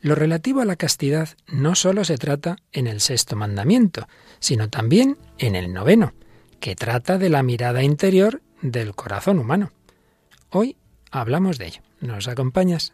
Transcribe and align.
Lo 0.00 0.14
relativo 0.14 0.60
a 0.60 0.64
la 0.64 0.76
castidad 0.76 1.30
no 1.48 1.74
solo 1.74 2.04
se 2.04 2.18
trata 2.18 2.56
en 2.72 2.86
el 2.86 3.00
sexto 3.00 3.34
mandamiento, 3.34 4.06
sino 4.38 4.68
también 4.68 5.18
en 5.38 5.56
el 5.56 5.72
noveno, 5.72 6.12
que 6.60 6.76
trata 6.76 7.18
de 7.18 7.28
la 7.28 7.42
mirada 7.42 7.82
interior 7.82 8.42
del 8.62 8.94
corazón 8.94 9.38
humano. 9.38 9.72
Hoy 10.50 10.76
hablamos 11.10 11.58
de 11.58 11.66
ello. 11.66 11.82
¿Nos 12.00 12.28
acompañas? 12.28 12.92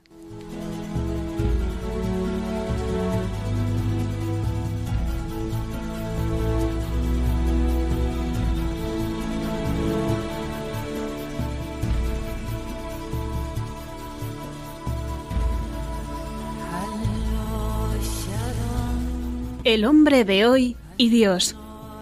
El 19.65 19.87
hombre 19.87 20.27
de 20.27 20.45
hoy 20.45 20.77
y 20.99 21.09
Dios, 21.09 21.57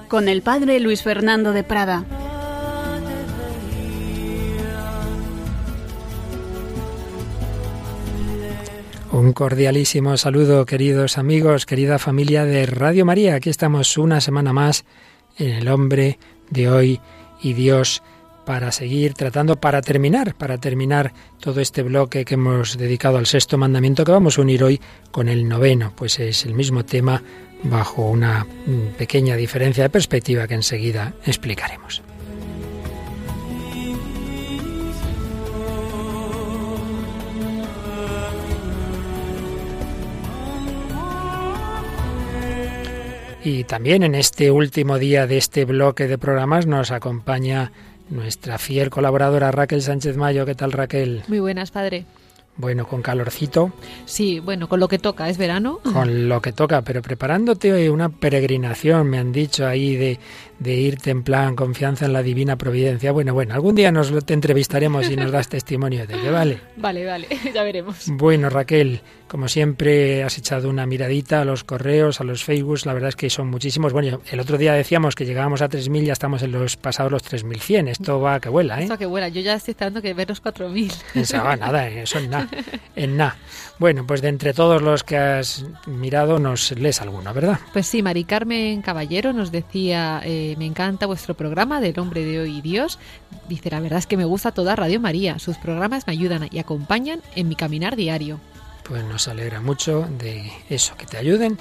con 0.09 0.29
el 0.29 0.43
padre 0.43 0.81
Luis 0.81 1.05
Fernando 1.05 1.53
de 1.53 1.63
Prada. 1.63 2.05
Un 9.13 9.33
cordialísimo 9.33 10.17
saludo, 10.17 10.67
queridos 10.67 11.19
amigos, 11.19 11.65
querida 11.65 12.01
familia 12.01 12.45
de 12.45 12.67
Radio 12.67 13.05
María. 13.05 13.37
Aquí 13.37 13.49
estamos 13.49 13.97
una 13.97 14.21
semana 14.21 14.53
más 14.53 14.85
en 15.39 15.51
El 15.51 15.69
hombre 15.69 16.19
de 16.51 16.69
hoy 16.69 17.01
y 17.41 17.53
Dios 17.53 18.03
para 18.45 18.73
seguir 18.73 19.15
tratando, 19.15 19.55
para 19.55 19.83
terminar, 19.83 20.35
para 20.35 20.59
terminar 20.59 21.13
todo 21.39 21.61
este 21.61 21.85
bloque 21.85 22.25
que 22.25 22.35
hemos 22.35 22.77
dedicado 22.77 23.19
al 23.19 23.27
sexto 23.27 23.57
mandamiento 23.57 24.05
que 24.05 24.11
vamos 24.11 24.37
a 24.37 24.43
unir 24.43 24.65
hoy 24.65 24.81
con 25.13 25.29
el 25.29 25.49
noveno, 25.49 25.93
pues 25.95 26.19
es 26.19 26.45
el 26.45 26.55
mismo 26.55 26.85
tema 26.85 27.23
bajo 27.65 28.03
una 28.03 28.47
pequeña 28.99 29.37
diferencia 29.37 29.85
de 29.85 29.91
perspectiva 29.91 30.47
que 30.47 30.55
enseguida 30.55 31.15
explicaremos. 31.27 32.03
Y 43.45 43.65
también 43.65 44.05
en 44.05 44.15
este 44.15 44.53
último 44.53 44.99
día 44.99 45.27
de 45.27 45.37
este 45.37 45.65
bloque 45.65 46.07
de 46.07 46.17
programas 46.17 46.67
nos 46.67 46.93
acompaña 46.93 47.73
nuestra 48.09 48.59
fiel 48.59 48.89
colaboradora 48.91 49.51
Raquel 49.51 49.83
Sánchez 49.83 50.17
Mayo. 50.17 50.47
¿Qué 50.47 50.55
tal 50.55 50.71
Raquel? 50.71 51.23
Muy 51.27 51.41
buenas, 51.41 51.73
padre. 51.73 52.05
Bueno, 52.57 52.87
con 52.87 53.01
calorcito. 53.01 53.73
Sí, 54.05 54.39
bueno, 54.39 54.69
con 54.69 54.79
lo 54.79 54.89
que 54.89 54.99
toca, 54.99 55.29
es 55.29 55.39
verano. 55.39 55.81
Con 55.83 56.29
lo 56.29 56.43
que 56.43 56.53
toca, 56.53 56.83
pero 56.83 57.01
preparándote 57.01 57.89
una 57.89 58.11
peregrinación, 58.11 59.09
me 59.09 59.19
han 59.19 59.33
dicho 59.33 59.67
ahí 59.67 59.97
de, 59.97 60.19
de 60.59 60.75
irte 60.75 61.11
en 61.11 61.23
plan 61.23 61.57
confianza 61.57 62.07
en 62.07 62.13
la 62.13 62.23
divina 62.23 62.57
providencia. 62.57 63.13
Bueno, 63.13 63.35
bueno, 63.35 63.55
algún 63.55 63.75
día 63.75 63.91
nos 63.91 64.13
te 64.25 64.35
entrevistaremos 64.35 65.11
y 65.11 65.17
nos 65.17 65.31
das 65.31 65.49
testimonio 65.51 66.07
de 66.07 66.15
ello, 66.15 66.33
¿vale? 66.33 66.61
Vale, 66.77 67.05
vale, 67.05 67.29
ya 67.55 67.63
veremos. 67.63 68.05
Bueno, 68.07 68.49
Raquel, 68.49 69.01
como 69.29 69.49
siempre 69.49 70.23
has 70.23 70.39
echado 70.39 70.69
una 70.69 70.87
miradita 70.87 71.41
a 71.41 71.45
los 71.45 71.65
correos, 71.65 72.21
a 72.21 72.25
los 72.25 72.45
Facebooks, 72.45 72.87
la 72.87 72.95
verdad 72.95 73.09
es 73.09 73.17
que 73.17 73.31
son 73.31 73.49
muchísimos. 73.49 73.93
Bueno, 73.93 74.21
el 74.31 74.41
otro 74.41 74.59
día 74.59 74.75
decíamos 74.75 75.15
que 75.15 75.25
llegábamos 75.25 75.63
a 75.63 75.69
3.000, 75.69 76.05
ya 76.05 76.13
estamos 76.13 76.43
en 76.43 76.53
los 76.53 76.77
pasados 76.77 77.13
los 77.13 77.25
3.100. 77.25 77.89
Esto 77.89 78.21
va 78.21 78.41
que 78.41 78.49
vuela, 78.49 78.81
¿eh? 78.81 78.85
Esto 78.85 78.99
que 78.99 79.07
vuela, 79.07 79.29
yo 79.29 79.41
ya 79.41 79.55
estoy 79.55 79.73
esperando 79.73 80.03
que 80.03 80.15
ver 80.15 80.29
los 80.29 80.43
4.000. 80.43 80.93
Eso 81.15 81.43
va, 81.43 81.57
nada, 81.57 81.89
eso 81.89 82.19
es 82.19 82.29
nada, 82.29 82.49
en 82.95 83.17
nada. 83.17 83.37
Bueno, 83.79 84.07
pues 84.07 84.23
de 84.23 84.29
entre 84.29 84.53
todos 84.53 84.83
los 84.83 85.03
que 85.03 85.17
has 85.17 85.65
mirado, 85.87 86.39
nos 86.39 86.71
lees 86.73 87.01
alguno, 87.01 87.33
¿verdad? 87.35 87.59
Pues 87.73 87.87
sí, 87.87 88.03
Mari 88.03 88.25
Carmen 88.25 88.83
Caballero 88.83 89.33
nos 89.33 89.51
decía, 89.51 90.21
eh, 90.25 90.42
me 90.59 90.67
encanta 90.67 91.07
vuestro 91.07 91.35
programa 91.35 91.81
del 91.81 91.99
hombre 91.99 92.25
de 92.25 92.41
hoy 92.41 92.61
Dios. 92.61 92.99
Dice, 93.49 93.71
la 93.71 93.81
verdad 93.81 93.99
es 93.99 94.07
que 94.07 94.17
me 94.17 94.25
gusta 94.25 94.53
toda 94.53 94.77
Radio 94.77 95.01
María. 95.01 95.39
Sus 95.39 95.57
programas 95.57 96.07
me 96.07 96.13
ayudan 96.13 96.49
y 96.51 96.59
acompañan 96.59 97.21
en 97.35 97.49
mi 97.49 97.57
caminar 97.57 97.97
diario. 97.97 98.41
Pues 98.85 99.05
nos 99.05 99.29
alegra 99.29 99.61
mucho 99.61 100.09
de 100.19 100.51
eso, 100.69 100.97
que 100.97 101.07
te 101.07 101.17
ayuden 101.17 101.59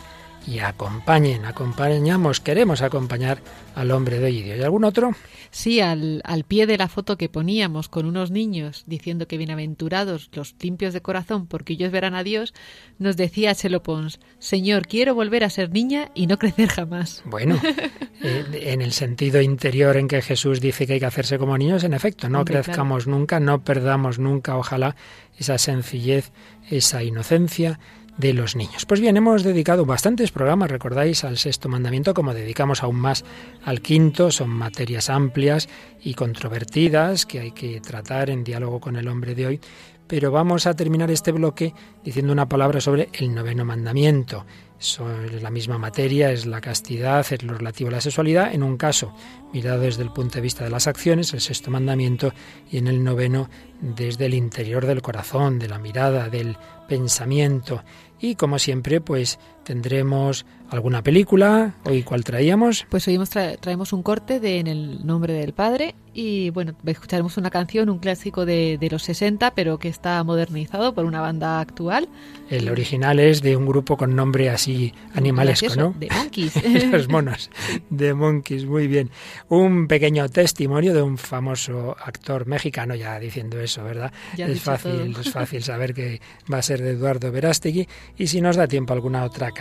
y 0.48 0.60
acompañen, 0.60 1.46
acompañamos, 1.46 2.40
queremos 2.40 2.82
acompañar 2.82 3.42
al 3.76 3.92
hombre 3.92 4.20
de 4.20 4.26
hoy 4.26 4.38
y 4.40 4.42
Dios. 4.42 4.58
¿Y 4.60 4.64
algún 4.64 4.84
otro? 4.84 5.12
Sí, 5.52 5.80
al, 5.82 6.22
al, 6.24 6.44
pie 6.44 6.66
de 6.66 6.78
la 6.78 6.88
foto 6.88 7.18
que 7.18 7.30
poníamos 7.30 7.90
con 7.90 8.06
unos 8.06 8.32
niños 8.32 8.84
diciendo 8.88 9.28
que 9.28 9.38
bienaventurados 9.38 10.30
los 10.34 10.56
limpios 10.62 10.94
de 10.94 11.02
corazón 11.02 11.48
porque 11.48 11.74
ellos 11.74 11.92
verán 11.92 12.16
a 12.16 12.24
Dios, 12.24 12.54
nos 13.00 13.18
decía 13.18 13.54
Chelo 13.54 13.84
Pons, 13.84 14.20
Señor, 14.40 14.88
quiero 14.88 15.14
volver 15.14 15.44
a 15.44 15.50
ser 15.50 15.72
niña 15.72 16.10
y 16.16 16.28
no 16.28 16.40
crecer 16.40 16.70
jamás. 16.70 17.22
Bueno, 17.26 17.60
eh, 18.22 18.46
en 18.52 18.82
el 18.82 18.94
sentido 18.94 19.42
interior 19.42 19.98
en 19.98 20.08
que 20.08 20.22
Jesús 20.22 20.62
dice 20.62 20.88
que 20.88 20.94
hay 20.94 21.00
que 21.00 21.06
hacerse 21.06 21.38
como 21.38 21.58
niños, 21.58 21.84
en 21.84 21.94
efecto, 21.94 22.30
no 22.30 22.40
Hombre, 22.40 22.62
crezcamos 22.62 23.04
claro. 23.04 23.20
nunca, 23.20 23.40
no 23.40 23.64
perdamos 23.64 24.20
nunca, 24.20 24.58
ojalá, 24.58 24.96
esa 25.38 25.58
sencillez, 25.58 26.32
esa 26.70 27.04
inocencia 27.04 27.80
de 28.22 28.34
los 28.34 28.56
niños. 28.56 28.86
Pues 28.86 29.02
bien, 29.02 29.18
hemos 29.18 29.44
dedicado 29.44 29.84
bastantes 29.84 30.32
programas, 30.32 30.70
recordáis, 30.70 31.24
al 31.24 31.38
sexto 31.38 31.68
mandamiento, 31.68 32.14
como 32.14 32.36
dedicamos 32.36 32.84
aún 32.84 32.98
más 32.98 33.26
al 33.66 33.82
quinto, 33.82 34.32
son 34.32 34.52
materias 34.52 35.10
amplias 35.10 35.68
y 36.02 36.14
controvertidas 36.14 37.26
que 37.26 37.40
hay 37.40 37.52
que 37.52 37.82
tratar 37.82 38.30
en 38.30 38.44
diálogo 38.44 38.80
con 38.80 38.96
el 38.96 39.08
hombre 39.08 39.34
de 39.34 39.48
hoy, 39.48 39.60
pero 40.08 40.32
vamos 40.32 40.68
a 40.68 40.76
terminar 40.76 41.10
este 41.10 41.32
bloque 41.32 41.74
diciendo 42.04 42.32
una 42.32 42.48
palabra 42.48 42.80
sobre 42.80 43.10
el 43.14 43.34
noveno 43.34 43.66
mandamiento. 43.66 44.46
Es 44.80 45.00
la 45.42 45.52
misma 45.52 45.78
materia, 45.78 46.32
es 46.32 46.48
la 46.48 46.60
castidad, 46.60 47.26
es 47.32 47.44
lo 47.44 47.54
relativo 47.54 47.90
a 47.90 47.94
la 47.94 48.02
sexualidad, 48.02 48.54
en 48.54 48.64
un 48.64 48.78
caso 48.78 49.14
mirado 49.54 49.82
desde 49.82 50.02
el 50.02 50.12
punto 50.12 50.36
de 50.36 50.42
vista 50.42 50.64
de 50.64 50.72
las 50.72 50.88
acciones, 50.88 51.34
el 51.34 51.40
sexto 51.40 51.70
mandamiento, 51.70 52.34
y 52.72 52.78
en 52.78 52.88
el 52.88 53.04
noveno 53.04 53.48
desde 53.80 54.26
el 54.26 54.34
interior 54.34 54.88
del 54.88 55.04
corazón, 55.04 55.60
de 55.60 55.70
la 55.70 55.78
mirada, 55.78 56.30
del 56.30 56.58
pensamiento. 56.88 57.84
Y 58.22 58.36
como 58.36 58.60
siempre, 58.60 59.02
pues 59.02 59.40
tendremos 59.64 60.46
alguna 60.72 61.04
película. 61.04 61.76
Hoy, 61.84 62.04
¿cuál 62.04 62.24
traíamos? 62.24 62.86
Pues 62.90 63.08
hoy 63.08 63.20
tra 63.30 63.58
traemos 63.58 63.94
un 63.94 64.04
corte 64.04 64.40
de 64.40 64.60
En 64.60 64.68
el 64.68 65.06
nombre 65.06 65.34
del 65.34 65.54
Padre 65.54 65.96
y 66.14 66.50
bueno, 66.50 66.74
escucharemos 66.86 67.38
una 67.38 67.50
canción, 67.50 67.90
un 67.90 68.00
clásico 68.00 68.46
de, 68.46 68.78
de, 68.78 68.90
los 68.90 69.04
60, 69.04 69.54
pero 69.54 69.80
que 69.80 69.88
está 69.88 70.22
modernizado 70.26 70.94
por 70.94 71.06
una 71.06 71.22
banda 71.22 71.62
actual. 71.62 72.10
El 72.50 72.70
original 72.70 73.20
es 73.20 73.42
de 73.42 73.56
un 73.56 73.66
grupo 73.66 73.96
con 73.96 74.14
nombre 74.14 74.50
así 74.50 74.94
animalesco, 75.14 75.68
Gracioso, 75.68 75.92
¿no? 75.92 75.96
De 75.98 76.10
Monkeys. 76.16 76.92
los 76.92 77.08
monos, 77.08 77.50
de 77.90 78.14
Monkeys, 78.14 78.66
muy 78.66 78.88
bien. 78.88 79.10
Un 79.48 79.88
pequeño 79.88 80.28
testimonio 80.28 80.94
de 80.94 81.02
un 81.02 81.18
famoso 81.18 81.96
actor 81.98 82.46
mexicano, 82.46 82.94
ya 82.96 83.18
diciendo 83.18 83.60
eso, 83.62 83.84
¿verdad? 83.84 84.12
Ya 84.36 84.48
es 84.48 84.62
fácil, 84.62 85.16
es 85.18 85.32
fácil 85.32 85.64
saber 85.64 85.94
que 85.94 86.20
va 86.52 86.58
a 86.58 86.62
ser 86.62 86.82
de 86.82 86.92
Eduardo 86.92 87.32
Verástegui. 87.32 87.88
Y 88.18 88.28
si 88.28 88.42
nos 88.42 88.58
da 88.58 88.68
tiempo 88.68 88.92
alguna 88.92 89.24
otra 89.24 89.52
canción, 89.52 89.61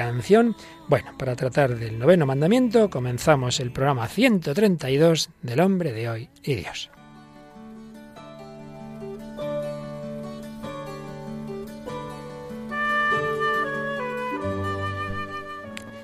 bueno, 0.88 1.12
para 1.18 1.36
tratar 1.36 1.76
del 1.76 1.98
noveno 1.98 2.24
mandamiento, 2.24 2.88
comenzamos 2.88 3.60
el 3.60 3.70
programa 3.70 4.08
132 4.08 5.30
del 5.42 5.60
hombre 5.60 5.92
de 5.92 6.08
hoy 6.08 6.28
y 6.42 6.54
Dios. 6.54 6.90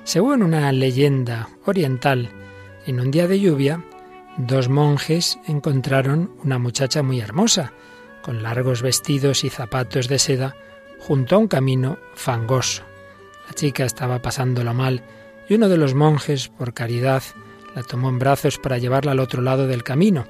Según 0.05 0.43
una 0.43 0.71
leyenda 0.73 1.49
oriental, 1.65 2.29
en 2.87 3.01
un 3.01 3.11
día 3.11 3.27
de 3.27 3.41
lluvia, 3.41 3.83
dos 4.37 4.69
monjes 4.69 5.39
encontraron 5.47 6.33
una 6.45 6.59
muchacha 6.59 7.03
muy 7.03 7.21
hermosa, 7.21 7.73
con 8.23 8.43
largos 8.43 8.83
vestidos 8.83 9.43
y 9.43 9.51
zapatos 9.51 10.09
de 10.09 10.19
seda, 10.19 10.55
junto 10.99 11.35
a 11.35 11.39
un 11.39 11.49
camino 11.49 11.99
fangoso. 12.15 12.85
La 13.47 13.55
chica 13.55 13.85
estaba 13.85 14.20
pasándolo 14.20 14.75
mal 14.75 15.03
y 15.49 15.55
uno 15.55 15.69
de 15.69 15.76
los 15.76 15.94
monjes, 15.94 16.49
por 16.49 16.75
caridad, 16.75 17.23
la 17.75 17.82
tomó 17.82 18.09
en 18.09 18.19
brazos 18.19 18.59
para 18.59 18.79
llevarla 18.79 19.12
al 19.12 19.20
otro 19.20 19.43
lado 19.43 19.67
del 19.67 19.85
camino, 19.85 20.26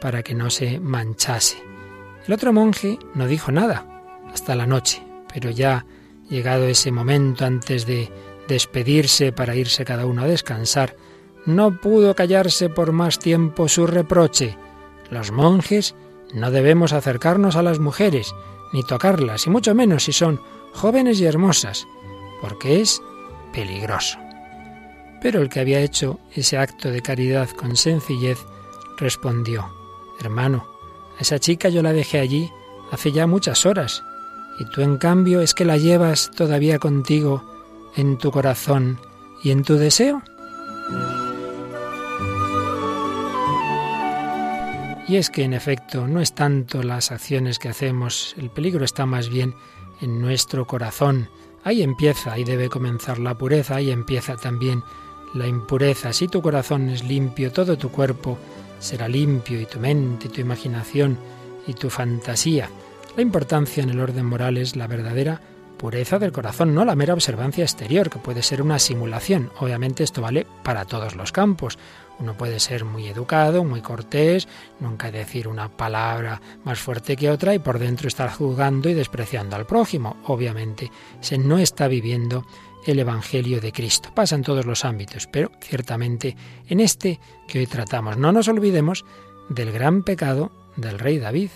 para 0.00 0.22
que 0.22 0.34
no 0.34 0.50
se 0.50 0.80
manchase. 0.80 1.58
El 2.26 2.32
otro 2.32 2.52
monje 2.52 2.98
no 3.14 3.26
dijo 3.26 3.52
nada 3.52 3.86
hasta 4.32 4.54
la 4.54 4.66
noche, 4.66 5.02
pero 5.32 5.50
ya 5.50 5.84
llegado 6.30 6.64
ese 6.64 6.90
momento 6.90 7.44
antes 7.44 7.86
de 7.86 8.10
despedirse 8.48 9.32
para 9.32 9.56
irse 9.56 9.84
cada 9.84 10.06
uno 10.06 10.22
a 10.22 10.26
descansar, 10.26 10.96
no 11.46 11.80
pudo 11.80 12.14
callarse 12.14 12.68
por 12.70 12.92
más 12.92 13.18
tiempo 13.18 13.68
su 13.68 13.86
reproche. 13.86 14.56
Los 15.10 15.32
monjes 15.32 15.94
no 16.32 16.50
debemos 16.50 16.92
acercarnos 16.92 17.56
a 17.56 17.62
las 17.62 17.78
mujeres, 17.78 18.34
ni 18.72 18.82
tocarlas, 18.82 19.46
y 19.46 19.50
mucho 19.50 19.74
menos 19.74 20.04
si 20.04 20.12
son 20.12 20.40
jóvenes 20.72 21.20
y 21.20 21.26
hermosas, 21.26 21.86
porque 22.44 22.82
es 22.82 23.00
peligroso. 23.54 24.18
Pero 25.22 25.40
el 25.40 25.48
que 25.48 25.60
había 25.60 25.80
hecho 25.80 26.20
ese 26.34 26.58
acto 26.58 26.90
de 26.90 27.00
caridad 27.00 27.48
con 27.48 27.74
sencillez 27.74 28.38
respondió, 28.98 29.72
Hermano, 30.20 30.66
a 31.18 31.22
esa 31.22 31.38
chica 31.38 31.70
yo 31.70 31.80
la 31.82 31.94
dejé 31.94 32.18
allí 32.20 32.52
hace 32.90 33.12
ya 33.12 33.26
muchas 33.26 33.64
horas, 33.64 34.04
y 34.58 34.66
tú 34.66 34.82
en 34.82 34.98
cambio 34.98 35.40
es 35.40 35.54
que 35.54 35.64
la 35.64 35.78
llevas 35.78 36.30
todavía 36.32 36.78
contigo 36.78 37.42
en 37.96 38.18
tu 38.18 38.30
corazón 38.30 39.00
y 39.42 39.50
en 39.50 39.62
tu 39.62 39.76
deseo. 39.76 40.22
Y 45.08 45.16
es 45.16 45.30
que 45.30 45.44
en 45.44 45.54
efecto 45.54 46.06
no 46.06 46.20
es 46.20 46.34
tanto 46.34 46.82
las 46.82 47.10
acciones 47.10 47.58
que 47.58 47.70
hacemos, 47.70 48.34
el 48.36 48.50
peligro 48.50 48.84
está 48.84 49.06
más 49.06 49.30
bien 49.30 49.54
en 50.02 50.20
nuestro 50.20 50.66
corazón. 50.66 51.30
Ahí 51.64 51.82
empieza, 51.82 52.32
ahí 52.32 52.44
debe 52.44 52.68
comenzar 52.68 53.18
la 53.18 53.36
pureza, 53.36 53.76
ahí 53.76 53.90
empieza 53.90 54.36
también 54.36 54.82
la 55.32 55.48
impureza. 55.48 56.12
Si 56.12 56.28
tu 56.28 56.42
corazón 56.42 56.90
es 56.90 57.02
limpio, 57.02 57.50
todo 57.52 57.76
tu 57.76 57.90
cuerpo 57.90 58.38
será 58.78 59.08
limpio 59.08 59.60
y 59.60 59.66
tu 59.66 59.80
mente, 59.80 60.28
y 60.28 60.30
tu 60.30 60.40
imaginación 60.40 61.18
y 61.66 61.72
tu 61.72 61.88
fantasía. 61.88 62.68
La 63.16 63.22
importancia 63.22 63.82
en 63.82 63.90
el 63.90 64.00
orden 64.00 64.26
moral 64.26 64.58
es 64.58 64.76
la 64.76 64.86
verdadera 64.86 65.40
pureza 65.84 66.18
del 66.18 66.32
corazón, 66.32 66.74
no 66.74 66.86
la 66.86 66.96
mera 66.96 67.12
observancia 67.12 67.62
exterior, 67.62 68.08
que 68.08 68.18
puede 68.18 68.42
ser 68.42 68.62
una 68.62 68.78
simulación. 68.78 69.50
Obviamente 69.58 70.02
esto 70.02 70.22
vale 70.22 70.46
para 70.62 70.86
todos 70.86 71.14
los 71.14 71.30
campos. 71.30 71.78
Uno 72.18 72.32
puede 72.38 72.58
ser 72.58 72.86
muy 72.86 73.06
educado, 73.06 73.64
muy 73.64 73.82
cortés, 73.82 74.48
nunca 74.80 75.10
decir 75.10 75.46
una 75.46 75.68
palabra 75.68 76.40
más 76.64 76.78
fuerte 76.78 77.16
que 77.16 77.28
otra 77.28 77.54
y 77.54 77.58
por 77.58 77.78
dentro 77.78 78.08
estar 78.08 78.32
juzgando 78.32 78.88
y 78.88 78.94
despreciando 78.94 79.56
al 79.56 79.66
prójimo. 79.66 80.16
Obviamente, 80.24 80.90
se 81.20 81.36
no 81.36 81.58
está 81.58 81.86
viviendo 81.86 82.46
el 82.86 82.98
Evangelio 82.98 83.60
de 83.60 83.72
Cristo. 83.72 84.10
Pasa 84.14 84.36
en 84.36 84.42
todos 84.42 84.64
los 84.64 84.86
ámbitos, 84.86 85.26
pero 85.26 85.52
ciertamente 85.60 86.34
en 86.66 86.80
este 86.80 87.20
que 87.46 87.58
hoy 87.58 87.66
tratamos. 87.66 88.16
No 88.16 88.32
nos 88.32 88.48
olvidemos 88.48 89.04
del 89.50 89.70
gran 89.70 90.02
pecado 90.02 90.50
del 90.76 90.98
rey 90.98 91.18
David. 91.18 91.50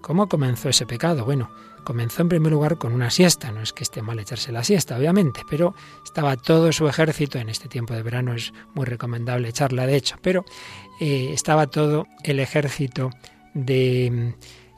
¿Cómo 0.00 0.28
comenzó 0.28 0.68
ese 0.68 0.86
pecado? 0.86 1.24
Bueno, 1.24 1.50
comenzó 1.84 2.22
en 2.22 2.28
primer 2.28 2.52
lugar 2.52 2.78
con 2.78 2.92
una 2.92 3.10
siesta. 3.10 3.52
No 3.52 3.60
es 3.60 3.72
que 3.72 3.84
esté 3.84 4.02
mal 4.02 4.18
echarse 4.18 4.50
la 4.50 4.64
siesta, 4.64 4.96
obviamente, 4.96 5.42
pero 5.48 5.74
estaba 6.04 6.36
todo 6.36 6.72
su 6.72 6.88
ejército, 6.88 7.38
en 7.38 7.48
este 7.48 7.68
tiempo 7.68 7.94
de 7.94 8.02
verano 8.02 8.34
es 8.34 8.52
muy 8.74 8.86
recomendable 8.86 9.48
echarla, 9.48 9.86
de 9.86 9.96
hecho, 9.96 10.16
pero 10.20 10.44
eh, 11.00 11.30
estaba 11.32 11.66
todo 11.68 12.06
el 12.24 12.40
ejército 12.40 13.10
de 13.54 14.34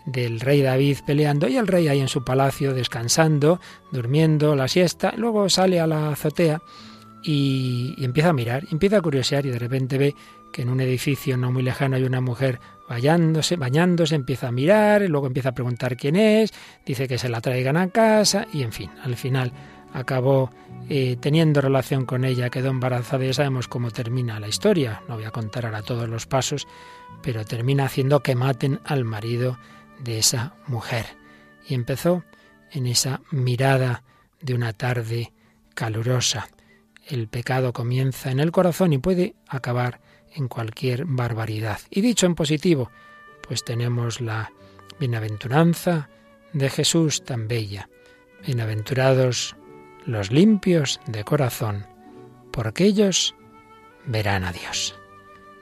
del 0.06 0.40
rey 0.40 0.62
David 0.62 0.98
peleando 1.04 1.48
y 1.48 1.56
el 1.56 1.66
rey 1.66 1.88
ahí 1.88 2.00
en 2.00 2.08
su 2.08 2.24
palacio 2.24 2.72
descansando, 2.72 3.60
durmiendo 3.90 4.54
la 4.54 4.68
siesta, 4.68 5.12
luego 5.16 5.48
sale 5.50 5.80
a 5.80 5.86
la 5.86 6.10
azotea 6.10 6.62
y, 7.22 7.94
empieza 7.98 8.30
a 8.30 8.32
mirar, 8.32 8.64
empieza 8.70 8.98
a 8.98 9.02
curiosear 9.02 9.44
y 9.46 9.50
de 9.50 9.58
repente 9.58 9.98
ve 9.98 10.14
que 10.52 10.62
en 10.62 10.70
un 10.70 10.80
edificio 10.80 11.36
no 11.36 11.50
muy 11.50 11.62
lejano 11.62 11.96
hay 11.96 12.04
una 12.04 12.20
mujer 12.20 12.60
bañándose, 12.88 13.56
bañándose, 13.56 14.14
empieza 14.14 14.48
a 14.48 14.52
mirar, 14.52 15.02
luego 15.02 15.26
empieza 15.26 15.50
a 15.50 15.54
preguntar 15.54 15.96
quién 15.96 16.16
es, 16.16 16.52
dice 16.84 17.08
que 17.08 17.18
se 17.18 17.28
la 17.28 17.40
traigan 17.40 17.76
a 17.76 17.88
casa 17.88 18.46
y 18.52 18.62
en 18.62 18.72
fin, 18.72 18.90
al 19.02 19.16
final 19.16 19.52
acabó 19.92 20.50
eh, 20.88 21.16
teniendo 21.20 21.60
relación 21.60 22.04
con 22.04 22.24
ella, 22.24 22.50
quedó 22.50 22.68
embarazada 22.68 23.24
y 23.24 23.32
sabemos 23.32 23.66
cómo 23.66 23.90
termina 23.90 24.38
la 24.38 24.48
historia. 24.48 25.02
No 25.08 25.14
voy 25.14 25.24
a 25.24 25.30
contar 25.30 25.64
ahora 25.64 25.82
todos 25.82 26.08
los 26.08 26.26
pasos, 26.26 26.68
pero 27.22 27.44
termina 27.44 27.86
haciendo 27.86 28.20
que 28.20 28.34
maten 28.34 28.80
al 28.84 29.04
marido 29.04 29.58
de 29.98 30.18
esa 30.18 30.54
mujer. 30.66 31.06
Y 31.66 31.74
empezó 31.74 32.24
en 32.70 32.86
esa 32.86 33.22
mirada 33.30 34.04
de 34.40 34.54
una 34.54 34.72
tarde 34.74 35.32
calurosa. 35.74 36.48
El 37.08 37.28
pecado 37.28 37.72
comienza 37.72 38.30
en 38.30 38.40
el 38.40 38.52
corazón 38.52 38.92
y 38.92 38.98
puede 38.98 39.34
acabar 39.48 40.00
en 40.36 40.48
cualquier 40.48 41.04
barbaridad. 41.06 41.80
Y 41.90 42.00
dicho 42.00 42.26
en 42.26 42.34
positivo, 42.34 42.90
pues 43.46 43.64
tenemos 43.64 44.20
la 44.20 44.52
bienaventuranza 45.00 46.08
de 46.52 46.70
Jesús 46.70 47.24
tan 47.24 47.48
bella. 47.48 47.88
Bienaventurados 48.46 49.56
los 50.04 50.30
limpios 50.30 51.00
de 51.06 51.24
corazón, 51.24 51.86
porque 52.52 52.84
ellos 52.84 53.34
verán 54.06 54.44
a 54.44 54.52
Dios. 54.52 54.94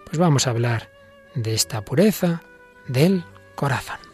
Pues 0.05 0.19
vamos 0.19 0.47
a 0.47 0.50
hablar 0.50 0.91
de 1.35 1.55
esta 1.55 1.85
pureza 1.85 2.43
del 2.87 3.25
corazón. 3.55 4.13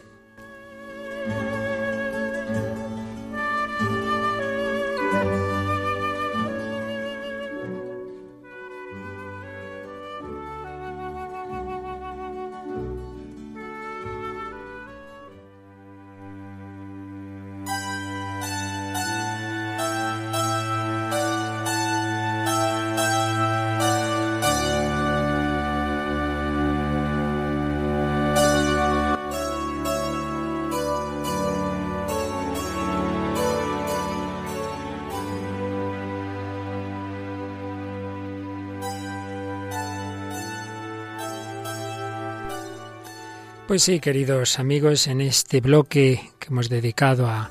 Pues 43.71 43.83
sí, 43.83 44.01
queridos 44.01 44.59
amigos, 44.59 45.07
en 45.07 45.21
este 45.21 45.61
bloque 45.61 46.33
que 46.39 46.47
hemos 46.49 46.67
dedicado 46.67 47.27
a 47.27 47.49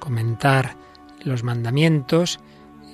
comentar 0.00 0.76
los 1.24 1.44
mandamientos, 1.44 2.40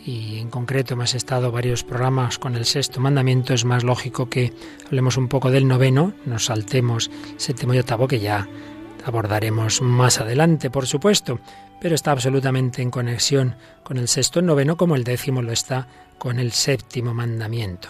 y 0.07 0.39
en 0.39 0.49
concreto 0.49 0.95
hemos 0.95 1.17
estado 1.17 1.51
varios 1.51 1.83
programas 1.83 2.39
con 2.39 2.55
el 2.55 2.67
sexto 2.67 3.01
mandamiento, 3.01 3.53
es 3.53 3.65
más 3.65 3.83
lógico 3.83 4.31
que 4.31 4.53
hablemos 4.87 5.17
un 5.17 5.27
poco 5.27 5.51
del 5.51 5.67
noveno, 5.67 6.15
nos 6.25 6.45
saltemos 6.45 7.11
séptimo 7.37 7.75
y 7.75 7.81
octavo, 7.81 8.07
que 8.07 8.21
ya 8.21 8.47
abordaremos 9.05 9.83
más 9.83 10.21
adelante, 10.21 10.71
por 10.71 10.87
supuesto, 10.87 11.41
pero 11.81 11.97
está 11.97 12.13
absolutamente 12.13 12.81
en 12.81 12.93
conexión 12.93 13.57
con 13.83 13.97
el 13.97 14.07
sexto 14.07 14.39
y 14.39 14.45
noveno, 14.45 14.77
como 14.77 14.95
el 14.95 15.03
décimo 15.03 15.43
lo 15.43 15.51
está 15.51 15.89
con 16.17 16.39
el 16.39 16.53
séptimo 16.53 17.13
mandamiento. 17.13 17.89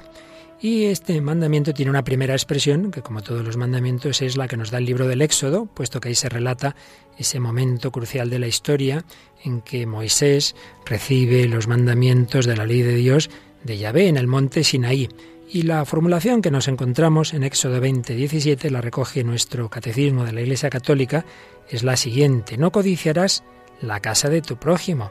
Y 0.61 0.87
este 0.87 1.21
mandamiento 1.21 1.73
tiene 1.73 1.91
una 1.91 2.03
primera 2.03 2.35
expresión, 2.35 2.91
que 2.91 3.01
como 3.01 3.23
todos 3.23 3.45
los 3.45 3.57
mandamientos 3.57 4.21
es 4.23 4.37
la 4.37 4.49
que 4.49 4.57
nos 4.57 4.73
da 4.73 4.79
el 4.79 4.87
libro 4.87 5.07
del 5.07 5.23
Éxodo, 5.23 5.67
puesto 5.67 6.01
que 6.01 6.09
ahí 6.09 6.17
se 6.17 6.29
relata 6.29 6.75
ese 7.17 7.39
momento 7.39 7.93
crucial 7.93 8.29
de 8.29 8.41
la 8.41 8.49
historia 8.49 9.05
en 9.45 9.61
que 9.61 9.87
Moisés 9.87 10.57
recibe 10.85 11.47
los 11.47 11.69
mandamientos 11.69 12.45
de 12.45 12.57
la 12.57 12.67
ley 12.67 12.83
de 12.83 12.97
Dios 12.97 13.31
de 13.63 13.79
Yahvé 13.79 14.09
en 14.09 14.17
el 14.17 14.27
monte 14.27 14.65
Sinaí. 14.65 15.09
Y 15.51 15.63
la 15.63 15.85
formulación 15.85 16.43
que 16.43 16.51
nos 16.51 16.67
encontramos 16.67 17.35
en 17.35 17.45
Éxodo 17.45 17.81
20, 17.81 18.17
17 18.17 18.71
la 18.71 18.81
recoge 18.81 19.23
nuestro 19.23 19.69
catecismo 19.71 20.25
de 20.25 20.33
la 20.33 20.41
Iglesia 20.41 20.71
Católica, 20.71 21.25
es 21.71 21.85
la 21.85 21.97
siguiente, 21.97 22.59
no 22.59 22.73
codiciarás 22.73 23.45
la 23.81 24.01
casa 24.01 24.29
de 24.29 24.43
tu 24.43 24.57
prójimo, 24.57 25.11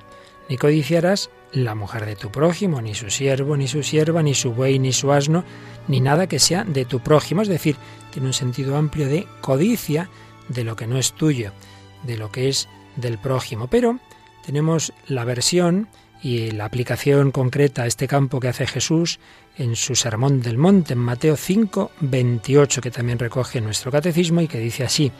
ni 0.49 0.57
codiciarás 0.57 1.29
la 1.53 1.75
mujer 1.75 2.05
de 2.05 2.15
tu 2.15 2.29
prójimo, 2.31 2.81
ni 2.81 2.93
su 2.93 3.09
siervo, 3.09 3.57
ni 3.57 3.67
su 3.67 3.83
sierva, 3.83 4.21
ni 4.21 4.33
su 4.33 4.53
buey, 4.53 4.79
ni 4.79 4.91
su 4.91 5.11
asno, 5.11 5.43
ni 5.87 6.01
nada 6.01 6.27
que 6.27 6.39
sea 6.39 6.63
de 6.63 6.85
tu 6.85 6.99
prójimo. 6.99 7.41
Es 7.41 7.47
decir, 7.47 7.75
tiene 8.11 8.27
un 8.27 8.33
sentido 8.33 8.75
amplio 8.75 9.07
de 9.07 9.27
codicia 9.41 10.09
de 10.49 10.63
lo 10.63 10.75
que 10.75 10.87
no 10.87 10.97
es 10.97 11.13
tuyo, 11.13 11.51
de 12.03 12.17
lo 12.17 12.31
que 12.31 12.49
es 12.49 12.67
del 12.95 13.17
prójimo. 13.17 13.67
Pero 13.67 13.99
tenemos 14.45 14.93
la 15.07 15.23
versión 15.23 15.87
y 16.21 16.51
la 16.51 16.65
aplicación 16.65 17.31
concreta 17.31 17.83
a 17.83 17.87
este 17.87 18.07
campo 18.07 18.39
que 18.39 18.47
hace 18.47 18.67
Jesús 18.67 19.19
en 19.57 19.75
su 19.75 19.95
Sermón 19.95 20.41
del 20.41 20.57
Monte, 20.57 20.93
en 20.93 20.99
Mateo 20.99 21.35
5, 21.35 21.91
28, 22.01 22.81
que 22.81 22.91
también 22.91 23.19
recoge 23.19 23.61
nuestro 23.61 23.91
catecismo 23.91 24.41
y 24.41 24.47
que 24.47 24.59
dice 24.59 24.83
así, 24.83 25.11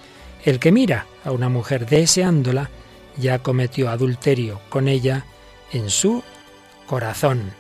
el 0.44 0.60
que 0.60 0.72
mira 0.72 1.06
a 1.24 1.32
una 1.32 1.50
mujer 1.50 1.86
deseándola, 1.88 2.70
ya 3.18 3.40
cometió 3.40 3.90
adulterio 3.90 4.62
con 4.70 4.88
ella 4.88 5.26
en 5.72 5.90
su 5.90 6.24
corazón. 6.86 7.52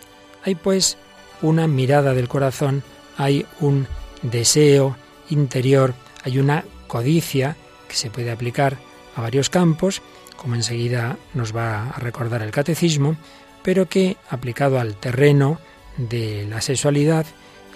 Hay 0.43 0.55
pues 0.55 0.97
una 1.41 1.67
mirada 1.67 2.13
del 2.13 2.27
corazón, 2.27 2.83
hay 3.17 3.45
un 3.59 3.87
deseo 4.21 4.95
interior, 5.29 5.93
hay 6.23 6.39
una 6.39 6.63
codicia 6.87 7.55
que 7.87 7.95
se 7.95 8.09
puede 8.09 8.31
aplicar 8.31 8.77
a 9.15 9.21
varios 9.21 9.49
campos, 9.49 10.01
como 10.35 10.55
enseguida 10.55 11.17
nos 11.33 11.55
va 11.55 11.89
a 11.89 11.99
recordar 11.99 12.41
el 12.41 12.51
catecismo, 12.51 13.17
pero 13.63 13.87
que 13.87 14.17
aplicado 14.29 14.79
al 14.79 14.95
terreno 14.95 15.59
de 15.97 16.45
la 16.49 16.61
sexualidad, 16.61 17.25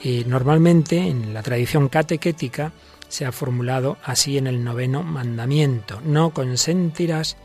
eh, 0.04 0.24
normalmente 0.26 0.98
en 0.98 1.34
la 1.34 1.44
tradición 1.44 1.90
catequética 1.90 2.72
se 3.08 3.26
ha 3.26 3.32
formulado 3.32 3.98
así 4.04 4.38
en 4.38 4.48
el 4.48 4.64
noveno 4.64 5.04
mandamiento, 5.04 6.00
no 6.06 6.32
consentirás 6.32 7.36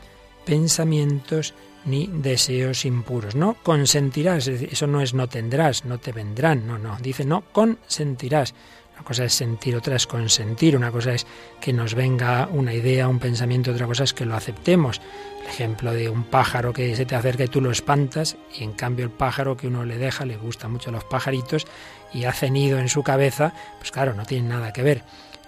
pensamientos 0.44 1.54
ni 1.86 2.08
deseos 2.08 2.84
impuros. 2.84 3.34
No 3.34 3.56
consentirás, 3.62 4.46
eso 4.48 4.86
no 4.86 5.00
es 5.00 5.14
no 5.14 5.28
tendrás, 5.28 5.84
no 5.84 5.98
te 5.98 6.12
vendrán, 6.12 6.66
no, 6.66 6.78
no, 6.78 6.96
dice 7.00 7.24
no 7.24 7.44
consentirás. 7.52 8.54
Una 8.94 9.04
cosa 9.04 9.24
es 9.24 9.34
sentir, 9.34 9.76
otra 9.76 9.96
es 9.96 10.06
consentir, 10.06 10.74
una 10.74 10.90
cosa 10.90 11.12
es 11.12 11.26
que 11.60 11.70
nos 11.70 11.94
venga 11.94 12.48
una 12.50 12.72
idea, 12.72 13.08
un 13.08 13.18
pensamiento, 13.18 13.70
otra 13.70 13.86
cosa 13.86 14.04
es 14.04 14.14
que 14.14 14.24
lo 14.24 14.34
aceptemos. 14.34 15.02
El 15.42 15.48
ejemplo 15.48 15.92
de 15.92 16.08
un 16.08 16.24
pájaro 16.24 16.72
que 16.72 16.96
se 16.96 17.04
te 17.04 17.14
acerca 17.14 17.44
y 17.44 17.48
tú 17.48 17.60
lo 17.60 17.70
espantas, 17.70 18.38
y 18.58 18.64
en 18.64 18.72
cambio 18.72 19.04
el 19.04 19.10
pájaro 19.10 19.54
que 19.54 19.66
uno 19.66 19.84
le 19.84 19.98
deja, 19.98 20.24
le 20.24 20.38
gustan 20.38 20.72
mucho 20.72 20.90
los 20.90 21.04
pajaritos, 21.04 21.66
y 22.14 22.24
hace 22.24 22.50
nido 22.50 22.78
en 22.78 22.88
su 22.88 23.02
cabeza, 23.02 23.52
pues 23.78 23.90
claro, 23.90 24.14
no 24.14 24.24
tiene 24.24 24.48
nada 24.48 24.72
que 24.72 24.82
ver. 24.82 25.04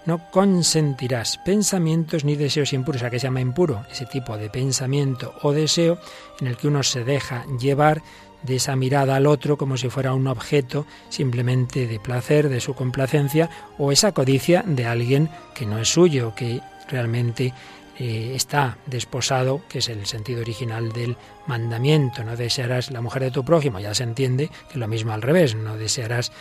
No 0.09 0.31
consentirás 0.31 1.37
pensamientos 1.37 2.25
ni 2.25 2.35
deseos 2.35 2.73
impuros. 2.73 3.03
¿A 3.03 3.11
qué 3.11 3.19
se 3.19 3.27
llama 3.27 3.43
impuro? 3.43 3.85
Ese 3.91 4.07
tipo 4.07 4.39
de 4.39 4.49
pensamiento 4.49 5.35
o 5.43 5.53
deseo 5.53 5.99
en 6.41 6.47
el 6.47 6.57
que 6.57 6.67
uno 6.67 6.83
se 6.83 7.05
deja 7.05 7.45
llevar 7.61 8.01
de 8.43 8.57
esa 8.57 8.75
mirada 8.75 9.17
al 9.17 9.27
otro 9.27 9.59
como 9.59 9.77
si 9.77 9.91
fuera 9.91 10.15
un 10.15 10.27
objeto 10.27 10.87
simplemente 11.11 11.87
de 11.87 12.01
placer, 12.01 12.49
de 12.49 12.63
su 12.63 12.73
complacencia, 12.73 13.51
o 13.77 13.93
esa 13.93 14.13
codicia 14.13 14.65
de 14.67 14.87
alguien 14.87 15.29
que 15.55 15.67
no 15.67 15.79
es 15.79 15.91
suyo, 15.91 16.35
que 16.35 16.63
realmente 16.89 17.53
eh, 17.99 18.33
está 18.35 18.79
desposado, 18.87 19.61
que 19.69 19.81
es 19.81 19.91
el 19.91 20.07
sentido 20.07 20.41
original 20.41 20.91
del 20.91 21.19
mandamiento. 21.47 22.25
No 22.25 22.35
desearás 22.35 22.91
la 22.91 23.03
mujer 23.03 23.25
de 23.25 23.31
tu 23.31 23.45
prójimo, 23.45 23.79
ya 23.79 23.95
se 23.95 24.05
entiende 24.05 24.49
que 24.73 24.79
lo 24.79 24.89
mismo 24.89 25.13
al 25.13 25.21
revés, 25.21 25.55
no 25.55 25.77
desearás 25.77 26.33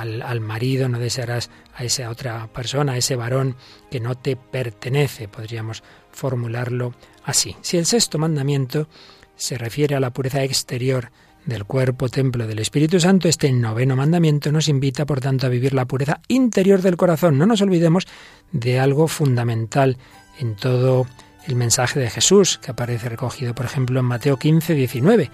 al, 0.00 0.40
marido, 0.40 0.88
no 0.88 0.98
desearás 0.98 1.50
a 1.74 1.84
esa 1.84 2.10
otra 2.10 2.48
persona, 2.52 2.92
a 2.92 2.96
ese 2.96 3.16
varón 3.16 3.56
que 3.90 4.00
no 4.00 4.16
te 4.16 4.36
pertenece, 4.36 5.28
podríamos 5.28 5.82
formularlo 6.12 6.94
así. 7.24 7.56
Si 7.60 7.76
el 7.76 7.86
sexto 7.86 8.18
mandamiento 8.18 8.88
se 9.36 9.58
refiere 9.58 9.94
a 9.94 10.00
la 10.00 10.12
pureza 10.12 10.42
exterior 10.42 11.10
del 11.44 11.64
cuerpo 11.64 12.08
templo 12.08 12.46
del 12.46 12.58
Espíritu 12.58 13.00
Santo, 13.00 13.28
este 13.28 13.50
noveno 13.52 13.96
mandamiento 13.96 14.52
nos 14.52 14.68
invita, 14.68 15.06
por 15.06 15.20
tanto, 15.20 15.46
a 15.46 15.50
vivir 15.50 15.72
la 15.72 15.86
pureza 15.86 16.20
interior 16.28 16.82
del 16.82 16.96
corazón. 16.96 17.38
No 17.38 17.46
nos 17.46 17.62
olvidemos 17.62 18.06
de 18.52 18.78
algo 18.78 19.08
fundamental 19.08 19.96
en 20.38 20.56
todo 20.56 21.06
el 21.46 21.56
mensaje 21.56 21.98
de 21.98 22.10
Jesús, 22.10 22.58
que 22.58 22.70
aparece 22.70 23.08
recogido, 23.08 23.54
por 23.54 23.66
ejemplo, 23.66 24.00
en 24.00 24.06
Mateo 24.06 24.36
15, 24.36 24.74
19. 24.74 25.30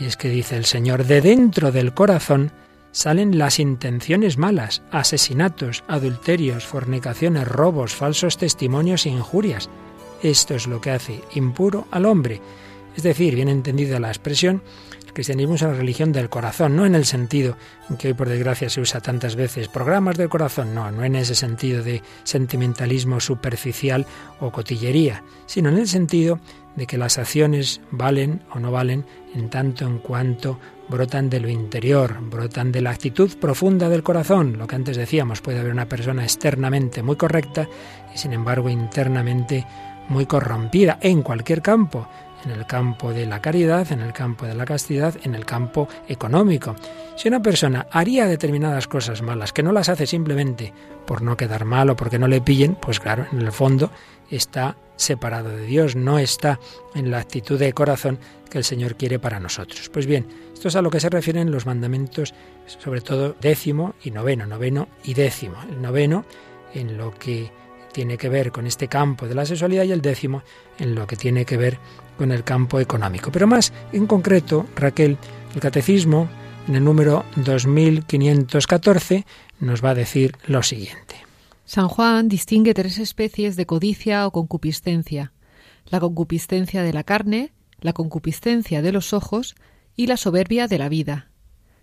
Y 0.00 0.04
es 0.04 0.16
que 0.16 0.28
dice 0.28 0.56
el 0.56 0.64
Señor, 0.64 1.04
de 1.04 1.20
dentro 1.20 1.72
del 1.72 1.92
corazón 1.92 2.52
salen 2.98 3.38
las 3.38 3.60
intenciones 3.60 4.38
malas, 4.38 4.82
asesinatos, 4.90 5.84
adulterios, 5.86 6.66
fornicaciones, 6.66 7.46
robos, 7.46 7.94
falsos 7.94 8.38
testimonios 8.38 9.06
e 9.06 9.10
injurias. 9.10 9.70
Esto 10.20 10.56
es 10.56 10.66
lo 10.66 10.80
que 10.80 10.90
hace 10.90 11.22
impuro 11.32 11.86
al 11.92 12.06
hombre 12.06 12.40
es 12.98 13.04
decir, 13.04 13.36
bien 13.36 13.48
entendida 13.48 14.00
la 14.00 14.08
expresión, 14.08 14.60
el 15.06 15.12
cristianismo 15.12 15.54
es 15.54 15.62
una 15.62 15.74
religión 15.74 16.10
del 16.10 16.28
corazón, 16.28 16.74
no 16.74 16.84
en 16.84 16.96
el 16.96 17.04
sentido 17.04 17.56
en 17.88 17.96
que 17.96 18.08
hoy 18.08 18.14
por 18.14 18.28
desgracia 18.28 18.68
se 18.68 18.80
usa 18.80 19.00
tantas 19.00 19.36
veces, 19.36 19.68
programas 19.68 20.16
del 20.16 20.28
corazón, 20.28 20.74
no, 20.74 20.90
no 20.90 21.04
en 21.04 21.14
ese 21.14 21.36
sentido 21.36 21.84
de 21.84 22.02
sentimentalismo 22.24 23.20
superficial 23.20 24.04
o 24.40 24.50
cotillería, 24.50 25.22
sino 25.46 25.68
en 25.68 25.78
el 25.78 25.86
sentido 25.86 26.40
de 26.74 26.88
que 26.88 26.98
las 26.98 27.18
acciones 27.18 27.80
valen 27.92 28.42
o 28.52 28.58
no 28.58 28.72
valen 28.72 29.06
en 29.32 29.48
tanto 29.48 29.86
en 29.86 30.00
cuanto 30.00 30.58
brotan 30.88 31.30
de 31.30 31.40
lo 31.40 31.48
interior, 31.48 32.16
brotan 32.20 32.72
de 32.72 32.80
la 32.80 32.90
actitud 32.90 33.36
profunda 33.38 33.88
del 33.88 34.02
corazón. 34.02 34.56
Lo 34.58 34.66
que 34.66 34.76
antes 34.76 34.96
decíamos, 34.96 35.40
puede 35.40 35.60
haber 35.60 35.72
una 35.72 35.88
persona 35.88 36.24
externamente 36.24 37.02
muy 37.02 37.16
correcta 37.16 37.68
y 38.14 38.18
sin 38.18 38.32
embargo 38.32 38.68
internamente 38.68 39.66
muy 40.08 40.26
corrompida 40.26 40.98
en 41.00 41.22
cualquier 41.22 41.62
campo 41.62 42.08
en 42.44 42.50
el 42.50 42.66
campo 42.66 43.12
de 43.12 43.26
la 43.26 43.40
caridad, 43.40 43.90
en 43.92 44.00
el 44.00 44.12
campo 44.12 44.46
de 44.46 44.54
la 44.54 44.64
castidad, 44.64 45.14
en 45.24 45.34
el 45.34 45.44
campo 45.44 45.88
económico. 46.08 46.76
Si 47.16 47.28
una 47.28 47.42
persona 47.42 47.86
haría 47.90 48.26
determinadas 48.26 48.86
cosas 48.86 49.22
malas, 49.22 49.52
que 49.52 49.62
no 49.62 49.72
las 49.72 49.88
hace 49.88 50.06
simplemente 50.06 50.72
por 51.06 51.22
no 51.22 51.36
quedar 51.36 51.64
mal 51.64 51.90
o 51.90 51.96
porque 51.96 52.18
no 52.18 52.28
le 52.28 52.40
pillen, 52.40 52.76
pues 52.76 53.00
claro, 53.00 53.26
en 53.32 53.40
el 53.40 53.52
fondo 53.52 53.90
está 54.30 54.76
separado 54.96 55.50
de 55.50 55.64
Dios, 55.64 55.96
no 55.96 56.18
está 56.18 56.58
en 56.94 57.10
la 57.10 57.18
actitud 57.18 57.58
de 57.58 57.72
corazón 57.72 58.18
que 58.50 58.58
el 58.58 58.64
Señor 58.64 58.96
quiere 58.96 59.18
para 59.18 59.40
nosotros. 59.40 59.88
Pues 59.88 60.06
bien, 60.06 60.26
esto 60.58 60.66
es 60.66 60.74
a 60.74 60.82
lo 60.82 60.90
que 60.90 60.98
se 60.98 61.08
refieren 61.08 61.52
los 61.52 61.66
mandamientos, 61.66 62.34
sobre 62.66 63.00
todo 63.00 63.36
décimo 63.40 63.94
y 64.02 64.10
noveno, 64.10 64.44
noveno 64.44 64.88
y 65.04 65.14
décimo. 65.14 65.54
El 65.70 65.80
noveno 65.80 66.24
en 66.74 66.98
lo 66.98 67.14
que 67.14 67.52
tiene 67.92 68.18
que 68.18 68.28
ver 68.28 68.50
con 68.50 68.66
este 68.66 68.88
campo 68.88 69.28
de 69.28 69.36
la 69.36 69.46
sexualidad 69.46 69.84
y 69.84 69.92
el 69.92 70.02
décimo 70.02 70.42
en 70.80 70.96
lo 70.96 71.06
que 71.06 71.14
tiene 71.14 71.44
que 71.44 71.56
ver 71.56 71.78
con 72.16 72.32
el 72.32 72.42
campo 72.42 72.80
económico. 72.80 73.30
Pero 73.30 73.46
más 73.46 73.72
en 73.92 74.08
concreto, 74.08 74.66
Raquel, 74.74 75.16
el 75.54 75.60
catecismo 75.60 76.28
en 76.66 76.74
el 76.74 76.82
número 76.82 77.24
2514 77.36 79.26
nos 79.60 79.84
va 79.84 79.90
a 79.90 79.94
decir 79.94 80.36
lo 80.48 80.64
siguiente. 80.64 81.14
San 81.66 81.86
Juan 81.86 82.28
distingue 82.28 82.74
tres 82.74 82.98
especies 82.98 83.54
de 83.54 83.64
codicia 83.64 84.26
o 84.26 84.32
concupiscencia. 84.32 85.30
La 85.86 86.00
concupiscencia 86.00 86.82
de 86.82 86.92
la 86.92 87.04
carne, 87.04 87.52
la 87.80 87.92
concupiscencia 87.92 88.82
de 88.82 88.90
los 88.90 89.12
ojos 89.12 89.54
y 89.98 90.06
la 90.06 90.16
soberbia 90.16 90.68
de 90.68 90.78
la 90.78 90.88
vida. 90.88 91.28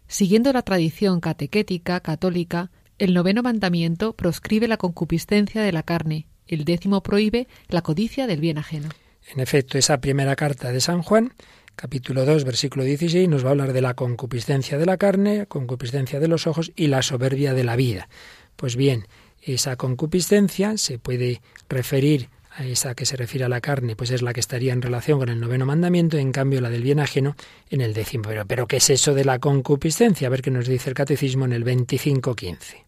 Siguiendo 0.08 0.54
la 0.54 0.62
tradición 0.62 1.20
catequética 1.20 2.00
católica, 2.00 2.72
el 2.98 3.14
noveno 3.14 3.44
mandamiento 3.44 4.14
proscribe 4.14 4.70
la 4.70 4.78
concupiscencia 4.78 5.62
de 5.62 5.74
la 5.74 5.84
carne, 5.84 6.26
el 6.48 6.64
décimo 6.64 7.04
prohíbe 7.04 7.50
la 7.68 7.82
codicia 7.82 8.26
del 8.26 8.40
bien 8.40 8.58
ajeno. 8.58 8.88
En 9.34 9.42
efecto, 9.42 9.78
esa 9.78 10.00
primera 10.00 10.38
carta 10.38 10.72
de 10.72 10.80
San 10.80 11.02
Juan, 11.02 11.34
capítulo 11.76 12.24
2, 12.24 12.46
versículo 12.46 12.86
16, 12.86 13.28
nos 13.28 13.44
va 13.44 13.50
a 13.50 13.52
hablar 13.52 13.74
de 13.74 13.82
la 13.82 13.96
concupiscencia 13.96 14.78
de 14.78 14.86
la 14.86 14.96
carne, 14.96 15.46
concupiscencia 15.48 16.22
de 16.22 16.30
los 16.30 16.48
ojos 16.48 16.72
y 16.78 16.88
la 16.88 17.02
soberbia 17.02 17.54
de 17.54 17.66
la 17.66 17.76
vida. 17.76 18.08
Pues 18.56 18.78
bien, 18.78 19.08
esa 19.42 19.76
concupiscencia 19.76 20.78
se 20.78 21.00
puede 21.00 21.42
referir 21.68 22.30
a 22.58 22.66
esa 22.66 22.96
que 22.96 23.06
se 23.06 23.18
refiere 23.18 23.46
a 23.46 23.50
la 23.50 23.62
carne, 23.62 23.96
pues 23.96 24.12
es 24.12 24.22
la 24.22 24.34
que 24.34 24.40
estaría 24.40 24.74
en 24.74 24.82
relación 24.82 25.20
con 25.20 25.30
el 25.30 25.40
noveno 25.40 25.66
mandamiento, 25.66 26.18
en 26.18 26.32
cambio 26.32 26.62
la 26.62 26.70
del 26.70 26.84
bien 26.84 27.00
ajeno 27.00 27.36
en 27.70 27.82
el 27.82 27.94
décimo. 27.94 28.24
Pero, 28.28 28.46
pero 28.46 28.68
¿qué 28.68 28.78
es 28.78 28.90
eso 28.90 29.14
de 29.14 29.26
la 29.26 29.40
concupiscencia? 29.40 30.28
A 30.28 30.32
ver 30.32 30.42
qué 30.42 30.52
nos 30.52 30.68
dice 30.68 30.90
el 30.90 30.96
catecismo 30.96 31.46
en 31.46 31.54
el 31.54 31.66
25.15. 31.66 32.86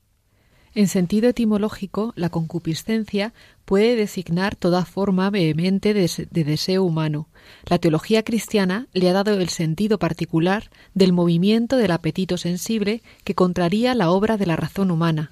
En 0.77 0.87
sentido 0.87 1.29
etimológico, 1.29 2.13
la 2.15 2.29
concupiscencia 2.29 3.33
puede 3.65 3.95
designar 3.95 4.55
toda 4.55 4.85
forma 4.85 5.31
vehemente 5.31 5.95
de, 5.95 6.27
deseo 6.29 6.83
humano. 6.83 7.29
La 7.65 7.79
teología 7.79 8.21
cristiana 8.21 8.87
le 8.93 9.09
ha 9.09 9.13
dado 9.13 9.33
el 9.33 9.49
sentido 9.49 9.97
particular 9.97 10.69
del 10.93 11.13
movimiento 11.13 11.77
del 11.77 11.89
apetito 11.89 12.37
sensible 12.37 13.01
que 13.23 13.33
contraría 13.33 13.95
la 13.95 14.11
obra 14.11 14.37
de 14.37 14.45
la 14.45 14.55
razón 14.55 14.91
humana. 14.91 15.31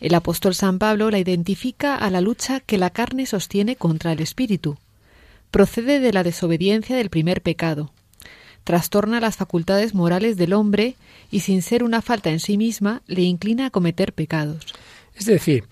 El 0.00 0.14
apóstol 0.14 0.54
San 0.54 0.78
Pablo 0.78 1.10
la 1.10 1.18
identifica 1.18 1.96
a 1.96 2.10
la 2.10 2.20
lucha 2.20 2.60
que 2.60 2.78
la 2.78 2.90
carne 2.90 3.26
sostiene 3.26 3.76
contra 3.76 4.12
el 4.12 4.20
espíritu. 4.20 4.78
Procede 5.50 6.00
de 6.00 6.12
la 6.12 6.22
desobediencia 6.22 6.96
del 6.96 7.10
primer 7.10 7.42
pecado, 7.42 7.92
trastorna 8.64 9.20
las 9.20 9.36
facultades 9.36 9.94
morales 9.94 10.36
del 10.36 10.52
hombre 10.52 10.94
y 11.30 11.40
sin 11.40 11.62
ser 11.62 11.84
una 11.84 12.02
falta 12.02 12.30
en 12.30 12.40
sí 12.40 12.56
misma 12.56 13.02
le 13.06 13.22
inclina 13.22 13.66
a 13.66 13.70
cometer 13.70 14.12
pecados. 14.12 14.66
Es 15.14 15.26
decir, 15.26 15.64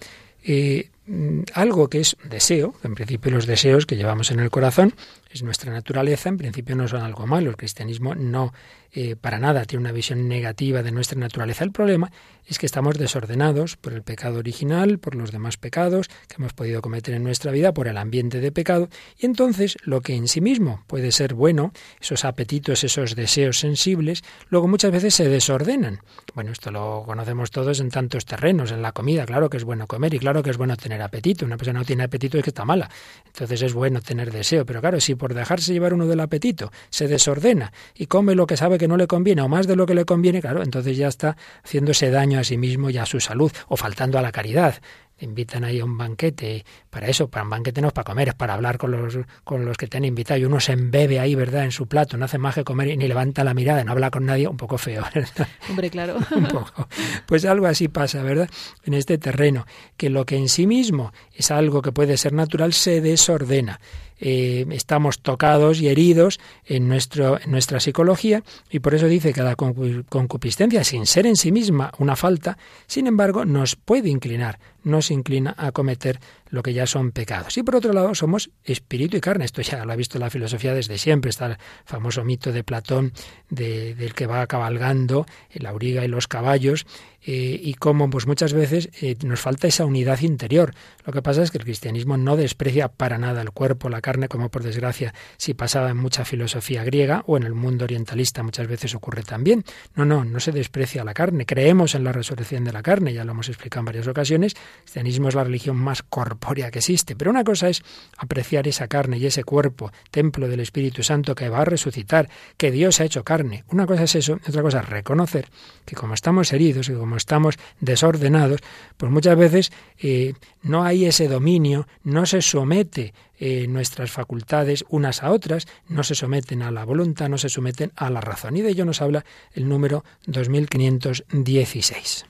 eh, 0.44 0.90
mm, 1.06 1.42
algo 1.54 1.88
que 1.88 2.00
es 2.00 2.16
deseo, 2.24 2.74
en 2.82 2.94
principio 2.94 3.30
los 3.30 3.46
deseos 3.46 3.86
que 3.86 3.96
llevamos 3.96 4.30
en 4.30 4.40
el 4.40 4.50
corazón, 4.50 4.94
es 5.32 5.42
nuestra 5.42 5.72
naturaleza, 5.72 6.28
en 6.28 6.36
principio 6.36 6.74
no 6.74 6.88
son 6.88 7.02
algo 7.02 7.26
malo. 7.26 7.50
El 7.50 7.56
cristianismo 7.56 8.14
no 8.14 8.52
eh, 8.92 9.14
para 9.14 9.38
nada 9.38 9.64
tiene 9.64 9.82
una 9.82 9.92
visión 9.92 10.28
negativa 10.28 10.82
de 10.82 10.90
nuestra 10.90 11.18
naturaleza. 11.18 11.62
El 11.62 11.70
problema 11.70 12.10
es 12.44 12.58
que 12.58 12.66
estamos 12.66 12.98
desordenados 12.98 13.76
por 13.76 13.92
el 13.92 14.02
pecado 14.02 14.38
original, 14.38 14.98
por 14.98 15.14
los 15.14 15.30
demás 15.30 15.56
pecados 15.56 16.08
que 16.26 16.34
hemos 16.38 16.52
podido 16.52 16.82
cometer 16.82 17.14
en 17.14 17.22
nuestra 17.22 17.52
vida, 17.52 17.72
por 17.72 17.86
el 17.86 17.96
ambiente 17.96 18.40
de 18.40 18.50
pecado, 18.50 18.88
y 19.16 19.26
entonces 19.26 19.76
lo 19.84 20.00
que 20.00 20.16
en 20.16 20.26
sí 20.26 20.40
mismo 20.40 20.82
puede 20.88 21.12
ser 21.12 21.34
bueno, 21.34 21.72
esos 22.00 22.24
apetitos, 22.24 22.82
esos 22.82 23.14
deseos 23.14 23.60
sensibles, 23.60 24.24
luego 24.48 24.66
muchas 24.66 24.90
veces 24.90 25.14
se 25.14 25.28
desordenan. 25.28 26.00
Bueno, 26.34 26.50
esto 26.50 26.72
lo 26.72 27.04
conocemos 27.06 27.52
todos 27.52 27.78
en 27.78 27.90
tantos 27.90 28.24
terrenos, 28.24 28.72
en 28.72 28.82
la 28.82 28.90
comida, 28.90 29.24
claro 29.26 29.48
que 29.48 29.56
es 29.56 29.64
bueno 29.64 29.86
comer 29.86 30.14
y 30.14 30.18
claro 30.18 30.42
que 30.42 30.50
es 30.50 30.56
bueno 30.56 30.76
tener 30.76 31.00
apetito. 31.02 31.44
Una 31.44 31.56
persona 31.56 31.78
no 31.78 31.84
tiene 31.84 32.02
apetito 32.02 32.38
es 32.38 32.44
que 32.44 32.50
está 32.50 32.64
mala. 32.64 32.90
Entonces 33.26 33.62
es 33.62 33.72
bueno 33.72 34.00
tener 34.00 34.32
deseo, 34.32 34.66
pero 34.66 34.80
claro, 34.80 34.98
si 35.00 35.14
por 35.20 35.34
dejarse 35.34 35.72
llevar 35.72 35.94
uno 35.94 36.06
del 36.06 36.18
apetito 36.18 36.72
se 36.88 37.06
desordena 37.06 37.72
y 37.94 38.06
come 38.06 38.34
lo 38.34 38.46
que 38.46 38.56
sabe 38.56 38.78
que 38.78 38.88
no 38.88 38.96
le 38.96 39.06
conviene 39.06 39.42
o 39.42 39.48
más 39.48 39.66
de 39.66 39.76
lo 39.76 39.86
que 39.86 39.94
le 39.94 40.06
conviene, 40.06 40.40
claro, 40.40 40.62
entonces 40.62 40.96
ya 40.96 41.08
está 41.08 41.36
haciéndose 41.62 42.10
daño 42.10 42.40
a 42.40 42.44
sí 42.44 42.56
mismo 42.56 42.88
y 42.88 42.96
a 42.96 43.04
su 43.04 43.20
salud 43.20 43.52
o 43.68 43.76
faltando 43.76 44.18
a 44.18 44.22
la 44.22 44.32
caridad 44.32 44.80
invitan 45.20 45.64
ahí 45.64 45.80
a 45.80 45.84
un 45.84 45.96
banquete, 45.96 46.64
para 46.88 47.06
eso, 47.08 47.28
para 47.28 47.44
un 47.44 47.50
banquete 47.50 47.80
no 47.80 47.88
es 47.88 47.92
para 47.92 48.04
comer, 48.04 48.28
es 48.28 48.34
para 48.34 48.54
hablar 48.54 48.78
con 48.78 48.90
los, 48.90 49.18
con 49.44 49.64
los 49.64 49.76
que 49.76 49.86
te 49.86 49.98
han 49.98 50.04
invitado 50.04 50.40
y 50.40 50.44
uno 50.44 50.60
se 50.60 50.72
embebe 50.72 51.20
ahí, 51.20 51.34
¿verdad?, 51.34 51.64
en 51.64 51.72
su 51.72 51.86
plato, 51.86 52.16
no 52.16 52.24
hace 52.24 52.38
más 52.38 52.54
que 52.54 52.64
comer 52.64 52.88
y 52.88 52.96
ni 52.96 53.06
levanta 53.06 53.44
la 53.44 53.54
mirada, 53.54 53.84
no 53.84 53.92
habla 53.92 54.10
con 54.10 54.26
nadie, 54.26 54.48
un 54.48 54.56
poco 54.56 54.78
feo, 54.78 55.04
¿verdad? 55.14 55.48
Hombre, 55.68 55.90
claro. 55.90 56.16
un 56.34 56.46
poco. 56.46 56.88
Pues 57.26 57.44
algo 57.44 57.66
así 57.66 57.88
pasa, 57.88 58.22
¿verdad?, 58.22 58.48
en 58.84 58.94
este 58.94 59.18
terreno, 59.18 59.66
que 59.96 60.10
lo 60.10 60.24
que 60.24 60.36
en 60.36 60.48
sí 60.48 60.66
mismo 60.66 61.12
es 61.34 61.50
algo 61.50 61.82
que 61.82 61.92
puede 61.92 62.16
ser 62.16 62.32
natural 62.32 62.72
se 62.72 63.00
desordena. 63.00 63.80
Eh, 64.20 64.66
estamos 64.70 65.20
tocados 65.20 65.80
y 65.80 65.88
heridos 65.88 66.40
en, 66.66 66.88
nuestro, 66.88 67.40
en 67.40 67.50
nuestra 67.50 67.80
psicología 67.80 68.42
y 68.70 68.80
por 68.80 68.94
eso 68.94 69.06
dice 69.06 69.32
que 69.32 69.42
la 69.42 69.56
concupiscencia, 69.56 70.84
sin 70.84 71.06
ser 71.06 71.26
en 71.26 71.36
sí 71.36 71.52
misma 71.52 71.92
una 71.98 72.16
falta, 72.16 72.58
sin 72.86 73.06
embargo, 73.06 73.44
nos 73.44 73.76
puede 73.76 74.08
inclinar 74.08 74.58
nos 74.84 75.10
inclina 75.10 75.54
a 75.58 75.72
cometer 75.72 76.20
lo 76.50 76.62
que 76.62 76.72
ya 76.72 76.86
son 76.86 77.12
pecados. 77.12 77.56
Y 77.56 77.62
por 77.62 77.76
otro 77.76 77.92
lado, 77.92 78.14
somos 78.14 78.50
espíritu 78.64 79.16
y 79.16 79.20
carne. 79.20 79.44
Esto 79.44 79.62
ya 79.62 79.84
lo 79.84 79.92
ha 79.92 79.96
visto 79.96 80.18
la 80.18 80.30
filosofía 80.30 80.74
desde 80.74 80.98
siempre. 80.98 81.30
Está 81.30 81.46
el 81.46 81.56
famoso 81.84 82.24
mito 82.24 82.52
de 82.52 82.64
Platón 82.64 83.12
del 83.48 84.14
que 84.14 84.26
va 84.26 84.46
cabalgando, 84.46 85.26
la 85.54 85.70
auriga 85.70 86.04
y 86.04 86.08
los 86.08 86.28
caballos, 86.28 86.86
eh, 87.22 87.60
y 87.62 87.74
cómo 87.74 88.08
pues 88.08 88.26
muchas 88.26 88.54
veces 88.54 88.88
eh, 89.02 89.16
nos 89.24 89.40
falta 89.40 89.68
esa 89.68 89.84
unidad 89.84 90.20
interior. 90.20 90.72
Lo 91.04 91.12
que 91.12 91.20
pasa 91.20 91.42
es 91.42 91.50
que 91.50 91.58
el 91.58 91.64
cristianismo 91.64 92.16
no 92.16 92.36
desprecia 92.36 92.88
para 92.88 93.18
nada 93.18 93.42
el 93.42 93.50
cuerpo, 93.50 93.90
la 93.90 94.00
carne, 94.00 94.28
como 94.28 94.48
por 94.48 94.62
desgracia 94.62 95.12
si 95.36 95.52
pasaba 95.52 95.90
en 95.90 95.98
mucha 95.98 96.24
filosofía 96.24 96.82
griega 96.82 97.22
o 97.26 97.36
en 97.36 97.42
el 97.42 97.54
mundo 97.54 97.84
orientalista 97.84 98.42
muchas 98.42 98.66
veces 98.68 98.94
ocurre 98.94 99.22
también. 99.22 99.64
No, 99.94 100.06
no, 100.06 100.24
no 100.24 100.40
se 100.40 100.52
desprecia 100.52 101.04
la 101.04 101.12
carne. 101.12 101.44
Creemos 101.44 101.94
en 101.94 102.04
la 102.04 102.12
resurrección 102.12 102.64
de 102.64 102.72
la 102.72 102.82
carne, 102.82 103.12
ya 103.12 103.24
lo 103.24 103.32
hemos 103.32 103.48
explicado 103.48 103.80
en 103.80 103.86
varias 103.86 104.06
ocasiones. 104.06 104.54
El 104.54 104.82
cristianismo 104.82 105.28
es 105.28 105.34
la 105.34 105.44
religión 105.44 105.76
más 105.76 106.02
que 106.40 106.78
existe. 106.78 107.16
Pero 107.16 107.30
una 107.30 107.44
cosa 107.44 107.68
es 107.68 107.82
apreciar 108.16 108.66
esa 108.66 108.88
carne 108.88 109.18
y 109.18 109.26
ese 109.26 109.44
cuerpo, 109.44 109.92
templo 110.10 110.48
del 110.48 110.60
Espíritu 110.60 111.02
Santo 111.02 111.34
que 111.34 111.48
va 111.48 111.60
a 111.60 111.64
resucitar, 111.64 112.28
que 112.56 112.70
Dios 112.70 113.00
ha 113.00 113.04
hecho 113.04 113.24
carne. 113.24 113.64
Una 113.68 113.86
cosa 113.86 114.04
es 114.04 114.14
eso, 114.14 114.38
otra 114.48 114.62
cosa 114.62 114.80
es 114.80 114.88
reconocer 114.88 115.48
que 115.84 115.96
como 115.96 116.14
estamos 116.14 116.52
heridos 116.52 116.88
y 116.88 116.92
como 116.92 117.10
como 117.10 117.16
estamos 117.16 117.58
desordenados, 117.80 118.60
pues 118.96 119.10
muchas 119.10 119.36
veces 119.36 119.72
eh, 119.98 120.34
no 120.62 120.84
hay 120.84 121.06
ese 121.06 121.26
dominio, 121.26 121.88
no 122.04 122.24
se 122.24 122.40
somete 122.40 123.12
eh, 123.40 123.66
nuestras 123.66 124.12
facultades 124.12 124.84
unas 124.90 125.24
a 125.24 125.32
otras, 125.32 125.66
no 125.88 126.04
se 126.04 126.14
someten 126.14 126.62
a 126.62 126.70
la 126.70 126.84
voluntad, 126.84 127.28
no 127.28 127.36
se 127.36 127.48
someten 127.48 127.90
a 127.96 128.10
la 128.10 128.20
razón. 128.20 128.56
Y 128.56 128.60
de 128.60 128.70
ello 128.70 128.84
nos 128.84 129.02
habla 129.02 129.24
el 129.54 129.68
número 129.68 130.04
2516. 130.26 132.26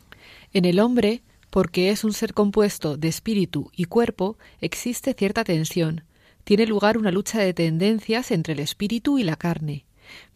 En 0.55 0.65
el 0.65 0.81
hombre, 0.81 1.21
porque 1.51 1.91
es 1.91 2.05
un 2.05 2.13
ser 2.13 2.35
compuesto 2.35 2.97
de 2.97 3.09
espíritu 3.09 3.71
y 3.77 3.85
cuerpo, 3.85 4.39
existe 4.61 5.15
cierta 5.15 5.45
tensión. 5.45 6.05
Tiene 6.45 6.67
lugar 6.67 6.97
una 6.97 7.11
lucha 7.11 7.39
de 7.41 7.53
tendencias 7.53 8.31
entre 8.31 8.55
el 8.55 8.61
espíritu 8.61 9.19
y 9.19 9.25
la 9.25 9.37
carne. 9.37 9.85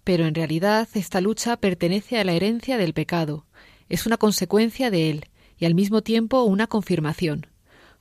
Pero 0.04 0.26
en 0.26 0.34
realidad 0.34 0.88
esta 0.94 1.20
lucha 1.20 1.56
pertenece 1.56 2.18
a 2.18 2.24
la 2.24 2.32
herencia 2.32 2.76
del 2.76 2.92
pecado 2.92 3.46
es 3.88 4.06
una 4.06 4.16
consecuencia 4.16 4.90
de 4.90 5.10
él 5.10 5.24
y 5.58 5.66
al 5.66 5.74
mismo 5.74 6.02
tiempo 6.02 6.42
una 6.42 6.66
confirmación. 6.66 7.46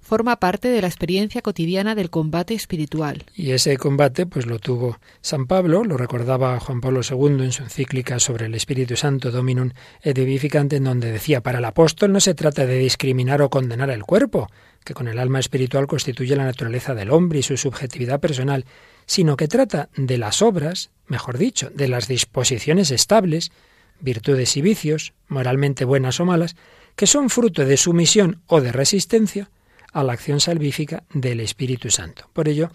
Forma 0.04 0.36
parte 0.36 0.68
de 0.68 0.82
la 0.82 0.88
experiencia 0.88 1.42
cotidiana 1.42 1.96
del 1.96 2.10
combate 2.10 2.54
espiritual. 2.54 3.24
Y 3.34 3.52
ese 3.52 3.78
combate, 3.78 4.26
pues 4.26 4.46
lo 4.46 4.60
tuvo 4.60 5.00
San 5.22 5.48
Pablo, 5.48 5.86
lo 5.86 5.96
recordaba 5.96 6.60
Juan 6.60 6.82
Pablo 6.82 7.00
II 7.10 7.42
en 7.42 7.54
su 7.54 7.64
encíclica 7.64 8.20
sobre 8.20 8.48
el 8.48 8.54
Espíritu 8.54 8.98
Santo 8.98 9.32
Dominum 9.32 9.72
et 10.02 10.18
Vivificante, 10.18 10.76
en 10.76 10.84
donde 10.84 11.10
decía: 11.10 11.42
Para 11.42 11.60
el 11.60 11.66
apóstol 11.66 12.12
no 12.12 12.20
se 12.20 12.36
trata 12.36 12.66
de 12.66 12.78
discriminar 12.78 13.42
o 13.42 13.50
condenar 13.50 13.90
el 13.92 14.04
cuerpo, 14.04 14.50
que 14.84 14.94
con 14.94 15.08
el 15.08 15.20
alma 15.20 15.40
espiritual 15.40 15.88
constituye 15.88 16.36
la 16.36 16.44
naturaleza 16.44 16.94
del 16.94 17.10
hombre 17.10 17.40
y 17.40 17.44
su 17.44 17.56
subjetividad 17.56 18.20
personal, 18.20 18.66
sino 19.06 19.38
que 19.38 19.48
trata 19.48 19.88
de 19.96 20.18
las 20.18 20.42
obras, 20.42 20.92
mejor 21.08 21.38
dicho, 21.38 21.70
de 21.74 21.88
las 21.88 22.10
disposiciones 22.10 22.92
estables 22.92 23.54
virtudes 24.02 24.58
y 24.58 24.62
vicios, 24.62 25.14
moralmente 25.30 25.86
buenas 25.86 26.20
o 26.20 26.26
malas, 26.26 26.58
que 26.98 27.08
son 27.08 27.30
fruto 27.30 27.64
de 27.64 27.78
sumisión 27.78 28.42
o 28.48 28.60
de 28.60 28.74
resistencia 28.74 29.50
a 29.94 30.04
la 30.04 30.14
acción 30.14 30.40
salvífica 30.40 31.04
del 31.14 31.40
Espíritu 31.40 31.90
Santo. 31.90 32.30
Por 32.34 32.50
ello, 32.50 32.72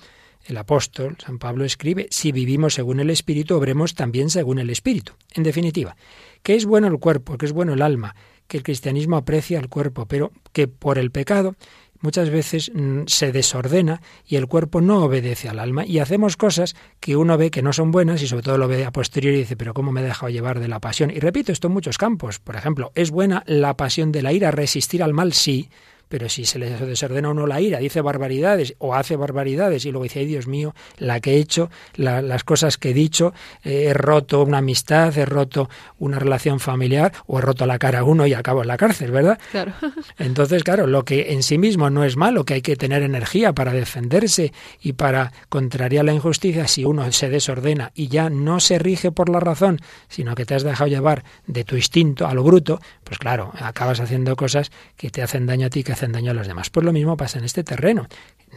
el 0.47 0.57
apóstol 0.57 1.17
San 1.25 1.39
Pablo 1.39 1.65
escribe, 1.65 2.07
si 2.11 2.33
vivimos 2.33 2.75
según 2.75 3.01
el 3.01 3.11
Espíritu, 3.11 3.55
obremos 3.55 3.95
también 3.95 4.31
según 4.31 4.59
el 4.59 4.71
Espíritu. 4.71 5.13
En 5.35 5.43
definitiva, 5.43 5.97
que 6.43 6.55
es 6.55 6.65
bueno 6.65 6.87
el 6.87 6.99
cuerpo, 6.99 7.37
que 7.37 7.47
es 7.47 7.53
bueno 7.53 7.75
el 7.75 7.83
alma, 7.83 8.15
que 8.47 8.57
el 8.57 8.63
cristianismo 8.63 9.17
aprecia 9.17 9.59
el 9.59 9.69
cuerpo, 9.69 10.07
pero 10.07 10.33
que 10.53 10.67
por 10.69 10.99
el 10.99 11.11
pecado 11.11 11.55
muchas 12.01 12.31
veces 12.31 12.71
mm, 12.73 13.03
se 13.07 13.33
desordena 13.33 14.01
y 14.27 14.37
el 14.37 14.47
cuerpo 14.47 14.81
no 14.81 15.05
obedece 15.05 15.49
al 15.49 15.59
alma 15.59 15.85
y 15.85 15.99
hacemos 15.99 16.37
cosas 16.37 16.77
que 17.01 17.17
uno 17.17 17.37
ve 17.37 17.51
que 17.51 17.63
no 17.63 17.73
son 17.73 17.91
buenas 17.91 18.23
y 18.23 18.29
sobre 18.29 18.45
todo 18.45 18.57
lo 18.57 18.69
ve 18.69 18.85
a 18.85 18.93
posteriori 18.93 19.37
y 19.37 19.41
dice, 19.41 19.57
pero 19.57 19.75
¿cómo 19.75 19.93
me 19.93 20.01
he 20.01 20.05
dejado 20.05 20.31
llevar 20.31 20.61
de 20.61 20.69
la 20.69 20.81
pasión? 20.81 21.11
Y 21.11 21.19
repito 21.19 21.53
esto 21.53 21.67
en 21.67 21.75
muchos 21.75 21.99
campos. 21.99 22.39
Por 22.39 22.57
ejemplo, 22.57 22.93
¿es 22.95 23.11
buena 23.11 23.43
la 23.47 23.77
pasión 23.77 24.13
de 24.13 24.23
la 24.23 24.33
ira? 24.33 24.51
¿Resistir 24.51 25.03
al 25.03 25.13
mal? 25.13 25.33
Sí. 25.33 25.69
Pero 26.09 26.29
si 26.29 26.45
se 26.45 26.59
le 26.59 26.71
desordena 26.71 27.31
uno 27.31 27.47
la 27.47 27.61
ira, 27.61 27.79
dice 27.79 28.01
barbaridades 28.01 28.75
o 28.79 28.95
hace 28.95 29.17
barbaridades 29.17 29.85
y 29.85 29.91
luego 29.91 30.05
dice, 30.05 30.21
ay 30.21 30.27
Dios 30.27 30.47
mío, 30.47 30.75
la 30.99 31.21
que 31.21 31.35
he 31.35 31.39
hecho, 31.39 31.71
las 31.97 32.45
cosas 32.45 32.79
que 32.79 32.91
he 32.91 32.95
dicho, 32.95 33.33
eh, 33.65 33.87
he 33.89 33.95
roto 33.95 34.43
una 34.43 34.59
amistad, 34.59 35.17
he 35.17 35.25
roto 35.25 35.69
una 35.99 36.19
relación 36.19 36.61
familiar 36.61 37.13
o 37.27 37.39
he 37.39 37.43
roto 37.43 37.67
la 37.67 37.79
cara 37.79 38.01
a 38.01 38.05
uno 38.05 38.27
y 38.27 38.35
acabo 38.35 38.63
en 38.63 38.69
la 38.69 38.77
cárcel, 38.77 39.11
¿verdad? 39.11 39.39
Claro. 39.51 39.73
Entonces, 40.19 40.65
claro, 40.65 40.87
lo 40.87 41.05
que 41.05 41.33
en 41.33 41.43
sí 41.43 41.59
mismo 41.59 41.91
no 41.91 42.05
es 42.05 42.17
malo, 42.17 42.45
que 42.45 42.55
hay 42.55 42.63
que 42.63 42.77
tener 42.77 43.03
energía 43.03 43.53
para 43.53 43.73
defenderse 43.73 44.53
y 44.81 44.93
para 44.95 45.33
contrariar 45.49 46.05
la 46.05 46.13
injusticia, 46.13 46.67
si 46.67 46.85
uno 46.85 47.11
se 47.13 47.29
desordena 47.29 47.93
y 47.95 48.09
ya 48.09 48.31
no 48.31 48.61
se 48.61 48.79
rige 48.79 49.13
por 49.13 49.29
la 49.29 49.41
razón, 49.41 49.81
sino 50.09 50.35
que 50.35 50.47
te 50.47 50.55
has 50.55 50.63
dejado 50.63 50.89
llevar 50.89 51.25
de 51.47 51.65
tu 51.65 51.77
instinto 51.77 52.27
a 52.27 52.35
lo 52.35 52.43
bruto, 52.43 52.81
pues 53.09 53.19
claro, 53.19 53.53
acabas 53.59 54.01
haciendo 54.01 54.37
cosas 54.37 54.71
que 54.99 55.09
te 55.09 55.23
hacen 55.23 55.47
daño 55.47 55.69
a 55.69 55.71
ti, 55.71 55.83
que 55.83 55.93
hacen 55.93 56.13
daño 56.13 56.33
a 56.33 56.35
los 56.35 56.47
demás. 56.47 56.69
Pues 56.69 56.85
lo 56.85 56.93
mismo 56.93 57.17
pasa 57.17 57.39
en 57.39 57.47
este 57.47 57.65
terreno. 57.65 58.07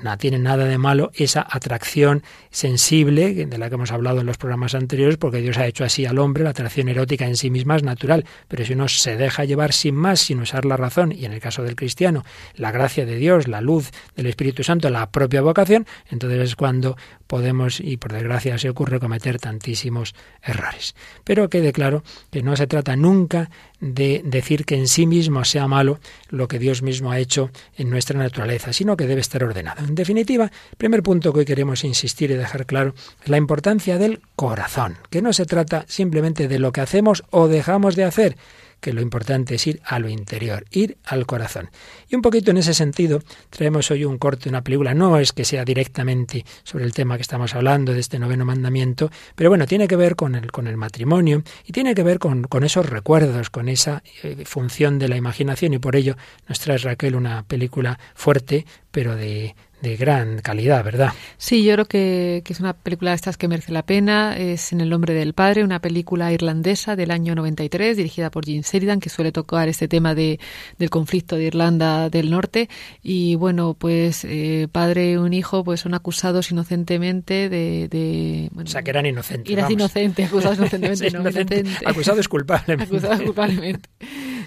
No 0.03 0.17
tiene 0.17 0.39
nada 0.39 0.65
de 0.65 0.77
malo 0.77 1.11
esa 1.13 1.45
atracción 1.49 2.23
sensible 2.49 3.45
de 3.45 3.57
la 3.57 3.69
que 3.69 3.75
hemos 3.75 3.91
hablado 3.91 4.19
en 4.19 4.25
los 4.25 4.37
programas 4.37 4.75
anteriores, 4.75 5.15
porque 5.15 5.37
Dios 5.37 5.57
ha 5.57 5.67
hecho 5.67 5.85
así 5.85 6.05
al 6.05 6.17
hombre, 6.19 6.43
la 6.43 6.49
atracción 6.49 6.89
erótica 6.89 7.27
en 7.27 7.37
sí 7.37 7.49
misma 7.49 7.77
es 7.77 7.83
natural, 7.83 8.25
pero 8.49 8.65
si 8.65 8.73
uno 8.73 8.89
se 8.89 9.15
deja 9.15 9.45
llevar 9.45 9.71
sin 9.71 9.95
más, 9.95 10.19
sin 10.19 10.41
usar 10.41 10.65
la 10.65 10.75
razón, 10.75 11.13
y 11.13 11.23
en 11.23 11.31
el 11.31 11.39
caso 11.39 11.63
del 11.63 11.77
cristiano, 11.77 12.23
la 12.55 12.71
gracia 12.71 13.05
de 13.05 13.15
Dios, 13.15 13.47
la 13.47 13.61
luz 13.61 13.91
del 14.15 14.25
Espíritu 14.25 14.63
Santo, 14.63 14.89
la 14.89 15.11
propia 15.11 15.41
vocación, 15.41 15.85
entonces 16.09 16.39
es 16.41 16.55
cuando 16.57 16.97
podemos, 17.27 17.79
y 17.79 17.95
por 17.97 18.11
desgracia 18.11 18.57
se 18.57 18.69
ocurre, 18.69 18.99
cometer 18.99 19.39
tantísimos 19.39 20.13
errores. 20.41 20.95
Pero 21.23 21.49
quede 21.49 21.71
claro 21.71 22.03
que 22.31 22.43
no 22.43 22.57
se 22.57 22.67
trata 22.67 22.95
nunca 22.97 23.49
de 23.81 24.21
decir 24.23 24.63
que 24.63 24.75
en 24.75 24.87
sí 24.87 25.05
mismo 25.05 25.43
sea 25.43 25.67
malo 25.67 25.99
lo 26.29 26.47
que 26.47 26.59
Dios 26.59 26.81
mismo 26.83 27.11
ha 27.11 27.19
hecho 27.19 27.49
en 27.75 27.89
nuestra 27.89 28.17
naturaleza, 28.17 28.71
sino 28.71 28.95
que 28.95 29.07
debe 29.07 29.21
estar 29.21 29.43
ordenado. 29.43 29.83
En 29.83 29.95
definitiva, 29.95 30.51
primer 30.77 31.03
punto 31.03 31.33
que 31.33 31.39
hoy 31.39 31.45
queremos 31.45 31.83
insistir 31.83 32.31
y 32.31 32.35
dejar 32.35 32.65
claro 32.65 32.93
es 33.21 33.29
la 33.29 33.37
importancia 33.37 33.97
del 33.97 34.21
corazón, 34.35 34.97
que 35.09 35.21
no 35.21 35.33
se 35.33 35.45
trata 35.45 35.83
simplemente 35.87 36.47
de 36.47 36.59
lo 36.59 36.71
que 36.71 36.81
hacemos 36.81 37.23
o 37.31 37.47
dejamos 37.47 37.95
de 37.95 38.03
hacer, 38.03 38.37
que 38.81 38.91
lo 38.91 39.01
importante 39.01 39.55
es 39.55 39.67
ir 39.67 39.79
a 39.85 39.99
lo 39.99 40.09
interior, 40.09 40.65
ir 40.71 40.97
al 41.05 41.25
corazón. 41.25 41.69
Y 42.09 42.15
un 42.15 42.21
poquito 42.21 42.51
en 42.51 42.57
ese 42.57 42.73
sentido, 42.73 43.21
traemos 43.49 43.89
hoy 43.91 44.03
un 44.03 44.17
corte, 44.17 44.49
una 44.49 44.63
película, 44.63 44.93
no 44.93 45.17
es 45.17 45.31
que 45.31 45.45
sea 45.45 45.63
directamente 45.63 46.43
sobre 46.63 46.83
el 46.83 46.91
tema 46.91 47.15
que 47.15 47.21
estamos 47.21 47.55
hablando, 47.55 47.93
de 47.93 47.99
este 47.99 48.19
noveno 48.19 48.43
mandamiento, 48.43 49.09
pero 49.35 49.49
bueno, 49.49 49.67
tiene 49.67 49.87
que 49.87 49.95
ver 49.95 50.15
con 50.15 50.35
el, 50.35 50.51
con 50.51 50.67
el 50.67 50.77
matrimonio 50.77 51.43
y 51.65 51.71
tiene 51.71 51.95
que 51.95 52.03
ver 52.03 52.19
con, 52.19 52.43
con 52.43 52.63
esos 52.63 52.89
recuerdos, 52.89 53.49
con 53.49 53.69
esa 53.69 54.03
eh, 54.23 54.43
función 54.45 54.99
de 54.99 55.07
la 55.07 55.15
imaginación 55.15 55.73
y 55.73 55.79
por 55.79 55.95
ello 55.95 56.17
nos 56.47 56.59
trae 56.59 56.77
Raquel 56.79 57.15
una 57.15 57.43
película 57.43 57.99
fuerte, 58.15 58.65
pero 58.91 59.15
de, 59.15 59.55
de 59.81 59.95
gran 59.97 60.39
calidad, 60.39 60.83
¿verdad? 60.83 61.11
Sí, 61.37 61.63
yo 61.63 61.73
creo 61.73 61.85
que, 61.85 62.43
es 62.47 62.59
una 62.59 62.73
película 62.73 63.11
de 63.11 63.15
estas 63.15 63.37
que 63.37 63.47
merece 63.47 63.71
la 63.71 63.83
pena. 63.83 64.37
Es 64.37 64.71
En 64.73 64.81
el 64.81 64.89
nombre 64.89 65.13
del 65.13 65.33
padre, 65.33 65.63
una 65.63 65.79
película 65.79 66.31
irlandesa 66.31 66.95
del 66.95 67.11
año 67.11 67.33
93, 67.35 67.97
dirigida 67.97 68.29
por 68.29 68.45
Jim 68.45 68.61
Sheridan, 68.61 68.99
que 68.99 69.09
suele 69.09 69.31
tocar 69.31 69.69
este 69.69 69.87
tema 69.87 70.13
de, 70.13 70.39
del 70.77 70.89
conflicto 70.89 71.35
de 71.35 71.45
Irlanda 71.45 72.09
del 72.09 72.29
Norte. 72.29 72.69
Y 73.01 73.35
bueno, 73.35 73.73
pues 73.73 74.25
eh, 74.25 74.67
padre 74.71 75.11
y 75.11 75.15
un 75.15 75.33
hijo 75.33 75.63
pues 75.63 75.81
son 75.81 75.93
acusados 75.93 76.51
inocentemente 76.51 77.49
de... 77.49 77.87
de 77.89 78.49
o 78.55 78.67
sea, 78.67 78.83
que 78.83 78.91
eran 78.91 79.05
inocentes. 79.05 79.51
Eran 79.51 79.71
inocentes, 79.71 80.27
acusados 80.27 80.57
inocentemente. 80.59 81.11
no, 81.11 81.21
inocente, 81.21 81.63
acusados 81.85 82.27
culpablemente. 82.27 82.83
Acusados 82.83 83.21
culpablemente 83.21 83.89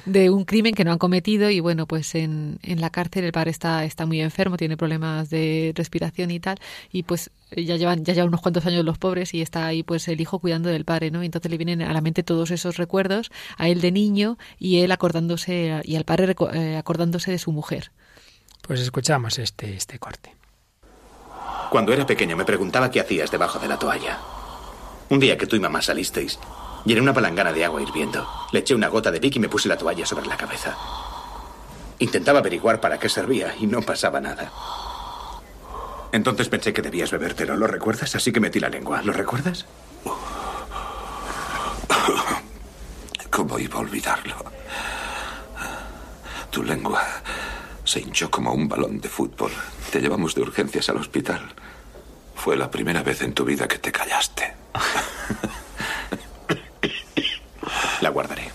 de 0.07 0.31
un 0.31 0.45
crimen 0.45 0.75
que 0.75 0.85
no 0.85 0.93
han 0.93 0.99
cometido 0.99 1.51
y 1.51 1.61
bueno, 1.61 1.87
pues 1.87 2.15
en, 2.15 2.59
en 2.63 2.81
la 2.81 2.91
cárcel 2.91 3.25
el 3.25 3.33
padre 3.33 3.51
está, 3.51 3.85
está 3.85 4.07
muy 4.07 4.21
enfermo, 4.21 4.57
tiene 4.57 4.77
problemas 4.77 5.24
de 5.31 5.73
respiración 5.75 6.31
y 6.31 6.41
tal 6.41 6.59
y 6.93 7.03
pues 7.03 7.31
ya 7.51 7.77
llevan 7.77 8.05
ya 8.05 8.15
llevan 8.15 8.29
unos 8.29 8.41
cuantos 8.41 8.67
años 8.67 8.85
los 8.85 8.99
pobres 8.99 9.35
y 9.35 9.43
está 9.43 9.67
ahí 9.67 9.83
pues 9.83 10.09
el 10.09 10.21
hijo 10.21 10.39
cuidando 10.39 10.69
del 10.69 10.85
padre, 10.85 11.11
¿no? 11.11 11.23
Y 11.23 11.27
entonces 11.27 11.51
le 11.51 11.57
vienen 11.57 11.83
a 11.83 11.93
la 11.93 12.01
mente 12.01 12.23
todos 12.23 12.51
esos 12.51 12.77
recuerdos 12.77 13.31
a 13.57 13.69
él 13.69 13.81
de 13.81 13.93
niño 13.93 14.39
y 14.59 14.81
él 14.81 14.93
acordándose 14.93 15.81
y 15.85 15.97
al 15.97 16.05
padre 16.05 16.35
eh, 16.53 16.77
acordándose 16.77 17.31
de 17.31 17.39
su 17.39 17.53
mujer. 17.53 17.93
Pues 18.63 18.81
escuchamos 18.81 19.39
este 19.39 19.75
este 19.75 19.99
corte. 19.99 20.35
Cuando 21.71 21.93
era 21.93 22.07
pequeño 22.07 22.37
me 22.37 22.45
preguntaba 22.45 22.91
qué 22.91 23.01
hacías 23.01 23.31
debajo 23.31 23.59
de 23.59 23.69
la 23.69 23.79
toalla. 23.79 24.19
Un 25.11 25.21
día 25.21 25.37
que 25.37 25.47
tú 25.47 25.57
y 25.57 25.61
mamá 25.61 25.83
salisteis, 25.83 26.39
Llené 26.85 27.01
una 27.01 27.15
palangana 27.15 27.53
de 27.53 27.65
agua 27.65 27.81
hirviendo. 27.81 28.29
Le 28.53 28.61
eché 28.61 28.75
una 28.75 28.89
gota 28.89 29.11
de 29.11 29.19
Vic 29.19 29.37
y 29.37 29.41
me 29.41 29.49
puse 29.49 29.69
la 29.69 29.79
toalla 29.79 30.05
sobre 30.05 30.27
la 30.27 30.37
cabeza. 30.37 30.77
Intentaba 31.99 32.41
averiguar 32.41 32.81
para 32.81 32.99
qué 32.99 33.09
servía 33.09 33.55
y 33.59 33.67
no 33.67 33.81
pasaba 33.81 34.21
nada. 34.21 34.53
Entonces 36.15 36.49
pensé 36.49 36.73
que 36.73 36.81
debías 36.81 37.11
bebértelo, 37.11 37.57
¿lo 37.57 37.67
recuerdas? 37.67 38.15
Así 38.15 38.31
que 38.31 38.39
metí 38.39 38.61
la 38.61 38.69
lengua, 38.69 39.03
¿lo 39.03 39.13
recuerdas? 39.13 39.67
¿Cómo 43.31 43.59
iba 43.59 43.75
a 43.75 43.81
olvidarlo? 43.81 44.37
Tu 46.53 46.63
lengua 46.63 47.03
se 47.83 47.99
hinchó 47.99 48.31
como 48.31 48.53
un 48.53 48.69
balón 48.69 49.01
de 49.01 49.09
fútbol. 49.09 49.51
Te 49.91 50.01
llevamos 50.01 50.37
de 50.37 50.43
urgencias 50.43 50.89
al 50.89 50.99
hospital. 50.99 51.53
Fue 52.37 52.57
la 52.57 52.71
primera 52.71 53.03
vez 53.03 53.21
en 53.23 53.35
tu 53.35 53.45
vida 53.45 53.67
que 53.67 53.81
te 53.81 53.91
callaste. 53.91 54.55
La 58.03 58.11
guardaré. 58.11 58.53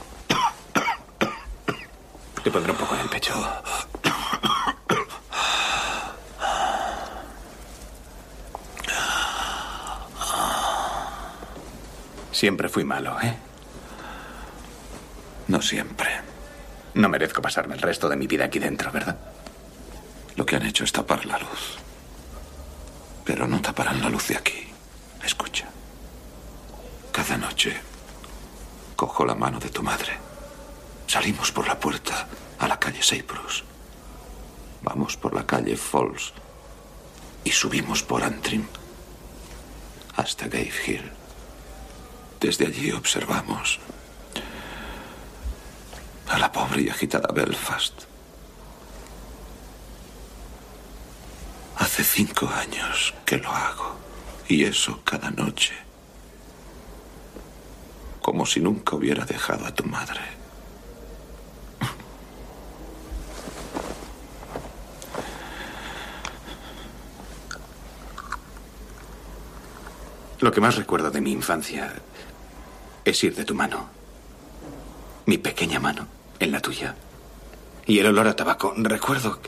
Te 2.41 2.49
pondré 2.49 2.71
un 2.71 2.77
poco 2.77 2.95
en 2.95 3.01
el 3.01 3.09
pecho. 3.09 3.33
Siempre 12.39 12.69
fui 12.69 12.85
malo, 12.85 13.19
¿eh? 13.21 13.35
No 15.49 15.61
siempre. 15.61 16.21
No 16.93 17.09
merezco 17.09 17.41
pasarme 17.41 17.75
el 17.75 17.81
resto 17.81 18.07
de 18.07 18.15
mi 18.15 18.27
vida 18.27 18.45
aquí 18.45 18.59
dentro, 18.59 18.93
¿verdad? 18.93 19.17
Lo 20.37 20.45
que 20.45 20.55
han 20.55 20.65
hecho 20.65 20.85
es 20.85 20.93
tapar 20.93 21.25
la 21.25 21.37
luz. 21.37 21.75
Pero 23.25 23.45
no 23.45 23.59
taparán 23.59 23.99
la 23.99 24.09
luz 24.09 24.29
de 24.29 24.37
aquí. 24.37 24.69
Escucha. 25.21 25.67
Cada 27.11 27.35
noche 27.35 27.75
cojo 28.95 29.25
la 29.25 29.35
mano 29.35 29.59
de 29.59 29.67
tu 29.67 29.83
madre. 29.83 30.13
Salimos 31.07 31.51
por 31.51 31.67
la 31.67 31.77
puerta 31.77 32.25
a 32.57 32.69
la 32.69 32.79
calle 32.79 33.03
Cyprus. 33.03 33.65
Vamos 34.81 35.17
por 35.17 35.35
la 35.35 35.45
calle 35.45 35.75
Falls 35.75 36.31
y 37.43 37.51
subimos 37.51 38.01
por 38.01 38.23
Antrim 38.23 38.65
hasta 40.15 40.45
Gave 40.45 40.71
Hill. 40.87 41.18
Desde 42.39 42.67
allí 42.67 42.91
observamos 42.91 43.79
a 46.29 46.39
la 46.39 46.51
pobre 46.51 46.83
y 46.83 46.89
agitada 46.89 47.27
Belfast. 47.33 48.03
Hace 51.77 52.03
cinco 52.03 52.47
años 52.47 53.13
que 53.25 53.37
lo 53.37 53.49
hago. 53.49 53.97
Y 54.47 54.63
eso 54.63 55.01
cada 55.03 55.29
noche. 55.31 55.73
Como 58.21 58.45
si 58.45 58.61
nunca 58.61 58.95
hubiera 58.95 59.25
dejado 59.25 59.65
a 59.65 59.73
tu 59.73 59.83
madre. 59.83 60.21
Lo 70.39 70.51
que 70.53 70.61
más 70.61 70.77
recuerdo 70.77 71.11
de 71.11 71.19
mi 71.19 71.33
infancia 71.33 71.93
es 73.05 73.23
ir 73.23 73.35
de 73.35 73.45
tu 73.45 73.55
mano. 73.55 73.89
Mi 75.25 75.37
pequeña 75.37 75.79
mano 75.79 76.07
en 76.39 76.51
la 76.51 76.61
tuya. 76.61 76.95
Y 77.85 77.99
el 77.99 78.07
olor 78.07 78.27
a 78.27 78.35
tabaco. 78.35 78.73
Recuerdo 78.77 79.39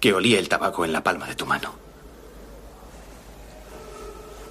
que 0.00 0.12
olía 0.12 0.38
el 0.38 0.48
tabaco 0.48 0.84
en 0.84 0.92
la 0.92 1.02
palma 1.02 1.26
de 1.26 1.34
tu 1.34 1.46
mano. 1.46 1.74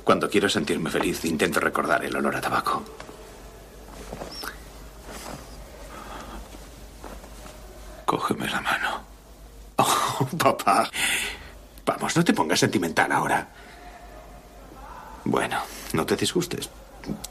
Cuando 0.04 0.30
quiero 0.30 0.50
sentirme 0.50 0.90
feliz, 0.90 1.24
intento 1.26 1.60
recordar 1.60 2.04
el 2.04 2.16
olor 2.16 2.36
a 2.36 2.42
tabaco. 2.42 2.84
Cógeme 8.06 8.50
la 8.50 8.62
mano. 8.62 9.02
Oh, 10.22 10.26
papá. 10.38 10.88
Vamos, 11.84 12.16
no 12.16 12.24
te 12.24 12.34
pongas 12.34 12.60
sentimental 12.60 13.12
ahora. 13.12 13.48
Bueno, 15.26 15.58
no 15.94 16.06
te 16.06 16.16
disgustes. 16.16 16.70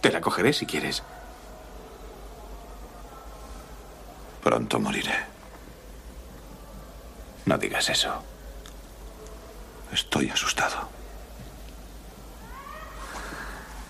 Te 0.01 0.11
la 0.11 0.21
cogeré 0.21 0.53
si 0.53 0.67
quieres. 0.67 1.03
Pronto 4.43 4.81
moriré. 4.81 5.15
No 7.47 7.59
digas 7.59 7.89
eso. 7.89 8.23
Estoy 9.93 10.31
asustado. 10.31 10.89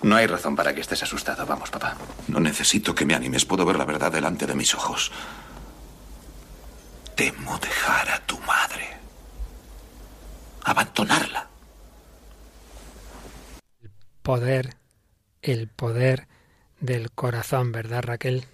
No 0.03 0.15
hay 0.15 0.25
razón 0.25 0.55
para 0.55 0.73
que 0.73 0.81
estés 0.81 1.03
asustado. 1.03 1.45
Vamos, 1.45 1.69
papá. 1.69 1.95
No 2.27 2.39
necesito 2.39 2.95
que 2.95 3.05
me 3.05 3.13
animes. 3.13 3.45
Puedo 3.45 3.65
ver 3.65 3.77
la 3.77 3.85
verdad 3.85 4.11
delante 4.11 4.47
de 4.47 4.55
mis 4.55 4.73
ojos. 4.73 5.11
Temo 7.15 7.57
dejar 7.59 8.09
a 8.09 8.19
tu 8.25 8.37
madre. 8.39 8.97
Abandonarla. 10.63 11.47
El 13.83 13.91
poder, 14.23 14.75
el 15.41 15.67
poder 15.67 16.27
del 16.79 17.11
corazón, 17.11 17.71
¿verdad, 17.71 18.03
Raquel? 18.03 18.45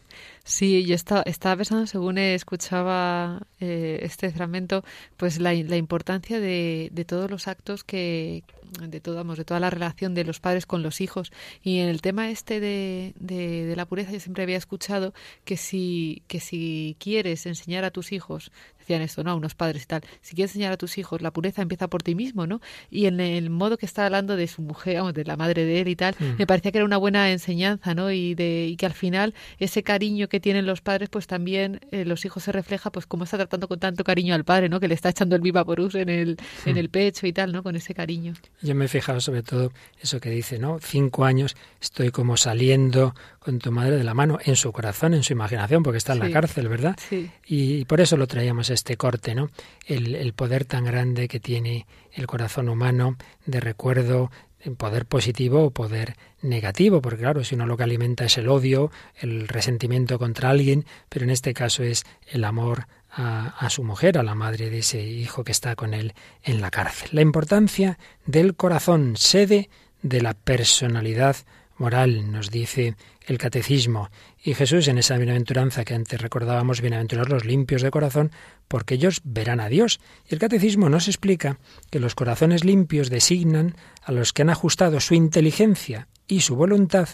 Sí, 0.43 0.85
yo 0.85 0.95
estaba, 0.95 1.23
pensando, 1.23 1.87
según 1.87 2.17
escuchaba 2.17 3.41
eh, 3.59 3.99
este 4.03 4.29
fragmento, 4.31 4.83
pues 5.17 5.39
la, 5.39 5.53
la 5.53 5.75
importancia 5.75 6.39
de, 6.39 7.05
todos 7.07 7.29
los 7.29 7.47
actos 7.47 7.83
que, 7.83 8.43
de, 8.81 8.99
todo, 8.99 9.15
vamos, 9.15 9.37
de 9.37 9.45
toda 9.45 9.59
la 9.59 9.69
relación 9.69 10.13
de 10.13 10.23
los 10.23 10.39
padres 10.39 10.65
con 10.65 10.83
los 10.83 11.01
hijos. 11.01 11.31
Y 11.61 11.79
en 11.79 11.89
el 11.89 12.01
tema 12.01 12.29
este 12.29 12.59
de, 12.59 13.13
de, 13.19 13.65
de 13.65 13.75
la 13.75 13.85
pureza, 13.85 14.11
yo 14.11 14.19
siempre 14.19 14.43
había 14.43 14.57
escuchado 14.57 15.13
que 15.45 15.57
si, 15.57 16.23
que 16.27 16.39
si 16.39 16.95
quieres 16.99 17.45
enseñar 17.45 17.83
a 17.83 17.91
tus 17.91 18.11
hijos, 18.11 18.51
decían 18.87 19.01
esto, 19.01 19.23
¿no? 19.23 19.31
A 19.31 19.35
unos 19.35 19.53
padres 19.53 19.83
y 19.83 19.85
tal, 19.85 20.01
si 20.21 20.35
quieres 20.35 20.51
enseñar 20.51 20.71
a 20.71 20.77
tus 20.77 20.97
hijos, 20.97 21.21
la 21.21 21.31
pureza 21.31 21.61
empieza 21.61 21.87
por 21.89 22.03
ti 22.03 22.15
mismo, 22.15 22.47
¿no? 22.47 22.61
Y 22.89 23.05
en 23.07 23.19
el 23.19 23.49
modo 23.49 23.77
que 23.77 23.85
está 23.85 24.05
hablando 24.05 24.35
de 24.37 24.47
su 24.47 24.61
mujer, 24.61 24.97
vamos, 24.97 25.13
de 25.13 25.25
la 25.25 25.35
madre 25.35 25.65
de 25.65 25.81
él 25.81 25.89
y 25.89 25.95
tal, 25.95 26.15
mm. 26.17 26.37
me 26.37 26.47
parecía 26.47 26.71
que 26.71 26.77
era 26.77 26.85
una 26.85 26.97
buena 26.97 27.31
enseñanza, 27.31 27.93
¿no? 27.93 28.11
Y, 28.11 28.33
de, 28.33 28.67
y 28.67 28.77
que 28.77 28.85
al 28.85 28.93
final 28.93 29.33
ese 29.59 29.83
cariño 29.83 30.29
que 30.29 30.39
tienen 30.39 30.65
los 30.65 30.81
padres, 30.81 31.09
pues 31.09 31.27
también 31.27 31.81
eh, 31.91 32.05
los 32.05 32.23
hijos 32.25 32.43
se 32.43 32.51
refleja, 32.51 32.91
pues 32.91 33.05
cómo 33.05 33.25
está 33.25 33.37
tratando 33.37 33.67
con 33.67 33.79
tanto 33.79 34.03
cariño 34.03 34.33
al 34.33 34.45
padre, 34.45 34.69
¿no? 34.69 34.79
Que 34.79 34.87
le 34.87 34.93
está 34.93 35.09
echando 35.09 35.35
el 35.35 35.41
viva 35.41 35.65
porus 35.65 35.95
en 35.95 36.09
el, 36.09 36.37
en 36.65 36.77
el 36.77 36.89
pecho 36.89 37.27
y 37.27 37.33
tal, 37.33 37.51
¿no? 37.51 37.63
Con 37.63 37.75
ese 37.75 37.93
cariño. 37.93 38.33
Yo 38.61 38.73
me 38.73 38.85
he 38.85 38.87
fijado 38.87 39.21
sobre 39.21 39.43
todo 39.43 39.71
eso 40.01 40.19
que 40.19 40.29
dice, 40.29 40.57
¿no? 40.57 40.79
Cinco 40.79 41.25
años 41.25 41.55
estoy 41.79 42.09
como 42.09 42.37
saliendo 42.37 43.13
con 43.39 43.59
tu 43.59 43.71
madre 43.71 43.97
de 43.97 44.03
la 44.03 44.13
mano, 44.13 44.39
en 44.43 44.55
su 44.55 44.71
corazón, 44.71 45.13
en 45.13 45.23
su 45.23 45.33
imaginación, 45.33 45.83
porque 45.83 45.99
está 45.99 46.13
en 46.13 46.21
sí. 46.21 46.27
la 46.27 46.33
cárcel, 46.33 46.67
¿verdad? 46.67 46.97
Sí. 46.97 47.29
Y 47.45 47.85
por 47.85 48.01
eso 48.01 48.17
lo 48.17 48.25
traíamos 48.27 48.69
este 48.69 48.97
corte, 48.97 49.35
¿no? 49.35 49.51
El, 49.85 50.15
el 50.15 50.33
poder 50.33 50.65
tan 50.65 50.85
grande 50.85 51.27
que 51.27 51.39
tiene 51.39 51.85
el 52.13 52.25
corazón 52.25 52.67
humano 52.67 53.15
de 53.45 53.59
recuerdo, 53.59 54.31
poder 54.77 55.05
positivo 55.05 55.65
o 55.65 55.71
poder 55.71 56.15
negativo, 56.41 57.01
porque 57.01 57.21
claro, 57.21 57.43
si 57.43 57.55
uno 57.55 57.65
lo 57.65 57.77
que 57.77 57.83
alimenta 57.83 58.25
es 58.25 58.37
el 58.37 58.49
odio, 58.49 58.91
el 59.19 59.47
resentimiento 59.47 60.19
contra 60.19 60.49
alguien, 60.49 60.85
pero 61.09 61.25
en 61.25 61.31
este 61.31 61.53
caso 61.53 61.83
es 61.83 62.05
el 62.27 62.43
amor 62.43 62.87
a, 63.09 63.69
su 63.69 63.83
mujer, 63.83 64.17
a 64.17 64.23
la 64.23 64.35
madre 64.35 64.69
de 64.69 64.79
ese 64.79 65.01
hijo 65.01 65.43
que 65.43 65.51
está 65.51 65.75
con 65.75 65.93
él 65.93 66.13
en 66.43 66.61
la 66.61 66.71
cárcel. 66.71 67.09
La 67.11 67.21
importancia 67.21 67.97
del 68.25 68.55
corazón, 68.55 69.15
sede 69.17 69.69
de 70.01 70.21
la 70.21 70.33
personalidad 70.33 71.37
moral, 71.77 72.31
nos 72.31 72.51
dice 72.51 72.95
el 73.25 73.37
catecismo. 73.37 74.09
Y 74.43 74.53
Jesús 74.53 74.87
en 74.87 74.97
esa 74.97 75.17
bienaventuranza 75.17 75.83
que 75.83 75.93
antes 75.93 76.21
recordábamos, 76.21 76.81
bienaventurados 76.81 77.29
los 77.29 77.45
limpios 77.45 77.81
de 77.81 77.91
corazón, 77.91 78.31
porque 78.67 78.95
ellos 78.95 79.21
verán 79.23 79.59
a 79.59 79.69
Dios. 79.69 79.99
Y 80.29 80.33
el 80.33 80.39
catecismo 80.39 80.89
nos 80.89 81.07
explica 81.07 81.57
que 81.89 81.99
los 81.99 82.15
corazones 82.15 82.63
limpios 82.63 83.09
designan 83.09 83.75
a 84.03 84.11
los 84.11 84.31
que 84.31 84.43
han 84.43 84.49
ajustado 84.49 84.99
su 84.99 85.13
inteligencia 85.13 86.07
y 86.27 86.41
su 86.41 86.55
voluntad 86.55 87.09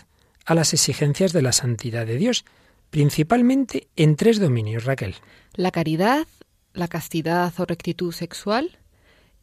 a 0.46 0.56
las 0.56 0.74
exigencias 0.74 1.34
de 1.34 1.42
la 1.42 1.54
santidad 1.54 2.06
de 2.06 2.18
Dios, 2.18 2.46
principalmente 2.94 3.88
en 3.96 4.16
tres 4.16 4.40
dominios, 4.40 4.86
Raquel. 4.86 5.16
La 5.56 5.72
caridad, 5.72 6.28
la 6.76 6.88
castidad 6.88 7.52
o 7.58 7.66
rectitud 7.66 8.14
sexual, 8.14 8.78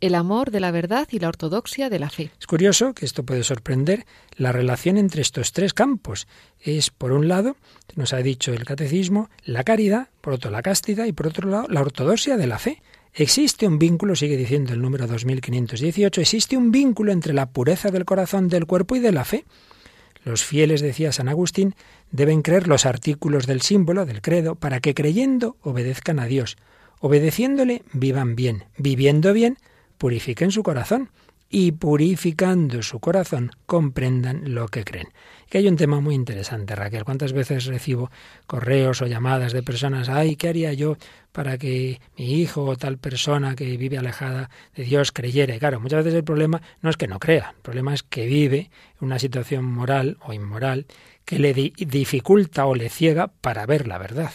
el 0.00 0.14
amor 0.14 0.52
de 0.52 0.60
la 0.60 0.70
verdad 0.70 1.08
y 1.10 1.18
la 1.18 1.26
ortodoxia 1.26 1.90
de 1.90 1.98
la 1.98 2.10
fe. 2.10 2.30
Es 2.38 2.46
curioso 2.46 2.94
que 2.94 3.04
esto 3.04 3.24
puede 3.24 3.42
sorprender 3.42 4.06
la 4.36 4.52
relación 4.52 4.98
entre 4.98 5.20
estos 5.20 5.52
tres 5.52 5.74
campos. 5.74 6.28
Es, 6.60 6.90
por 6.90 7.10
un 7.10 7.26
lado, 7.26 7.56
nos 7.96 8.12
ha 8.12 8.18
dicho 8.18 8.52
el 8.52 8.64
catecismo, 8.64 9.30
la 9.42 9.64
caridad, 9.64 10.10
por 10.20 10.34
otro 10.34 10.52
la 10.52 10.62
castidad 10.62 11.06
y 11.06 11.12
por 11.12 11.26
otro 11.26 11.50
lado 11.50 11.66
la 11.68 11.80
ortodoxia 11.80 12.36
de 12.36 12.46
la 12.46 12.60
fe. 12.60 12.80
Existe 13.14 13.66
un 13.66 13.80
vínculo, 13.80 14.14
sigue 14.14 14.36
diciendo 14.36 14.72
el 14.72 14.80
número 14.80 15.08
2518, 15.08 16.20
existe 16.20 16.56
un 16.56 16.70
vínculo 16.70 17.10
entre 17.10 17.32
la 17.32 17.50
pureza 17.50 17.90
del 17.90 18.04
corazón, 18.04 18.46
del 18.46 18.66
cuerpo 18.66 18.94
y 18.94 19.00
de 19.00 19.10
la 19.10 19.24
fe. 19.24 19.44
Los 20.22 20.44
fieles, 20.44 20.82
decía 20.82 21.12
San 21.12 21.28
Agustín, 21.28 21.74
deben 22.11 22.42
creer 22.42 22.68
los 22.68 22.87
artículos 22.87 23.46
del 23.46 23.61
símbolo, 23.61 24.07
del 24.07 24.23
credo, 24.23 24.55
para 24.55 24.81
que 24.81 24.94
creyendo 24.94 25.57
obedezcan 25.62 26.18
a 26.18 26.27
Dios. 26.27 26.57
Obedeciéndole, 27.01 27.83
vivan 27.92 28.37
bien. 28.37 28.64
Viviendo 28.77 29.33
bien, 29.33 29.57
purifiquen 29.99 30.51
su 30.51 30.62
corazón. 30.62 31.11
y 31.53 31.73
purificando 31.73 32.81
su 32.81 33.01
corazón 33.01 33.51
comprendan 33.66 34.55
lo 34.55 34.68
que 34.68 34.85
creen. 34.85 35.09
Que 35.49 35.59
hay 35.59 35.66
un 35.66 35.77
tema 35.77 36.01
muy 36.01 36.14
interesante, 36.14 36.77
Raquel. 36.77 37.05
¿Cuántas 37.05 37.33
veces 37.33 37.64
recibo 37.66 38.09
correos 38.46 39.03
o 39.03 39.07
llamadas 39.07 39.53
de 39.53 39.64
personas, 39.64 40.09
ay, 40.09 40.37
¿qué 40.37 40.49
haría 40.49 40.73
yo 40.75 40.96
para 41.33 41.59
que 41.59 42.01
mi 42.16 42.40
hijo 42.40 42.64
o 42.64 42.77
tal 42.77 42.99
persona 42.99 43.57
que 43.57 43.77
vive 43.77 43.99
alejada 43.99 44.49
de 44.77 44.85
Dios 44.85 45.11
creyera? 45.11 45.57
Y 45.57 45.59
claro, 45.59 45.81
muchas 45.81 46.05
veces 46.05 46.18
el 46.18 46.25
problema 46.25 46.62
no 46.83 46.90
es 46.90 46.96
que 46.96 47.09
no 47.09 47.18
crea, 47.18 47.55
el 47.57 47.62
problema 47.62 47.94
es 47.94 48.05
que 48.05 48.27
vive 48.27 48.70
una 49.01 49.18
situación 49.18 49.64
moral 49.64 50.18
o 50.23 50.33
inmoral 50.33 50.87
que 51.24 51.38
le 51.38 51.52
dificulta 51.54 52.66
o 52.66 52.74
le 52.74 52.88
ciega 52.88 53.28
para 53.40 53.66
ver 53.66 53.87
la 53.87 53.98
verdad. 53.98 54.33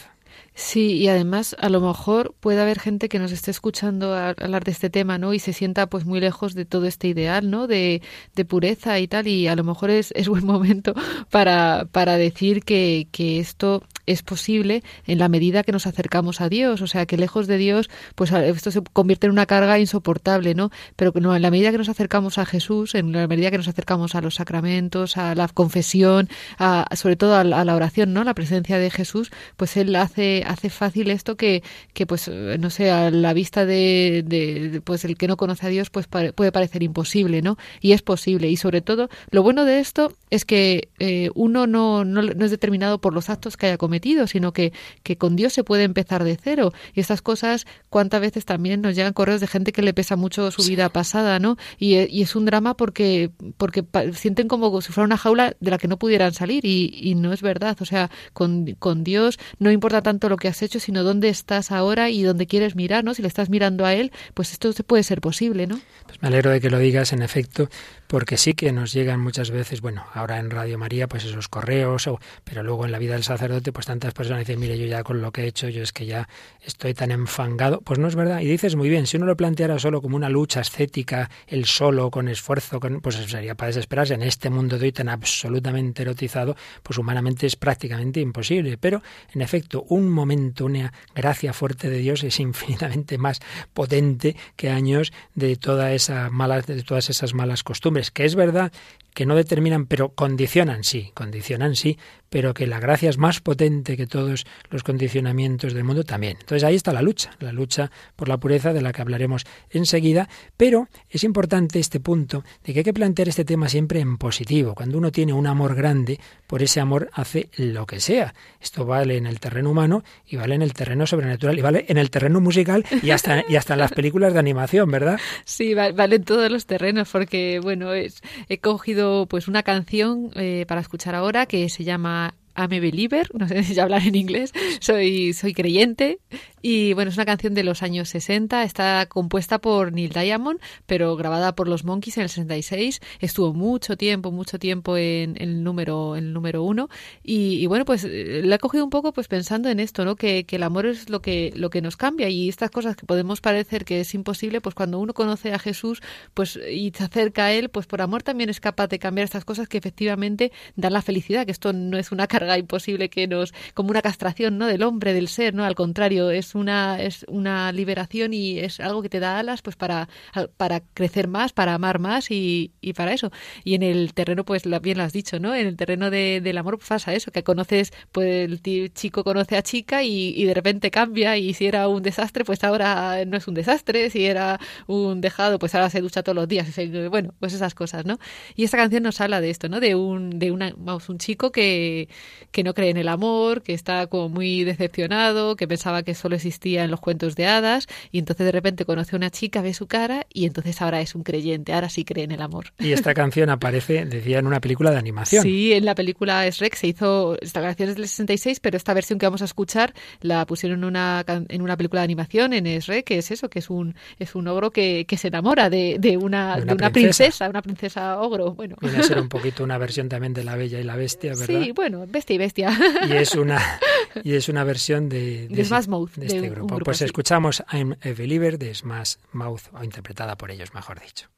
Sí, 0.58 0.92
y 0.94 1.08
además 1.08 1.54
a 1.58 1.68
lo 1.68 1.82
mejor 1.82 2.34
puede 2.40 2.62
haber 2.62 2.80
gente 2.80 3.10
que 3.10 3.18
nos 3.18 3.30
esté 3.30 3.50
escuchando 3.50 4.14
hablar 4.14 4.64
de 4.64 4.70
este 4.70 4.88
tema, 4.88 5.18
¿no? 5.18 5.34
Y 5.34 5.38
se 5.38 5.52
sienta 5.52 5.86
pues 5.86 6.06
muy 6.06 6.18
lejos 6.18 6.54
de 6.54 6.64
todo 6.64 6.86
este 6.86 7.08
ideal, 7.08 7.50
¿no? 7.50 7.66
De, 7.66 8.00
de 8.34 8.44
pureza 8.46 8.98
y 8.98 9.06
tal, 9.06 9.28
y 9.28 9.48
a 9.48 9.54
lo 9.54 9.64
mejor 9.64 9.90
es, 9.90 10.12
es 10.16 10.28
buen 10.28 10.46
momento 10.46 10.94
para, 11.30 11.86
para 11.92 12.16
decir 12.16 12.64
que, 12.64 13.06
que 13.12 13.38
esto 13.38 13.82
es 14.06 14.22
posible 14.22 14.82
en 15.06 15.18
la 15.18 15.28
medida 15.28 15.62
que 15.62 15.72
nos 15.72 15.86
acercamos 15.86 16.40
a 16.40 16.48
Dios, 16.48 16.80
o 16.82 16.86
sea, 16.86 17.06
que 17.06 17.16
lejos 17.16 17.46
de 17.46 17.58
Dios, 17.58 17.90
pues 18.14 18.32
esto 18.32 18.70
se 18.70 18.82
convierte 18.92 19.26
en 19.26 19.32
una 19.32 19.46
carga 19.46 19.78
insoportable, 19.78 20.54
¿no? 20.54 20.70
Pero 20.96 21.12
no, 21.20 21.34
en 21.34 21.42
la 21.42 21.50
medida 21.50 21.70
que 21.70 21.78
nos 21.78 21.88
acercamos 21.88 22.38
a 22.38 22.46
Jesús, 22.46 22.94
en 22.94 23.12
la 23.12 23.26
medida 23.26 23.50
que 23.50 23.58
nos 23.58 23.68
acercamos 23.68 24.14
a 24.14 24.20
los 24.20 24.36
sacramentos, 24.36 25.16
a 25.16 25.34
la 25.34 25.48
confesión, 25.48 26.28
a, 26.58 26.86
sobre 26.96 27.16
todo 27.16 27.36
a, 27.36 27.44
la 27.44 27.74
oración, 27.74 28.12
¿no? 28.12 28.24
La 28.24 28.34
presencia 28.34 28.78
de 28.78 28.90
Jesús, 28.90 29.30
pues 29.56 29.76
Él 29.76 29.94
hace 29.96 30.44
hace 30.46 30.70
fácil 30.70 31.10
esto 31.10 31.36
que, 31.36 31.62
que 31.92 32.06
pues, 32.06 32.28
no 32.28 32.70
sé, 32.70 32.90
a 32.90 33.10
la 33.10 33.32
vista 33.32 33.66
de, 33.66 34.24
de, 34.26 34.80
pues 34.82 35.04
el 35.04 35.16
que 35.16 35.28
no 35.28 35.36
conoce 35.36 35.66
a 35.66 35.70
Dios, 35.70 35.90
pues 35.90 36.06
puede 36.06 36.52
parecer 36.52 36.82
imposible, 36.82 37.42
¿no? 37.42 37.56
Y 37.80 37.92
es 37.92 38.02
posible. 38.02 38.48
Y 38.48 38.56
sobre 38.56 38.80
todo, 38.80 39.08
lo 39.30 39.42
bueno 39.42 39.64
de 39.64 39.80
esto 39.80 40.12
es 40.30 40.44
que 40.44 40.88
eh, 40.98 41.30
uno 41.34 41.66
no, 41.66 42.04
no, 42.04 42.22
no, 42.22 42.44
es 42.44 42.50
determinado 42.50 43.00
por 43.00 43.12
los 43.12 43.30
actos 43.30 43.56
que 43.56 43.66
haya 43.66 43.76
cometido, 43.76 43.95
sino 44.26 44.52
que, 44.52 44.72
que 45.02 45.16
con 45.16 45.36
Dios 45.36 45.52
se 45.52 45.64
puede 45.64 45.84
empezar 45.84 46.24
de 46.24 46.36
cero. 46.42 46.72
Y 46.94 47.00
estas 47.00 47.22
cosas, 47.22 47.66
cuántas 47.90 48.20
veces 48.20 48.44
también 48.44 48.80
nos 48.80 48.94
llegan 48.94 49.12
correos 49.12 49.40
de 49.40 49.46
gente 49.46 49.72
que 49.72 49.82
le 49.82 49.94
pesa 49.94 50.16
mucho 50.16 50.50
su 50.50 50.62
vida 50.68 50.88
pasada, 50.88 51.38
¿no? 51.38 51.56
Y, 51.78 51.96
y, 51.96 52.22
es 52.22 52.36
un 52.36 52.44
drama 52.44 52.76
porque, 52.76 53.30
porque 53.56 53.84
sienten 54.14 54.48
como 54.48 54.80
si 54.80 54.92
fuera 54.92 55.06
una 55.06 55.16
jaula 55.16 55.56
de 55.60 55.70
la 55.70 55.78
que 55.78 55.88
no 55.88 55.98
pudieran 55.98 56.32
salir 56.32 56.64
y, 56.64 56.90
y 56.92 57.14
no 57.14 57.32
es 57.32 57.42
verdad. 57.42 57.76
O 57.80 57.84
sea, 57.84 58.10
con, 58.32 58.74
con 58.78 59.04
Dios 59.04 59.38
no 59.58 59.70
importa 59.70 60.02
tanto 60.02 60.28
lo 60.28 60.36
que 60.36 60.48
has 60.48 60.62
hecho, 60.62 60.80
sino 60.80 61.02
dónde 61.02 61.28
estás 61.28 61.70
ahora 61.70 62.10
y 62.10 62.22
dónde 62.22 62.46
quieres 62.46 62.76
mirar, 62.76 63.04
¿no? 63.04 63.14
Si 63.14 63.22
le 63.22 63.28
estás 63.28 63.50
mirando 63.50 63.84
a 63.84 63.94
él, 63.94 64.12
pues 64.34 64.52
esto 64.52 64.72
puede 64.84 65.02
ser 65.02 65.20
posible, 65.20 65.66
¿no? 65.66 65.80
Pues 66.06 66.20
me 66.22 66.28
alegro 66.28 66.50
de 66.50 66.60
que 66.60 66.70
lo 66.70 66.78
digas, 66.78 67.12
en 67.12 67.22
efecto, 67.22 67.68
porque 68.06 68.36
sí 68.36 68.54
que 68.54 68.72
nos 68.72 68.92
llegan 68.92 69.20
muchas 69.20 69.50
veces, 69.50 69.80
bueno, 69.80 70.04
ahora 70.14 70.38
en 70.38 70.50
Radio 70.50 70.78
María, 70.78 71.08
pues 71.08 71.24
esos 71.24 71.48
correos, 71.48 72.06
o, 72.06 72.20
pero 72.44 72.62
luego 72.62 72.84
en 72.84 72.92
la 72.92 72.98
vida 72.98 73.14
del 73.14 73.24
sacerdote, 73.24 73.72
pues 73.72 73.86
tantas 73.86 74.14
personas 74.14 74.40
dicen, 74.40 74.60
mire, 74.60 74.78
yo 74.78 74.86
ya 74.86 75.02
con 75.02 75.20
lo 75.20 75.32
que 75.32 75.42
he 75.42 75.46
hecho, 75.46 75.68
yo 75.68 75.82
es 75.82 75.92
que 75.92 76.06
ya 76.06 76.28
estoy 76.62 76.94
tan 76.94 77.10
enfangado. 77.10 77.80
Pues 77.80 77.98
no 77.98 78.08
es 78.08 78.14
verdad. 78.14 78.40
Y 78.40 78.46
dices 78.46 78.76
muy 78.76 78.88
bien, 78.88 79.06
si 79.06 79.16
uno 79.16 79.26
lo 79.26 79.36
planteara 79.36 79.78
solo 79.78 80.02
como 80.02 80.16
una 80.16 80.28
lucha 80.28 80.60
estética, 80.60 81.30
el 81.46 81.64
solo, 81.64 82.10
con 82.10 82.28
esfuerzo, 82.28 82.80
con, 82.80 83.00
pues 83.00 83.16
sería 83.16 83.54
para 83.54 83.68
desesperarse. 83.68 84.14
En 84.14 84.22
este 84.22 84.50
mundo 84.50 84.78
de 84.78 84.86
hoy 84.86 84.92
tan 84.92 85.08
absolutamente 85.08 86.02
erotizado, 86.02 86.56
pues 86.82 86.98
humanamente 86.98 87.46
es 87.46 87.56
prácticamente 87.56 88.20
imposible. 88.20 88.78
Pero, 88.78 89.02
en 89.32 89.42
efecto, 89.42 89.84
un 89.88 90.08
momento, 90.10 90.64
una 90.66 90.92
gracia 91.14 91.52
fuerte 91.52 91.90
de 91.90 91.98
Dios 91.98 92.24
es 92.24 92.40
infinitamente 92.46 93.18
más 93.18 93.40
potente 93.74 94.36
que 94.56 94.70
años 94.70 95.12
de 95.34 95.56
toda 95.56 95.92
esa 95.92 96.30
malas, 96.30 96.66
de 96.66 96.82
todas 96.82 97.10
esas 97.10 97.34
malas 97.34 97.62
costumbres. 97.62 97.95
Que 98.12 98.24
es 98.24 98.34
verdad 98.34 98.72
que 99.16 99.24
no 99.24 99.34
determinan, 99.34 99.86
pero 99.86 100.10
condicionan, 100.10 100.84
sí, 100.84 101.10
condicionan, 101.14 101.74
sí, 101.74 101.98
pero 102.28 102.52
que 102.52 102.66
la 102.66 102.80
gracia 102.80 103.08
es 103.08 103.16
más 103.16 103.40
potente 103.40 103.96
que 103.96 104.06
todos 104.06 104.44
los 104.68 104.82
condicionamientos 104.82 105.72
del 105.72 105.84
mundo 105.84 106.04
también. 106.04 106.36
Entonces 106.38 106.64
ahí 106.64 106.74
está 106.74 106.92
la 106.92 107.00
lucha, 107.00 107.30
la 107.40 107.50
lucha 107.50 107.90
por 108.14 108.28
la 108.28 108.36
pureza 108.36 108.74
de 108.74 108.82
la 108.82 108.92
que 108.92 109.00
hablaremos 109.00 109.46
enseguida, 109.70 110.28
pero 110.58 110.88
es 111.08 111.24
importante 111.24 111.78
este 111.78 111.98
punto 111.98 112.44
de 112.62 112.74
que 112.74 112.80
hay 112.80 112.84
que 112.84 112.92
plantear 112.92 113.30
este 113.30 113.46
tema 113.46 113.70
siempre 113.70 114.00
en 114.00 114.18
positivo. 114.18 114.74
Cuando 114.74 114.98
uno 114.98 115.10
tiene 115.10 115.32
un 115.32 115.46
amor 115.46 115.74
grande, 115.74 116.20
por 116.46 116.62
ese 116.62 116.80
amor 116.80 117.08
hace 117.14 117.48
lo 117.56 117.86
que 117.86 118.00
sea. 118.00 118.34
Esto 118.60 118.84
vale 118.84 119.16
en 119.16 119.26
el 119.26 119.40
terreno 119.40 119.70
humano 119.70 120.04
y 120.26 120.36
vale 120.36 120.56
en 120.56 120.62
el 120.62 120.74
terreno 120.74 121.06
sobrenatural 121.06 121.58
y 121.58 121.62
vale 121.62 121.86
en 121.88 121.96
el 121.96 122.10
terreno 122.10 122.42
musical 122.42 122.84
y 123.02 123.12
hasta, 123.12 123.44
y 123.48 123.56
hasta 123.56 123.72
en 123.72 123.80
las 123.80 123.92
películas 123.92 124.34
de 124.34 124.40
animación, 124.40 124.90
¿verdad? 124.90 125.18
Sí, 125.46 125.72
vale 125.72 126.16
en 126.16 126.24
todos 126.24 126.50
los 126.50 126.66
terrenos 126.66 127.08
porque, 127.10 127.60
bueno, 127.62 127.94
es, 127.94 128.20
he 128.50 128.58
cogido 128.58 129.05
pues 129.28 129.48
una 129.48 129.62
canción 129.62 130.30
eh, 130.34 130.64
para 130.68 130.80
escuchar 130.80 131.14
ahora 131.14 131.46
que 131.46 131.68
se 131.68 131.84
llama 131.84 132.34
I'm 132.56 132.72
a 132.72 132.80
Believer, 132.80 133.28
no 133.34 133.46
sé 133.48 133.62
si 133.62 133.78
hablar 133.78 134.06
en 134.06 134.14
inglés, 134.14 134.52
soy, 134.80 135.32
soy 135.32 135.52
creyente. 135.52 136.18
Y 136.68 136.94
bueno, 136.94 137.12
es 137.12 137.16
una 137.16 137.26
canción 137.26 137.54
de 137.54 137.62
los 137.62 137.84
años 137.84 138.08
60, 138.08 138.64
está 138.64 139.06
compuesta 139.06 139.60
por 139.60 139.92
Neil 139.92 140.10
Diamond, 140.10 140.58
pero 140.86 141.14
grabada 141.14 141.54
por 141.54 141.68
los 141.68 141.84
Monkeys 141.84 142.16
en 142.16 142.24
el 142.24 142.28
66. 142.28 143.00
Estuvo 143.20 143.54
mucho 143.54 143.96
tiempo, 143.96 144.32
mucho 144.32 144.58
tiempo 144.58 144.96
en, 144.96 145.36
el 145.40 145.62
número, 145.62 146.16
en 146.16 146.24
el 146.24 146.32
número 146.32 146.64
uno. 146.64 146.88
Y, 147.22 147.64
bueno, 147.66 147.84
pues 147.84 148.02
eh, 148.02 148.40
la 148.42 148.56
he 148.56 148.58
cogido 148.58 148.82
un 148.82 148.90
poco 148.90 149.12
pues 149.12 149.28
pensando 149.28 149.68
en 149.68 149.78
esto, 149.78 150.04
¿no? 150.04 150.16
Que, 150.16 150.42
que, 150.42 150.56
el 150.56 150.64
amor 150.64 150.86
es 150.86 151.08
lo 151.08 151.22
que, 151.22 151.52
lo 151.54 151.70
que 151.70 151.80
nos 151.80 151.96
cambia 151.96 152.28
y 152.30 152.48
estas 152.48 152.72
cosas 152.72 152.96
que 152.96 153.06
podemos 153.06 153.40
parecer 153.40 153.84
que 153.84 154.00
es 154.00 154.12
imposible, 154.14 154.60
pues 154.60 154.74
cuando 154.74 154.98
uno 154.98 155.14
conoce 155.14 155.52
a 155.52 155.60
Jesús 155.60 156.02
pues 156.34 156.58
y 156.68 156.90
se 156.90 157.04
acerca 157.04 157.44
a 157.44 157.52
él, 157.52 157.68
pues 157.68 157.86
por 157.86 158.02
amor 158.02 158.24
también 158.24 158.50
es 158.50 158.58
capaz 158.58 158.88
de 158.88 158.98
cambiar 158.98 159.26
estas 159.26 159.44
cosas 159.44 159.68
que 159.68 159.78
efectivamente 159.78 160.50
dan 160.74 160.94
la 160.94 161.02
felicidad, 161.02 161.46
que 161.46 161.52
esto 161.52 161.72
no 161.72 161.96
es 161.96 162.10
una 162.10 162.26
carga 162.26 162.58
imposible 162.58 163.08
que 163.08 163.28
nos, 163.28 163.54
como 163.72 163.90
una 163.90 164.02
castración, 164.02 164.58
¿no? 164.58 164.66
Del 164.66 164.82
hombre, 164.82 165.14
del 165.14 165.28
ser, 165.28 165.54
¿no? 165.54 165.64
Al 165.64 165.76
contrario, 165.76 166.32
es 166.32 166.55
una, 166.56 167.00
es 167.02 167.24
una 167.28 167.72
liberación 167.72 168.34
y 168.34 168.58
es 168.58 168.80
algo 168.80 169.02
que 169.02 169.08
te 169.08 169.20
da 169.20 169.38
alas, 169.38 169.62
pues 169.62 169.76
para, 169.76 170.08
para 170.56 170.80
crecer 170.80 171.28
más, 171.28 171.52
para 171.52 171.74
amar 171.74 171.98
más 171.98 172.30
y, 172.30 172.72
y 172.80 172.92
para 172.94 173.12
eso. 173.12 173.30
Y 173.64 173.74
en 173.74 173.82
el 173.82 174.14
terreno, 174.14 174.44
pues 174.44 174.64
bien 174.82 174.98
lo 174.98 175.04
has 175.04 175.12
dicho, 175.12 175.38
¿no? 175.38 175.54
En 175.54 175.66
el 175.66 175.76
terreno 175.76 176.10
de, 176.10 176.40
del 176.40 176.58
amor 176.58 176.78
pasa 176.78 177.14
eso, 177.14 177.30
que 177.30 177.42
conoces, 177.42 177.92
pues 178.12 178.50
el 178.50 178.92
chico 178.94 179.24
conoce 179.24 179.56
a 179.56 179.62
chica 179.62 180.02
y, 180.02 180.34
y 180.36 180.44
de 180.44 180.54
repente 180.54 180.90
cambia 180.90 181.36
y 181.36 181.54
si 181.54 181.66
era 181.66 181.88
un 181.88 182.02
desastre, 182.02 182.44
pues 182.44 182.64
ahora 182.64 183.24
no 183.26 183.36
es 183.36 183.46
un 183.48 183.54
desastre, 183.54 184.10
si 184.10 184.24
era 184.26 184.58
un 184.86 185.20
dejado, 185.20 185.58
pues 185.58 185.74
ahora 185.74 185.90
se 185.90 186.00
ducha 186.00 186.22
todos 186.22 186.36
los 186.36 186.48
días. 186.48 186.68
Bueno, 187.10 187.34
pues 187.40 187.52
esas 187.52 187.74
cosas, 187.74 188.04
¿no? 188.04 188.18
Y 188.54 188.64
esta 188.64 188.76
canción 188.76 189.02
nos 189.02 189.20
habla 189.20 189.40
de 189.40 189.50
esto, 189.50 189.68
¿no? 189.68 189.80
De 189.80 189.94
un, 189.94 190.38
de 190.38 190.50
una, 190.52 190.72
vamos, 190.76 191.08
un 191.08 191.18
chico 191.18 191.52
que, 191.52 192.08
que 192.50 192.62
no 192.64 192.74
cree 192.74 192.90
en 192.90 192.96
el 192.96 193.08
amor, 193.08 193.62
que 193.62 193.74
está 193.74 194.06
como 194.06 194.28
muy 194.28 194.64
decepcionado, 194.64 195.56
que 195.56 195.68
pensaba 195.68 196.02
que 196.02 196.14
solo 196.14 196.35
existía 196.36 196.84
en 196.84 196.90
los 196.90 197.00
cuentos 197.00 197.34
de 197.36 197.46
hadas 197.46 197.86
y 198.10 198.18
entonces 198.18 198.46
de 198.46 198.52
repente 198.52 198.84
conoce 198.84 199.16
a 199.16 199.18
una 199.18 199.30
chica, 199.30 199.62
ve 199.62 199.74
su 199.74 199.86
cara 199.86 200.26
y 200.32 200.46
entonces 200.46 200.80
ahora 200.82 201.00
es 201.00 201.14
un 201.14 201.22
creyente, 201.22 201.72
ahora 201.72 201.88
sí 201.88 202.04
cree 202.04 202.24
en 202.24 202.32
el 202.32 202.42
amor. 202.42 202.72
Y 202.78 202.92
esta 202.92 203.14
canción 203.14 203.50
aparece, 203.50 204.04
decía, 204.04 204.38
en 204.38 204.46
una 204.46 204.60
película 204.60 204.90
de 204.90 204.98
animación. 204.98 205.42
Sí, 205.42 205.72
en 205.72 205.84
la 205.84 205.94
película 205.94 206.48
Shrek 206.48 206.74
se 206.74 206.88
hizo, 206.88 207.36
esta 207.40 207.60
canción 207.60 207.88
es 207.88 207.96
del 207.96 208.08
66, 208.08 208.60
pero 208.60 208.76
esta 208.76 208.94
versión 208.94 209.18
que 209.18 209.26
vamos 209.26 209.42
a 209.42 209.46
escuchar 209.46 209.94
la 210.20 210.46
pusieron 210.46 210.80
en 210.80 210.84
una, 210.84 211.24
en 211.26 211.62
una 211.62 211.76
película 211.76 212.00
de 212.00 212.04
animación 212.04 212.52
en 212.52 212.64
Shrek, 212.64 213.04
que 213.04 213.18
es 213.18 213.30
eso, 213.30 213.48
que 213.48 213.60
es 213.60 213.70
un, 213.70 213.94
es 214.18 214.34
un 214.34 214.48
ogro 214.48 214.70
que, 214.70 215.04
que 215.06 215.16
se 215.16 215.28
enamora 215.28 215.70
de, 215.70 215.96
de, 215.98 216.16
una, 216.16 216.56
de, 216.60 216.72
una, 216.72 216.90
princesa. 216.90 217.48
una 217.48 217.62
princesa 217.62 218.20
ogro. 218.20 218.54
Bueno. 218.54 218.76
Viene 218.80 218.98
a 218.98 219.02
ser 219.02 219.18
un 219.18 219.28
poquito 219.36 219.64
una 219.64 219.78
versión 219.78 220.08
también 220.08 220.34
de 220.34 220.44
La 220.44 220.56
Bella 220.56 220.78
y 220.80 220.84
la 220.84 220.96
Bestia, 220.96 221.34
¿verdad? 221.34 221.62
Sí, 221.62 221.72
bueno, 221.72 222.04
bestia 222.06 222.34
y 222.34 222.38
bestia. 222.38 222.78
Y 223.08 223.12
es 223.12 223.34
una, 223.34 223.60
y 224.24 224.34
es 224.34 224.48
una 224.48 224.64
versión 224.64 225.08
de, 225.08 225.48
de, 225.48 225.64
Smash 225.64 225.86
Mouth, 225.88 226.14
de 226.16 226.25
este 226.26 226.50
grupo. 226.50 226.78
Pues 226.78 227.02
escuchamos 227.02 227.62
I'm 227.72 227.92
a 227.92 228.08
Believer 228.16 228.58
de 228.58 228.74
Smash 228.74 229.16
Mouth, 229.32 229.62
o 229.72 229.82
interpretada 229.82 230.36
por 230.36 230.50
ellos, 230.50 230.74
mejor 230.74 231.00
dicho. 231.00 231.28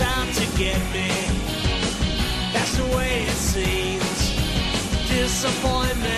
out 0.00 0.34
to 0.34 0.46
get 0.58 0.78
me. 0.92 1.08
That's 2.52 2.76
the 2.76 2.96
way 2.96 3.22
it 3.22 3.36
seems. 3.36 4.18
Disappointment 5.08 6.17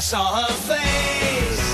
I 0.00 0.02
saw 0.02 0.34
her 0.34 0.54
face. 0.54 1.69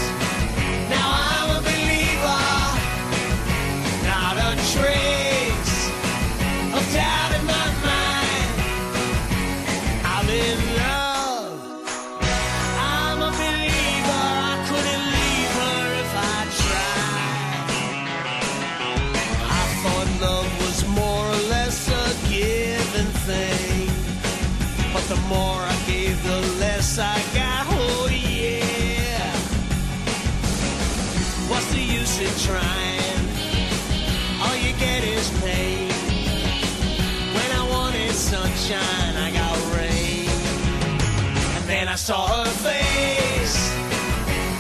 I 41.97 41.99
saw 41.99 42.27
her 42.29 42.45
face. 42.45 43.73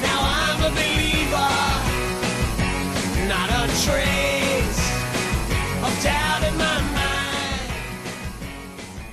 Now 0.00 0.20
I'm 0.22 0.62
a 0.64 0.70
believer. 0.70 1.52
Not 3.28 3.50
a 3.50 3.66
trace 3.84 4.84
of 5.84 6.02
doubt 6.02 6.42
in 6.48 6.56
my 6.56 6.80
mind. 6.96 7.68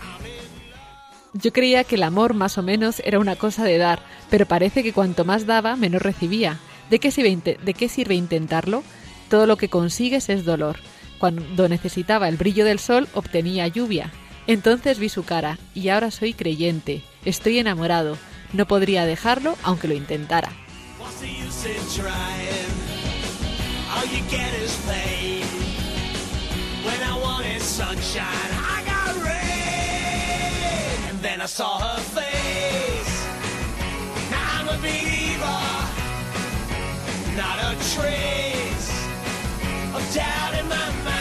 I'm 0.02 0.26
in 0.26 0.40
love. 0.72 1.34
Yo 1.34 1.52
creía 1.52 1.84
que 1.84 1.96
el 1.96 2.04
amor 2.04 2.34
más 2.34 2.58
o 2.58 2.64
menos 2.64 3.02
era 3.04 3.20
una 3.20 3.36
cosa 3.36 3.66
de 3.66 3.78
dar, 3.78 4.00
pero 4.30 4.46
parece 4.46 4.84
que 4.84 4.94
cuanto 4.94 5.26
más 5.26 5.46
daba, 5.46 5.76
menos 5.76 6.02
recibía. 6.02 6.60
¿De 6.90 7.00
qué 7.00 7.12
sirve, 7.12 7.58
de 7.62 7.74
qué 7.74 7.90
sirve 7.90 8.16
intentarlo? 8.16 8.84
Todo 9.30 9.48
lo 9.48 9.58
que 9.58 9.68
consigues 9.68 10.30
es 10.30 10.46
dolor. 10.46 10.78
Cuando 11.20 11.68
necesitaba 11.68 12.30
el 12.30 12.38
brillo 12.38 12.64
del 12.64 12.80
sol, 12.80 13.10
obtenía 13.16 13.68
lluvia. 13.68 14.14
Entonces 14.48 14.98
vi 14.98 15.10
su 15.10 15.26
cara, 15.26 15.60
y 15.76 15.90
ahora 15.90 16.10
soy 16.10 16.34
creyente. 16.34 17.04
Estoy 17.26 17.60
enamorado. 17.60 18.18
No 18.54 18.66
podría 18.68 19.06
dejarlo 19.06 19.58
aunque 19.64 19.88
lo 19.88 19.94
intentara. 19.94 20.52
Not 37.36 37.58
a 37.60 37.74
trace 37.96 38.54
doubt 40.14 40.54
in 40.60 40.70
my. 40.70 41.13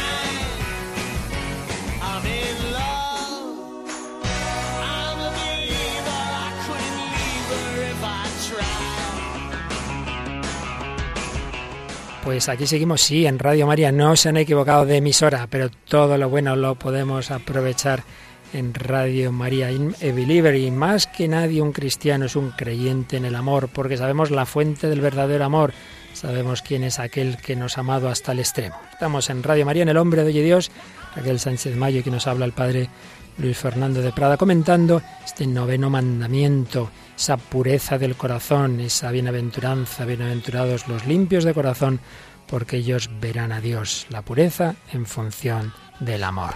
Pues 12.23 12.49
aquí 12.49 12.69
seguimos, 12.69 13.01
sí, 13.01 13.27
en 13.27 13.41
Radio 13.41 13.67
María. 13.67 13.91
No 13.91 14.15
se 14.15 14.29
han 14.29 14.37
equivocado 14.37 14.87
de 14.87 14.99
emisora, 14.99 15.49
pero 15.51 15.71
todo 15.71 16.17
lo 16.17 16.29
bueno 16.29 16.55
lo 16.55 16.77
podemos 16.77 17.33
aprovechar 17.33 18.05
en 18.53 18.75
Radio 18.75 19.33
María. 19.33 19.69
A 19.69 20.13
believer, 20.13 20.55
y 20.55 20.71
más 20.71 21.09
que 21.09 21.27
nadie 21.27 21.61
un 21.61 21.73
cristiano 21.73 22.27
es 22.27 22.37
un 22.37 22.51
creyente 22.51 23.17
en 23.17 23.25
el 23.25 23.35
amor, 23.35 23.71
porque 23.73 23.97
sabemos 23.97 24.31
la 24.31 24.47
fuente 24.47 24.89
del 24.89 25.01
verdadero 25.01 25.45
amor. 25.45 25.73
Sabemos 26.13 26.63
quién 26.63 26.85
es 26.85 27.01
aquel 27.01 27.39
que 27.39 27.57
nos 27.57 27.77
ha 27.77 27.81
amado 27.81 28.09
hasta 28.09 28.31
el 28.31 28.39
extremo. 28.39 28.77
Estamos 28.93 29.29
en 29.29 29.43
Radio 29.43 29.67
María, 29.67 29.83
en 29.83 29.89
El 29.89 29.97
Hombre 29.97 30.23
de 30.23 30.31
Dios. 30.31 30.71
Raquel 31.17 31.41
Sánchez 31.41 31.75
Mayo, 31.75 32.05
que 32.05 32.11
nos 32.13 32.29
habla 32.29 32.45
el 32.45 32.53
Padre 32.53 32.89
Luis 33.38 33.59
Fernando 33.59 34.03
de 34.03 34.12
Prada, 34.12 34.37
comentando 34.37 35.03
este 35.25 35.47
noveno 35.47 35.90
mandamiento, 35.90 36.90
esa 37.16 37.37
pureza 37.37 37.99
del 37.99 38.16
corazón, 38.16 38.81
esa 38.81 39.11
bienaventuranza, 39.11 40.05
bienaventurados 40.05 40.88
los 40.88 41.07
limpios 41.07 41.45
de 41.45 41.55
corazón, 41.55 42.01
porque 42.47 42.77
ellos 42.79 43.11
verán 43.21 43.53
a 43.53 43.61
Dios, 43.61 44.07
la 44.11 44.23
pureza 44.23 44.75
en 44.92 45.07
función 45.07 45.73
del 46.01 46.25
amor. 46.25 46.55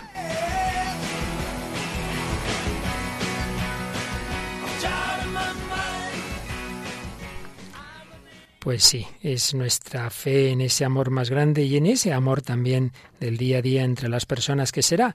Pues 8.67 8.83
sí, 8.83 9.07
es 9.23 9.55
nuestra 9.55 10.11
fe 10.11 10.51
en 10.51 10.61
ese 10.61 10.85
amor 10.85 11.11
más 11.11 11.31
grande 11.31 11.63
y 11.63 11.77
en 11.77 11.87
ese 11.87 12.13
amor 12.13 12.43
también 12.43 12.91
del 13.21 13.37
día 13.37 13.59
a 13.59 13.63
día 13.63 13.85
entre 13.85 14.09
las 14.09 14.27
personas 14.27 14.73
que 14.73 14.83
será 14.83 15.15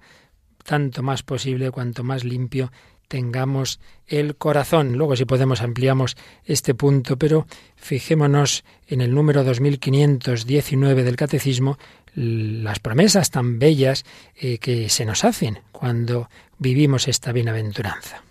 tanto 0.63 1.04
más 1.04 1.24
posible 1.24 1.71
cuanto 1.71 2.04
más 2.04 2.24
limpio 2.24 2.71
tengamos 3.12 3.82
el 4.08 4.38
corazón. 4.38 4.93
Luego 4.93 5.17
si 5.17 5.26
podemos 5.26 5.62
ampliamos 5.62 6.15
este 6.45 6.74
punto, 6.74 7.17
pero 7.17 7.45
fijémonos 7.76 8.63
en 8.88 9.02
el 9.02 9.13
número 9.13 9.43
2519 9.43 11.04
del 11.04 11.17
Catecismo, 11.17 11.78
las 12.15 12.80
promesas 12.80 13.30
tan 13.30 13.60
bellas 13.60 14.06
eh, 14.36 14.60
que 14.60 14.88
se 14.88 15.04
nos 15.04 15.26
hacen 15.26 15.60
cuando 15.74 16.30
vivimos 16.58 17.10
esta 17.10 17.34
bienaventuranza. 17.34 18.24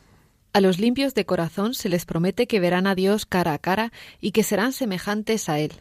A 0.55 0.61
los 0.63 0.79
limpios 0.79 1.15
de 1.15 1.27
corazón 1.27 1.75
se 1.75 1.91
les 1.91 2.07
promete 2.07 2.47
que 2.47 2.59
verán 2.59 2.87
a 2.87 2.95
Dios 2.95 3.27
cara 3.27 3.53
a 3.53 3.59
cara 3.59 3.93
y 4.19 4.33
que 4.33 4.43
serán 4.43 4.73
semejantes 4.73 5.51
a 5.51 5.59
Él. 5.59 5.73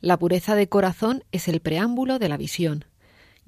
La 0.00 0.16
pureza 0.16 0.54
de 0.54 0.68
corazón 0.68 1.22
es 1.32 1.48
el 1.48 1.60
preámbulo 1.60 2.18
de 2.18 2.28
la 2.30 2.36
visión. 2.36 2.86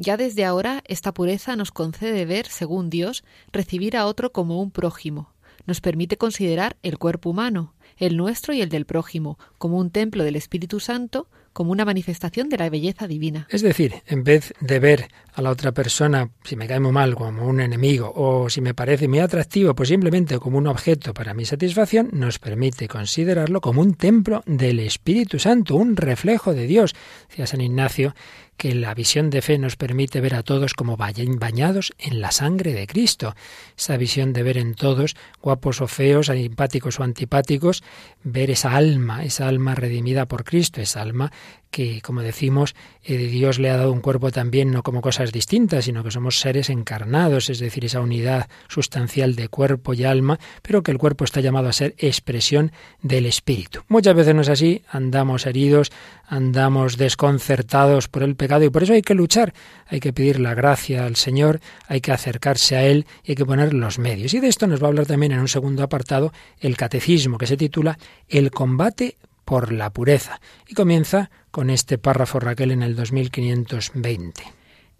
Ya 0.02 0.16
desde 0.16 0.46
ahora 0.46 0.82
esta 0.86 1.12
pureza 1.12 1.56
nos 1.56 1.72
concede 1.72 2.24
ver, 2.24 2.46
según 2.46 2.88
Dios, 2.88 3.22
recibir 3.52 3.98
a 3.98 4.06
otro 4.06 4.32
como 4.32 4.62
un 4.62 4.70
prójimo. 4.70 5.34
Nos 5.66 5.82
permite 5.82 6.16
considerar 6.16 6.78
el 6.82 6.96
cuerpo 6.96 7.28
humano, 7.28 7.74
el 7.98 8.16
nuestro 8.16 8.54
y 8.54 8.62
el 8.62 8.70
del 8.70 8.86
prójimo, 8.86 9.38
como 9.58 9.76
un 9.76 9.90
templo 9.90 10.24
del 10.24 10.36
Espíritu 10.36 10.80
Santo, 10.80 11.28
como 11.52 11.72
una 11.72 11.84
manifestación 11.84 12.48
de 12.48 12.56
la 12.56 12.70
belleza 12.70 13.06
divina. 13.06 13.46
Es 13.50 13.60
decir, 13.60 13.92
en 14.06 14.24
vez 14.24 14.54
de 14.60 14.78
ver 14.78 15.08
a 15.34 15.42
la 15.42 15.50
otra 15.50 15.72
persona, 15.72 16.30
si 16.44 16.56
me 16.56 16.66
cae 16.66 16.80
muy 16.80 16.92
mal, 16.92 17.14
como 17.14 17.46
un 17.46 17.60
enemigo, 17.60 18.10
o 18.16 18.48
si 18.48 18.62
me 18.62 18.72
parece 18.72 19.06
muy 19.06 19.18
atractivo, 19.18 19.74
pues 19.74 19.90
simplemente 19.90 20.38
como 20.38 20.56
un 20.56 20.66
objeto 20.66 21.12
para 21.12 21.34
mi 21.34 21.44
satisfacción, 21.44 22.08
nos 22.12 22.38
permite 22.38 22.88
considerarlo 22.88 23.60
como 23.60 23.82
un 23.82 23.94
templo 23.94 24.42
del 24.46 24.80
Espíritu 24.80 25.38
Santo, 25.38 25.76
un 25.76 25.96
reflejo 25.96 26.54
de 26.54 26.66
Dios. 26.66 26.94
Decía 27.28 27.46
San 27.46 27.60
Ignacio 27.60 28.14
que 28.60 28.74
la 28.74 28.92
visión 28.92 29.30
de 29.30 29.40
fe 29.40 29.56
nos 29.56 29.76
permite 29.76 30.20
ver 30.20 30.34
a 30.34 30.42
todos 30.42 30.74
como 30.74 30.98
bañados 30.98 31.94
en 31.98 32.20
la 32.20 32.30
sangre 32.30 32.74
de 32.74 32.86
Cristo. 32.86 33.34
Esa 33.74 33.96
visión 33.96 34.34
de 34.34 34.42
ver 34.42 34.58
en 34.58 34.74
todos, 34.74 35.16
guapos 35.40 35.80
o 35.80 35.88
feos, 35.88 36.26
simpáticos 36.26 37.00
o 37.00 37.02
antipáticos, 37.02 37.82
ver 38.22 38.50
esa 38.50 38.76
alma, 38.76 39.24
esa 39.24 39.48
alma 39.48 39.74
redimida 39.74 40.26
por 40.26 40.44
Cristo, 40.44 40.82
esa 40.82 41.00
alma 41.00 41.32
que, 41.70 42.00
como 42.02 42.22
decimos, 42.22 42.74
eh, 43.04 43.16
Dios 43.16 43.58
le 43.58 43.70
ha 43.70 43.76
dado 43.76 43.92
un 43.92 44.00
cuerpo 44.00 44.30
también 44.30 44.70
no 44.70 44.82
como 44.82 45.00
cosas 45.00 45.32
distintas, 45.32 45.84
sino 45.84 46.02
que 46.02 46.10
somos 46.10 46.40
seres 46.40 46.68
encarnados, 46.68 47.48
es 47.48 47.58
decir, 47.58 47.84
esa 47.84 48.00
unidad 48.00 48.48
sustancial 48.68 49.36
de 49.36 49.48
cuerpo 49.48 49.94
y 49.94 50.04
alma, 50.04 50.38
pero 50.62 50.82
que 50.82 50.90
el 50.90 50.98
cuerpo 50.98 51.24
está 51.24 51.40
llamado 51.40 51.68
a 51.68 51.72
ser 51.72 51.94
expresión 51.98 52.72
del 53.02 53.26
espíritu. 53.26 53.82
Muchas 53.88 54.14
veces 54.14 54.34
no 54.34 54.42
es 54.42 54.48
así, 54.48 54.82
andamos 54.90 55.46
heridos, 55.46 55.92
andamos 56.26 56.96
desconcertados 56.96 58.08
por 58.08 58.22
el 58.22 58.36
pecado 58.36 58.64
y 58.64 58.70
por 58.70 58.82
eso 58.82 58.92
hay 58.92 59.02
que 59.02 59.14
luchar, 59.14 59.54
hay 59.86 60.00
que 60.00 60.12
pedir 60.12 60.40
la 60.40 60.54
gracia 60.54 61.04
al 61.04 61.16
Señor, 61.16 61.60
hay 61.86 62.00
que 62.00 62.12
acercarse 62.12 62.76
a 62.76 62.84
Él 62.84 63.06
y 63.24 63.32
hay 63.32 63.36
que 63.36 63.46
poner 63.46 63.74
los 63.74 63.98
medios. 63.98 64.34
Y 64.34 64.40
de 64.40 64.48
esto 64.48 64.66
nos 64.66 64.82
va 64.82 64.86
a 64.86 64.88
hablar 64.88 65.06
también 65.06 65.32
en 65.32 65.40
un 65.40 65.48
segundo 65.48 65.82
apartado 65.82 66.32
el 66.58 66.76
catecismo 66.76 67.38
que 67.38 67.46
se 67.46 67.56
titula 67.56 67.98
El 68.28 68.50
combate 68.50 69.16
por 69.50 69.72
la 69.72 69.90
pureza. 69.90 70.40
Y 70.68 70.74
comienza 70.74 71.28
con 71.50 71.70
este 71.70 71.98
párrafo 71.98 72.38
Raquel 72.38 72.70
en 72.70 72.84
el 72.84 72.94
2520. 72.94 74.44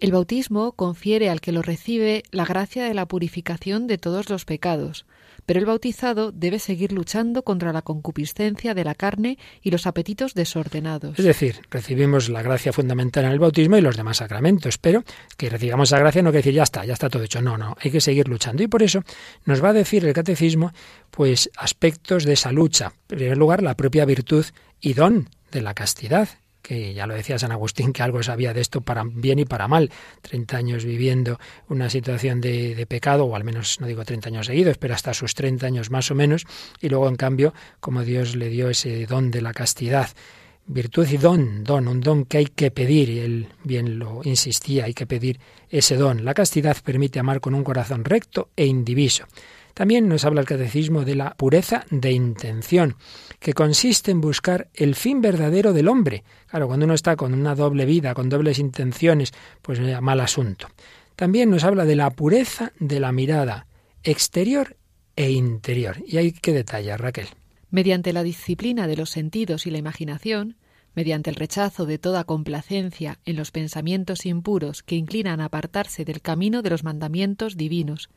El 0.01 0.11
bautismo 0.11 0.73
confiere 0.73 1.29
al 1.29 1.39
que 1.39 1.53
lo 1.53 1.61
recibe 1.61 2.23
la 2.31 2.43
gracia 2.43 2.83
de 2.83 2.93
la 2.93 3.05
purificación 3.05 3.87
de 3.87 3.97
todos 3.97 4.29
los 4.29 4.43
pecados, 4.43 5.05
pero 5.45 5.59
el 5.59 5.65
bautizado 5.65 6.31
debe 6.31 6.59
seguir 6.59 6.91
luchando 6.91 7.43
contra 7.43 7.73
la 7.73 7.81
concupiscencia 7.81 8.73
de 8.73 8.83
la 8.83 8.95
carne 8.95 9.37
y 9.61 9.71
los 9.71 9.87
apetitos 9.87 10.33
desordenados. 10.33 11.17
Es 11.19 11.25
decir, 11.25 11.61
recibimos 11.69 12.29
la 12.29 12.41
gracia 12.41 12.73
fundamental 12.73 13.25
en 13.25 13.31
el 13.31 13.39
bautismo 13.39 13.77
y 13.77 13.81
los 13.81 13.97
demás 13.97 14.17
sacramentos, 14.17 14.77
pero 14.77 15.03
que 15.37 15.49
recibamos 15.49 15.89
esa 15.89 15.99
gracia 15.99 16.21
no 16.21 16.29
quiere 16.29 16.43
decir 16.43 16.53
ya 16.53 16.63
está, 16.63 16.85
ya 16.85 16.93
está 16.93 17.09
todo 17.09 17.23
hecho. 17.23 17.41
No, 17.41 17.57
no, 17.57 17.75
hay 17.79 17.91
que 17.91 18.01
seguir 18.01 18.27
luchando. 18.27 18.63
Y 18.63 18.67
por 18.67 18.83
eso 18.83 19.03
nos 19.45 19.63
va 19.63 19.69
a 19.69 19.73
decir 19.73 20.05
el 20.05 20.13
catecismo, 20.13 20.71
pues, 21.09 21.49
aspectos 21.57 22.23
de 22.23 22.33
esa 22.33 22.51
lucha. 22.51 22.93
En 23.09 23.17
primer 23.17 23.37
lugar, 23.37 23.63
la 23.63 23.75
propia 23.75 24.05
virtud 24.05 24.45
y 24.79 24.93
don 24.93 25.29
de 25.51 25.61
la 25.61 25.73
castidad, 25.73 26.29
que 26.61 26.93
ya 26.93 27.07
lo 27.07 27.13
decía 27.13 27.39
San 27.39 27.51
Agustín, 27.51 27.93
que 27.93 28.03
algo 28.03 28.21
sabía 28.23 28.53
de 28.53 28.61
esto 28.61 28.81
para 28.81 29.03
bien 29.05 29.39
y 29.39 29.45
para 29.45 29.67
mal. 29.67 29.91
30 30.21 30.57
años 30.57 30.85
viviendo 30.85 31.39
una 31.69 31.89
situación 31.89 32.41
de, 32.41 32.85
pecado, 32.87 33.25
o 33.25 33.35
al 33.35 33.43
menos 33.43 33.79
no 33.79 33.87
digo 33.87 34.05
30 34.05 34.29
años 34.29 34.45
seguidos, 34.47 34.77
pero 34.77 34.93
hasta 34.93 35.13
sus 35.13 35.33
30 35.33 35.65
años 35.65 35.91
más 35.91 36.11
o 36.11 36.15
menos, 36.15 36.45
y 36.79 36.89
luego 36.89 37.07
en 37.07 37.15
cambio, 37.15 37.53
como 37.79 38.03
Dios 38.03 38.35
le 38.35 38.49
dio 38.49 38.69
ese 38.69 39.05
don 39.05 39.31
de 39.31 39.41
la 39.41 39.53
castidad. 39.53 40.09
Virtud 40.67 41.07
y 41.09 41.17
don, 41.17 41.63
don, 41.63 41.87
un 41.87 42.01
don 42.01 42.25
que 42.25 42.37
hay 42.37 42.45
que 42.45 42.71
pedir, 42.71 43.09
y 43.09 43.19
él 43.19 43.47
bien 43.63 43.99
lo 43.99 44.21
insistía, 44.23 44.85
hay 44.85 44.93
que 44.93 45.07
pedir 45.07 45.39
ese 45.69 45.95
don. 45.95 46.23
La 46.23 46.33
castidad 46.33 46.77
permite 46.83 47.19
amar 47.19 47.41
con 47.41 47.55
un 47.55 47.63
corazón 47.63 48.05
recto 48.05 48.49
e 48.55 48.65
indiviso. 48.65 49.25
También 49.73 50.07
nos 50.07 50.25
habla 50.25 50.41
el 50.41 50.47
catecismo 50.47 51.03
de 51.03 51.15
la 51.15 51.33
pureza 51.33 51.85
de 51.89 52.11
intención, 52.11 52.95
que 53.41 53.53
consiste 53.53 54.11
en 54.11 54.21
buscar 54.21 54.69
el 54.75 54.93
fin 54.93 55.19
verdadero 55.19 55.73
del 55.73 55.87
hombre. 55.87 56.23
Claro, 56.47 56.67
cuando 56.67 56.85
uno 56.85 56.93
está 56.93 57.15
con 57.15 57.33
una 57.33 57.55
doble 57.55 57.85
vida, 57.85 58.13
con 58.13 58.29
dobles 58.29 58.59
intenciones, 58.59 59.33
pues 59.63 59.79
mal 59.99 60.19
asunto. 60.21 60.67
También 61.15 61.49
nos 61.49 61.63
habla 61.63 61.85
de 61.85 61.95
la 61.95 62.11
pureza 62.11 62.71
de 62.79 62.99
la 62.99 63.11
mirada 63.11 63.65
exterior 64.03 64.77
e 65.15 65.31
interior. 65.31 65.97
Y 66.05 66.17
hay 66.17 66.33
que 66.33 66.53
detallar, 66.53 67.01
Raquel. 67.01 67.29
Mediante 67.71 68.13
la 68.13 68.21
disciplina 68.21 68.85
de 68.85 68.95
los 68.95 69.09
sentidos 69.09 69.65
y 69.65 69.71
la 69.71 69.79
imaginación, 69.79 70.57
mediante 70.93 71.31
el 71.31 71.35
rechazo 71.35 71.87
de 71.87 71.97
toda 71.97 72.25
complacencia 72.25 73.17
en 73.25 73.37
los 73.37 73.49
pensamientos 73.49 74.27
impuros 74.27 74.83
que 74.83 74.95
inclinan 74.95 75.41
a 75.41 75.45
apartarse 75.45 76.05
del 76.05 76.21
camino 76.21 76.61
de 76.61 76.69
los 76.69 76.83
mandamientos 76.83 77.57
divinos. 77.57 78.11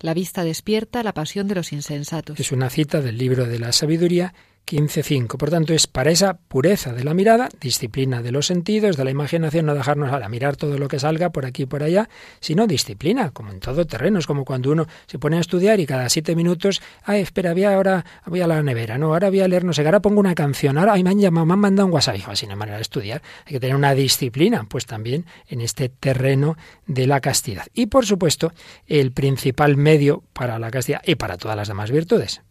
La 0.00 0.12
vista 0.12 0.44
despierta 0.44 1.02
la 1.02 1.14
pasión 1.14 1.48
de 1.48 1.54
los 1.54 1.72
insensatos. 1.72 2.38
Es 2.38 2.52
una 2.52 2.68
cita 2.68 3.00
del 3.00 3.16
libro 3.16 3.46
de 3.46 3.58
la 3.58 3.72
sabiduría 3.72 4.34
15.5. 4.66 5.36
Por 5.36 5.50
tanto, 5.50 5.72
es 5.72 5.86
para 5.86 6.10
esa 6.10 6.38
pureza 6.38 6.92
de 6.92 7.04
la 7.04 7.14
mirada, 7.14 7.48
disciplina 7.60 8.20
de 8.20 8.32
los 8.32 8.46
sentidos, 8.46 8.96
de 8.96 9.04
la 9.04 9.12
imaginación, 9.12 9.66
no 9.66 9.74
dejarnos 9.74 10.12
a 10.12 10.28
mirar 10.28 10.56
todo 10.56 10.76
lo 10.76 10.88
que 10.88 10.98
salga 10.98 11.30
por 11.30 11.46
aquí 11.46 11.62
y 11.62 11.66
por 11.66 11.84
allá, 11.84 12.08
sino 12.40 12.66
disciplina, 12.66 13.30
como 13.30 13.52
en 13.52 13.60
todo 13.60 13.86
terreno. 13.86 14.18
Es 14.18 14.26
como 14.26 14.44
cuando 14.44 14.72
uno 14.72 14.86
se 15.06 15.20
pone 15.20 15.36
a 15.36 15.40
estudiar 15.40 15.78
y 15.78 15.86
cada 15.86 16.08
siete 16.08 16.34
minutos, 16.34 16.82
ay, 17.04 17.20
espera, 17.20 17.52
voy 17.52 17.62
ahora 17.62 18.04
voy 18.26 18.40
a 18.40 18.48
la 18.48 18.60
nevera, 18.62 18.98
no, 18.98 19.12
ahora 19.12 19.28
voy 19.28 19.40
a 19.40 19.48
leer, 19.48 19.64
no 19.64 19.72
sé, 19.72 19.84
ahora 19.84 20.00
pongo 20.00 20.18
una 20.18 20.34
canción, 20.34 20.78
ahora 20.78 20.94
ay, 20.94 21.04
me 21.04 21.10
han 21.10 21.20
llamado, 21.20 21.46
me 21.46 21.52
han 21.52 21.60
mandado 21.60 21.86
un 21.86 21.92
WhatsApp, 21.92 22.16
hijo, 22.16 22.32
así 22.32 22.46
no 22.48 22.56
manera 22.56 22.76
de 22.76 22.82
estudiar. 22.82 23.22
Hay 23.46 23.52
que 23.52 23.60
tener 23.60 23.76
una 23.76 23.94
disciplina, 23.94 24.66
pues 24.68 24.86
también 24.86 25.26
en 25.46 25.60
este 25.60 25.88
terreno 25.88 26.56
de 26.86 27.06
la 27.06 27.20
castidad. 27.20 27.66
Y 27.72 27.86
por 27.86 28.04
supuesto, 28.04 28.52
el 28.86 29.12
principal 29.12 29.76
medio 29.76 30.24
para 30.32 30.58
la 30.58 30.70
castidad 30.72 31.02
y 31.04 31.14
para 31.14 31.36
todas 31.36 31.56
las 31.56 31.68
demás 31.68 31.92
virtudes. 31.92 32.42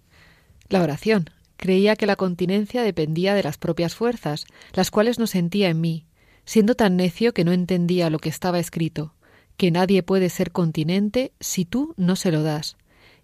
La 0.69 0.81
oración. 0.81 1.29
Creía 1.57 1.95
que 1.95 2.05
la 2.05 2.15
continencia 2.15 2.83
dependía 2.83 3.33
de 3.33 3.43
las 3.43 3.57
propias 3.57 3.95
fuerzas, 3.95 4.45
las 4.73 4.91
cuales 4.91 5.19
no 5.19 5.27
sentía 5.27 5.69
en 5.69 5.81
mí, 5.81 6.05
siendo 6.45 6.75
tan 6.75 6.95
necio 6.95 7.33
que 7.33 7.43
no 7.43 7.51
entendía 7.51 8.09
lo 8.09 8.19
que 8.19 8.29
estaba 8.29 8.59
escrito, 8.59 9.13
que 9.57 9.71
nadie 9.71 10.03
puede 10.03 10.29
ser 10.29 10.51
continente 10.51 11.31
si 11.39 11.65
tú 11.65 11.93
no 11.97 12.15
se 12.15 12.31
lo 12.31 12.43
das, 12.43 12.77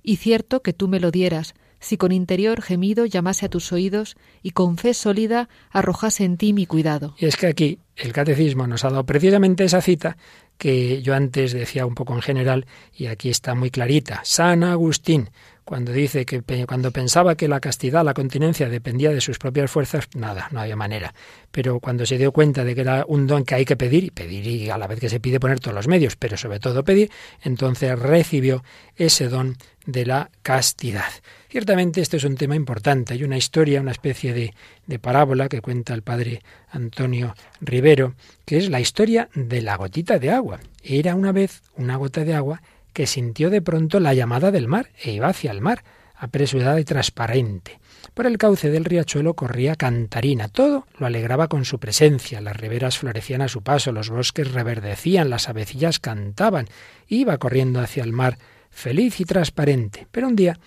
y 0.03 0.15
cierto 0.15 0.61
que 0.61 0.73
tú 0.73 0.87
me 0.87 0.99
lo 0.99 1.11
dieras, 1.11 1.53
si 1.79 1.97
con 1.97 2.11
interior 2.11 2.61
gemido 2.61 3.05
llamase 3.05 3.47
a 3.47 3.49
tus 3.49 3.71
oídos 3.71 4.15
y 4.41 4.51
con 4.51 4.77
fe 4.77 4.93
sólida 4.93 5.49
arrojase 5.71 6.23
en 6.23 6.37
ti 6.37 6.53
mi 6.53 6.67
cuidado. 6.67 7.15
Y 7.17 7.25
es 7.25 7.35
que 7.35 7.47
aquí 7.47 7.79
el 7.95 8.13
catecismo 8.13 8.67
nos 8.67 8.85
ha 8.85 8.89
dado 8.89 9.05
precisamente 9.05 9.65
esa 9.65 9.81
cita 9.81 10.15
que 10.61 11.01
yo 11.01 11.15
antes 11.15 11.53
decía 11.53 11.87
un 11.87 11.95
poco 11.95 12.13
en 12.13 12.21
general 12.21 12.67
y 12.93 13.07
aquí 13.07 13.31
está 13.31 13.55
muy 13.55 13.71
clarita. 13.71 14.21
San 14.23 14.63
Agustín, 14.63 15.31
cuando 15.65 15.91
dice 15.91 16.23
que 16.23 16.43
cuando 16.67 16.91
pensaba 16.91 17.33
que 17.33 17.47
la 17.47 17.59
castidad, 17.59 18.05
la 18.05 18.13
continencia 18.13 18.69
dependía 18.69 19.09
de 19.09 19.21
sus 19.21 19.39
propias 19.39 19.71
fuerzas, 19.71 20.07
nada, 20.13 20.49
no 20.51 20.61
había 20.61 20.75
manera. 20.75 21.15
Pero 21.49 21.79
cuando 21.79 22.05
se 22.05 22.19
dio 22.19 22.31
cuenta 22.31 22.63
de 22.63 22.75
que 22.75 22.81
era 22.81 23.05
un 23.07 23.25
don 23.25 23.43
que 23.43 23.55
hay 23.55 23.65
que 23.65 23.75
pedir, 23.75 24.03
y 24.03 24.11
pedir 24.11 24.45
y 24.45 24.69
a 24.69 24.77
la 24.77 24.85
vez 24.85 24.99
que 24.99 25.09
se 25.09 25.19
pide 25.19 25.39
poner 25.39 25.59
todos 25.59 25.73
los 25.73 25.87
medios, 25.87 26.15
pero 26.15 26.37
sobre 26.37 26.59
todo 26.59 26.83
pedir, 26.83 27.09
entonces 27.41 27.97
recibió 27.97 28.63
ese 28.95 29.29
don 29.29 29.57
de 29.87 30.05
la 30.05 30.29
castidad. 30.43 31.11
Ciertamente 31.51 31.99
este 31.99 32.15
es 32.15 32.23
un 32.23 32.35
tema 32.35 32.55
importante. 32.55 33.13
Hay 33.13 33.25
una 33.25 33.35
historia, 33.35 33.81
una 33.81 33.91
especie 33.91 34.31
de, 34.31 34.53
de 34.87 34.99
parábola 34.99 35.49
que 35.49 35.59
cuenta 35.59 35.93
el 35.93 36.01
padre 36.01 36.41
Antonio 36.69 37.35
Rivero, 37.59 38.15
que 38.45 38.55
es 38.55 38.69
la 38.69 38.79
historia 38.79 39.27
de 39.35 39.61
la 39.61 39.75
gotita 39.75 40.17
de 40.17 40.31
agua. 40.31 40.61
Era 40.81 41.13
una 41.13 41.33
vez 41.33 41.61
una 41.75 41.97
gota 41.97 42.23
de 42.23 42.35
agua 42.35 42.61
que 42.93 43.05
sintió 43.05 43.49
de 43.49 43.61
pronto 43.61 43.99
la 43.99 44.13
llamada 44.13 44.49
del 44.51 44.69
mar 44.69 44.91
e 45.03 45.11
iba 45.11 45.27
hacia 45.27 45.51
el 45.51 45.59
mar, 45.59 45.83
apresurada 46.15 46.79
y 46.79 46.85
transparente. 46.85 47.81
Por 48.13 48.27
el 48.27 48.37
cauce 48.37 48.69
del 48.69 48.85
riachuelo 48.85 49.33
corría 49.33 49.75
Cantarina. 49.75 50.47
Todo 50.47 50.87
lo 50.99 51.05
alegraba 51.05 51.49
con 51.49 51.65
su 51.65 51.79
presencia. 51.79 52.39
Las 52.39 52.55
riberas 52.55 52.97
florecían 52.97 53.41
a 53.41 53.49
su 53.49 53.61
paso, 53.61 53.91
los 53.91 54.09
bosques 54.09 54.53
reverdecían, 54.53 55.29
las 55.29 55.49
avecillas 55.49 55.99
cantaban. 55.99 56.67
Iba 57.09 57.37
corriendo 57.39 57.81
hacia 57.81 58.05
el 58.05 58.13
mar, 58.13 58.37
feliz 58.69 59.19
y 59.19 59.25
transparente. 59.25 60.07
Pero 60.11 60.29
un 60.29 60.37
día 60.37 60.57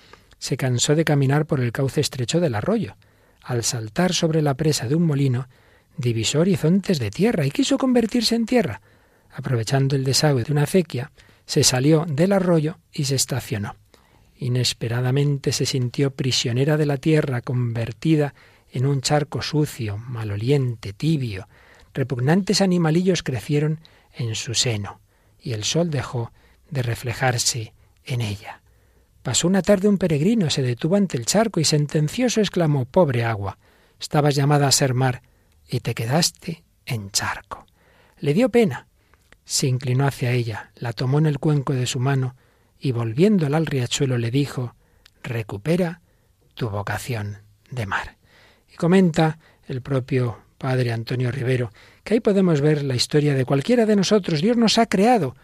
se 0.45 0.59
cansó 0.59 0.95
de 0.95 1.07
caminar 1.07 1.47
por 1.47 1.61
el 1.61 1.73
cauce 1.73 2.03
estrecho 2.03 2.39
del 2.39 2.55
arroyo. 2.55 2.99
Al 3.43 3.65
saltar 3.65 4.13
sobre 4.13 4.43
la 4.43 4.53
presa 4.53 4.87
de 4.87 4.95
un 4.95 5.07
molino, 5.07 5.49
divisó 5.97 6.41
horizontes 6.41 6.99
de 6.99 7.11
tierra 7.11 7.47
y 7.47 7.51
quiso 7.51 7.79
convertirse 7.79 8.35
en 8.35 8.45
tierra. 8.45 8.83
Aprovechando 9.33 9.97
el 9.97 10.05
desagüe 10.05 10.45
de 10.45 10.53
una 10.53 10.65
acequia, 10.65 11.13
se 11.47 11.65
salió 11.65 12.05
del 12.07 12.33
arroyo 12.33 12.79
y 12.93 13.05
se 13.05 13.15
estacionó. 13.15 13.77
Inesperadamente 14.37 15.51
se 15.51 15.65
sintió 15.65 16.11
prisionera 16.11 16.77
de 16.77 16.85
la 16.85 16.99
tierra, 16.99 17.41
convertida 17.41 18.35
en 18.71 18.85
un 18.85 19.01
charco 19.01 19.41
sucio, 19.41 19.97
maloliente, 19.97 20.93
tibio. 20.93 21.49
Repugnantes 21.95 22.61
animalillos 22.61 23.23
crecieron 23.23 23.81
en 24.13 24.35
su 24.35 24.53
seno, 24.53 25.01
y 25.41 25.55
el 25.55 25.65
sol 25.65 25.89
dejó 25.89 26.33
de 26.69 26.83
reflejarse 26.83 27.73
en 28.05 28.21
ella. 28.21 28.61
Pasó 29.25 29.49
una 29.49 29.62
tarde 29.62 29.89
un 29.89 29.97
peregrino, 29.97 30.51
se 30.51 30.61
detuvo 30.61 30.97
ante 30.97 31.16
el 31.16 31.25
charco 31.25 31.59
y 31.59 31.64
sentencioso 31.64 32.43
exclamó 32.43 32.85
Pobre 32.85 33.25
agua, 33.25 33.57
estabas 33.99 34.35
llamada 34.35 34.68
a 34.68 34.70
ser 34.70 34.93
mar, 34.93 35.22
y 35.66 35.81
te 35.81 35.95
quedaste 35.95 36.62
en 36.85 37.11
charco. 37.11 37.64
Le 38.18 38.35
dio 38.35 38.51
pena, 38.51 38.87
se 39.47 39.66
inclinó 39.66 40.07
hacia 40.07 40.33
ella, 40.33 40.72
la 40.75 40.93
tomó 40.93 41.18
en 41.18 41.25
el 41.25 41.39
cuenco 41.39 41.72
de 41.72 41.87
su 41.87 42.01
mano 42.01 42.37
y 42.79 42.93
volviéndola 42.93 43.57
al 43.57 43.64
riachuelo 43.64 44.18
le 44.18 44.31
dijo 44.31 44.75
Recupera 45.22 46.03
tu 46.53 46.68
vocación 46.68 47.39
de 47.70 47.87
mar. 47.87 48.18
Y 48.70 48.77
comenta 48.77 49.39
el 49.66 49.81
propio 49.81 50.37
padre 50.59 50.93
Antonio 50.93 51.31
Rivero 51.31 51.72
que 52.03 52.12
ahí 52.12 52.20
podemos 52.20 52.61
ver 52.61 52.83
la 52.83 52.95
historia 52.95 53.33
de 53.33 53.47
cualquiera 53.47 53.87
de 53.87 53.97
nosotros. 53.97 54.43
Dios 54.43 54.59
nos 54.59 54.77
ha 54.77 54.85
creado, 54.85 55.35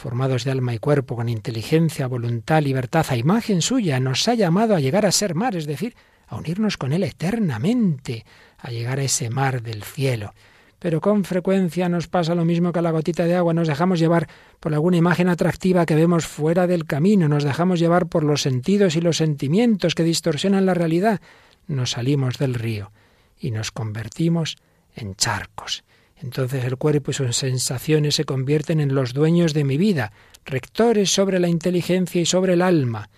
formados 0.00 0.44
de 0.44 0.50
alma 0.50 0.74
y 0.74 0.78
cuerpo, 0.78 1.14
con 1.14 1.28
inteligencia, 1.28 2.06
voluntad, 2.06 2.62
libertad, 2.62 3.06
a 3.10 3.16
imagen 3.16 3.60
suya, 3.60 4.00
nos 4.00 4.26
ha 4.26 4.34
llamado 4.34 4.74
a 4.74 4.80
llegar 4.80 5.04
a 5.04 5.12
ser 5.12 5.34
mar, 5.34 5.54
es 5.54 5.66
decir, 5.66 5.94
a 6.26 6.36
unirnos 6.36 6.76
con 6.76 6.92
Él 6.92 7.04
eternamente, 7.04 8.24
a 8.58 8.70
llegar 8.70 8.98
a 8.98 9.04
ese 9.04 9.30
mar 9.30 9.62
del 9.62 9.84
cielo 9.84 10.32
pero 10.80 11.02
con 11.02 11.24
frecuencia 11.24 11.88
nos 11.88 12.08
pasa 12.08 12.34
lo 12.34 12.46
mismo 12.46 12.72
que 12.72 12.78
a 12.78 12.82
la 12.82 12.90
gotita 12.90 13.24
de 13.24 13.36
agua, 13.36 13.52
nos 13.52 13.68
dejamos 13.68 14.00
llevar 14.00 14.28
por 14.58 14.72
alguna 14.72 14.96
imagen 14.96 15.28
atractiva 15.28 15.84
que 15.84 15.94
vemos 15.94 16.26
fuera 16.26 16.66
del 16.66 16.86
camino, 16.86 17.28
nos 17.28 17.44
dejamos 17.44 17.78
llevar 17.78 18.06
por 18.06 18.24
los 18.24 18.40
sentidos 18.40 18.96
y 18.96 19.02
los 19.02 19.18
sentimientos 19.18 19.94
que 19.94 20.02
distorsionan 20.02 20.64
la 20.64 20.72
realidad, 20.72 21.20
nos 21.68 21.90
salimos 21.92 22.38
del 22.38 22.54
río 22.54 22.92
y 23.38 23.50
nos 23.50 23.70
convertimos 23.72 24.56
en 24.96 25.14
charcos. 25.16 25.84
Entonces 26.22 26.64
el 26.64 26.76
cuerpo 26.76 27.10
y 27.10 27.14
sus 27.14 27.36
sensaciones 27.36 28.14
se 28.14 28.24
convierten 28.24 28.80
en 28.80 28.94
los 28.94 29.14
dueños 29.14 29.54
de 29.54 29.64
mi 29.64 29.78
vida, 29.78 30.12
rectores 30.44 31.10
sobre 31.10 31.38
la 31.38 31.48
inteligencia 31.48 32.20
y 32.20 32.26
sobre 32.26 32.54
el 32.54 32.62
alma. 32.62 33.08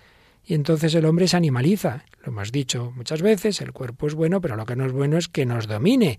Y 0.45 0.55
entonces 0.55 0.95
el 0.95 1.05
hombre 1.05 1.29
se 1.29 1.37
animaliza. 1.37 2.05
Lo 2.25 2.33
hemos 2.33 2.53
dicho 2.53 2.93
muchas 2.95 3.23
veces, 3.23 3.61
el 3.61 3.73
cuerpo 3.73 4.07
es 4.07 4.15
bueno, 4.15 4.41
pero 4.41 4.57
lo 4.57 4.67
que 4.67 4.77
no 4.77 4.87
es 4.87 4.93
bueno 4.93 5.19
es 5.19 5.29
que 5.29 5.47
nos 5.47 5.67
domine 5.67 6.19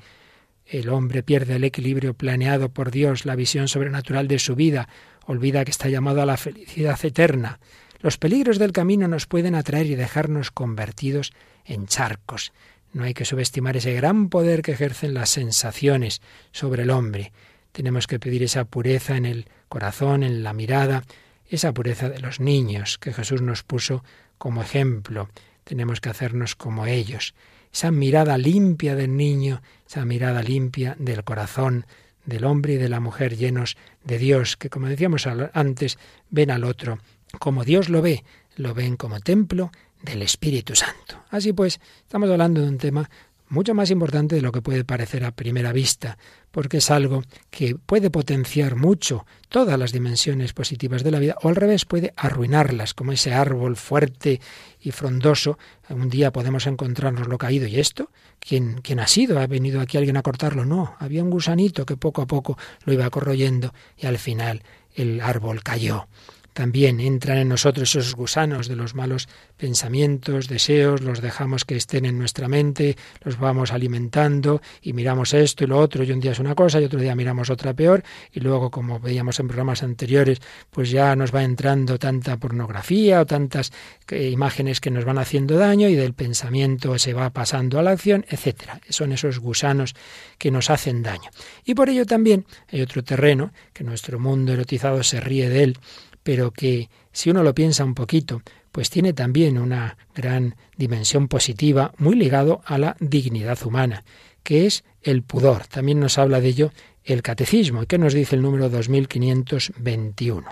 el 0.66 0.90
hombre 0.90 1.24
pierde 1.24 1.56
el 1.56 1.64
equilibrio 1.64 2.14
planeado 2.14 2.70
por 2.70 2.92
Dios, 2.92 3.26
la 3.26 3.36
visión 3.36 3.68
sobrenatural 3.68 4.28
de 4.28 4.40
su 4.40 4.56
vida, 4.56 4.88
olvida 5.26 5.66
que 5.66 5.72
está 5.72 5.90
llamado 5.90 6.22
a 6.22 6.26
la 6.26 6.38
felicidad 6.38 6.98
eterna. 7.04 7.60
Los 8.00 8.18
peligros 8.18 8.60
del 8.60 8.72
camino 8.72 9.08
nos 9.08 9.28
pueden 9.28 9.56
atraer 9.56 9.88
y 9.88 9.96
dejarnos 9.96 10.52
convertidos 10.52 11.34
en 11.66 11.88
charcos. 11.88 12.52
No 12.94 13.04
hay 13.04 13.14
que 13.14 13.26
subestimar 13.26 13.76
ese 13.76 13.94
gran 13.94 14.30
poder 14.30 14.62
que 14.62 14.72
ejercen 14.72 15.14
las 15.14 15.30
sensaciones 15.30 16.22
sobre 16.52 16.84
el 16.84 16.92
hombre. 16.92 17.34
Tenemos 17.72 18.08
que 18.08 18.20
pedir 18.20 18.44
esa 18.44 18.66
pureza 18.66 19.18
en 19.18 19.26
el 19.26 19.48
corazón, 19.68 20.24
en 20.24 20.44
la 20.44 20.54
mirada, 20.54 21.04
esa 21.50 21.74
pureza 21.74 22.10
de 22.10 22.20
los 22.20 22.40
niños 22.40 22.98
que 22.98 23.14
Jesús 23.14 23.42
nos 23.42 23.64
puso 23.64 24.04
como 24.38 24.62
ejemplo. 24.62 25.30
Tenemos 25.64 26.00
que 26.00 26.10
hacernos 26.10 26.56
como 26.56 26.86
ellos 26.86 27.34
esa 27.74 27.90
mirada 27.90 28.38
limpia 28.38 28.96
del 28.96 29.18
niño, 29.18 29.64
esa 29.88 30.06
mirada 30.06 30.44
limpia 30.44 30.96
del 31.00 31.24
corazón 31.24 31.88
del 32.24 32.46
hombre 32.46 32.74
y 32.74 32.78
de 32.78 32.88
la 32.88 33.00
mujer 33.00 33.36
llenos 33.36 33.76
de 34.04 34.20
Dios, 34.20 34.56
que 34.56 34.70
como 34.70 34.88
decíamos 34.88 35.28
antes, 35.28 35.98
ven 36.30 36.52
al 36.52 36.64
otro 36.64 37.00
como 37.40 37.64
Dios 37.64 37.90
lo 37.90 38.04
ve, 38.04 38.24
lo 38.56 38.76
ven 38.76 38.96
como 38.96 39.20
templo 39.20 39.72
del 40.04 40.22
Espíritu 40.22 40.76
Santo. 40.76 41.24
Así 41.30 41.54
pues, 41.54 41.80
estamos 42.04 42.30
hablando 42.30 42.62
de 42.62 42.68
un 42.68 42.78
tema 42.78 43.10
mucho 43.50 43.76
más 43.76 43.92
importante 43.92 44.36
de 44.36 44.42
lo 44.42 44.52
que 44.52 44.62
puede 44.62 44.84
parecer 44.84 45.24
a 45.24 45.32
primera 45.32 45.72
vista, 45.72 46.18
porque 46.52 46.78
es 46.78 46.90
algo 46.90 47.22
que 47.52 47.76
puede 47.76 48.10
potenciar 48.10 48.76
mucho 48.76 49.26
todas 49.50 49.78
las 49.78 49.92
dimensiones 49.92 50.54
positivas 50.54 51.04
de 51.04 51.12
la 51.12 51.20
vida, 51.20 51.36
o 51.42 51.50
al 51.50 51.56
revés 51.56 51.86
puede 51.86 52.14
arruinarlas, 52.18 52.96
como 52.96 53.12
ese 53.12 53.34
árbol 53.34 53.76
fuerte 53.76 54.42
y 54.82 54.92
frondoso. 54.92 55.60
Un 55.90 56.10
día 56.10 56.32
podemos 56.32 56.66
encontrarnos 56.66 57.28
lo 57.28 57.38
caído. 57.38 57.68
¿Y 57.68 57.80
esto? 57.80 58.10
¿Quién, 58.40 58.82
¿Quién 58.82 59.00
ha 59.00 59.08
sido? 59.08 59.40
¿Ha 59.40 59.46
venido 59.46 59.82
aquí 59.82 59.98
alguien 59.98 60.18
a 60.18 60.24
cortarlo? 60.24 60.66
No, 60.66 60.96
había 61.00 61.24
un 61.24 61.30
gusanito 61.30 61.86
que 61.86 61.96
poco 61.96 62.24
a 62.24 62.28
poco 62.28 62.58
lo 62.86 62.94
iba 62.94 63.10
corroyendo 63.12 63.74
y 63.98 64.08
al 64.08 64.18
final 64.18 64.64
el 64.96 65.22
árbol 65.22 65.62
cayó. 65.62 66.08
También 66.54 67.00
entran 67.00 67.38
en 67.38 67.50
nosotros 67.50 67.96
esos 67.96 68.16
gusanos 68.16 68.68
de 68.68 68.76
los 68.76 68.96
malos 68.96 69.28
pensamientos, 69.58 70.48
deseos, 70.48 71.02
los 71.02 71.22
dejamos 71.22 71.66
que 71.66 71.76
estén 71.76 72.06
en 72.06 72.18
nuestra 72.18 72.48
mente, 72.48 72.96
los 73.24 73.40
vamos 73.40 73.72
alimentando 73.72 74.62
y 74.82 74.94
miramos 74.94 75.34
esto 75.34 75.64
y 75.64 75.68
lo 75.68 75.80
otro, 75.80 76.04
y 76.04 76.12
un 76.12 76.20
día 76.20 76.32
es 76.32 76.40
una 76.40 76.56
cosa 76.56 76.80
y 76.80 76.86
otro 76.86 77.00
día 77.00 77.16
miramos 77.16 77.50
otra 77.50 77.74
peor, 77.74 78.04
y 78.32 78.40
luego, 78.40 78.72
como 78.72 79.00
veíamos 79.00 79.40
en 79.40 79.48
programas 79.48 79.84
anteriores, 79.84 80.40
pues 80.70 80.90
ya 80.90 81.16
nos 81.16 81.34
va 81.34 81.44
entrando 81.44 81.98
tanta 82.00 82.38
pornografía 82.38 83.22
o 83.22 83.26
tantas 83.26 83.72
eh, 84.10 84.30
imágenes 84.30 84.80
que 84.80 84.92
nos 84.92 85.06
van 85.06 85.18
haciendo 85.18 85.58
daño 85.58 85.90
y 85.90 85.96
del 85.96 86.14
pensamiento 86.14 86.98
se 87.00 87.14
va 87.14 87.30
pasando 87.32 87.80
a 87.80 87.84
la 87.84 87.92
acción, 87.92 88.26
etcétera. 88.30 88.80
Son 88.90 89.12
esos 89.12 89.40
gusanos 89.40 89.96
que 90.38 90.52
nos 90.52 90.70
hacen 90.70 91.04
daño. 91.04 91.30
Y 91.66 91.74
por 91.74 91.90
ello 91.90 92.06
también 92.06 92.46
hay 92.72 92.82
otro 92.82 93.04
terreno 93.04 93.52
que 93.74 93.84
nuestro 93.84 94.20
mundo 94.20 94.54
erotizado 94.54 95.04
se 95.04 95.20
ríe 95.20 95.50
de 95.50 95.64
él, 95.64 95.78
pero 96.24 96.52
que 96.52 96.90
si 97.12 97.30
uno 97.30 97.44
lo 97.44 97.54
piensa 97.54 97.84
un 97.84 97.94
poquito, 97.94 98.42
pues 98.72 98.90
tiene 98.90 99.14
también 99.14 99.58
una 99.58 99.98
gran 100.16 100.56
dimensión 100.78 101.28
positiva 101.28 101.94
muy 101.98 102.16
ligado 102.16 102.62
a 102.66 102.78
la 102.78 102.96
dignidad 103.00 103.64
humana, 103.66 104.04
que 104.42 104.66
es 104.66 104.84
el 105.02 105.22
pudor. 105.22 105.68
También 105.68 106.00
nos 106.00 106.18
habla 106.18 106.42
de 106.42 106.48
ello 106.48 106.72
el 107.04 107.22
catecismo. 107.22 107.86
¿Qué 107.86 107.98
nos 107.98 108.14
dice 108.14 108.36
el 108.36 108.42
número 108.42 108.70
2521? 108.70 110.48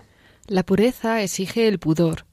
La 0.47 0.63
pureza 0.63 1.21
exige 1.23 1.67
el 1.67 1.79
pudor. 1.79 2.25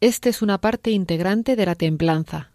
Este 0.00 0.30
es 0.30 0.42
una 0.42 0.58
parte 0.58 0.90
integrante 0.90 1.54
de 1.56 1.66
la 1.66 1.74
templanza. 1.74 2.50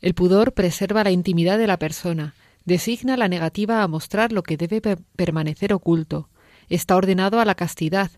El 0.00 0.14
pudor 0.14 0.52
preserva 0.52 1.04
la 1.04 1.10
intimidad 1.10 1.58
de 1.58 1.66
la 1.66 1.78
persona, 1.78 2.34
designa 2.64 3.16
la 3.16 3.28
negativa 3.28 3.82
a 3.82 3.88
mostrar 3.88 4.32
lo 4.32 4.42
que 4.42 4.56
debe 4.56 4.80
permanecer 5.16 5.72
oculto. 5.72 6.28
Está 6.68 6.96
ordenado 6.96 7.38
a 7.40 7.44
la 7.44 7.54
castidad, 7.54 8.10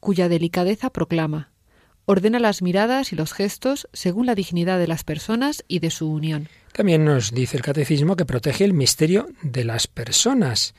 cuya 0.00 0.28
delicadeza 0.28 0.90
proclama. 0.90 1.52
Ordena 2.04 2.38
las 2.38 2.62
miradas 2.62 3.12
y 3.12 3.16
los 3.16 3.32
gestos 3.32 3.88
según 3.92 4.26
la 4.26 4.36
dignidad 4.36 4.78
de 4.78 4.86
las 4.86 5.02
personas 5.02 5.64
y 5.66 5.80
de 5.80 5.90
su 5.90 6.08
unión. 6.08 6.48
También 6.72 7.04
nos 7.04 7.32
dice 7.32 7.56
el 7.56 7.62
catecismo 7.62 8.16
que 8.16 8.24
protege 8.24 8.64
el 8.64 8.74
misterio 8.74 9.28
de 9.42 9.64
las 9.64 9.86
personas 9.86 10.74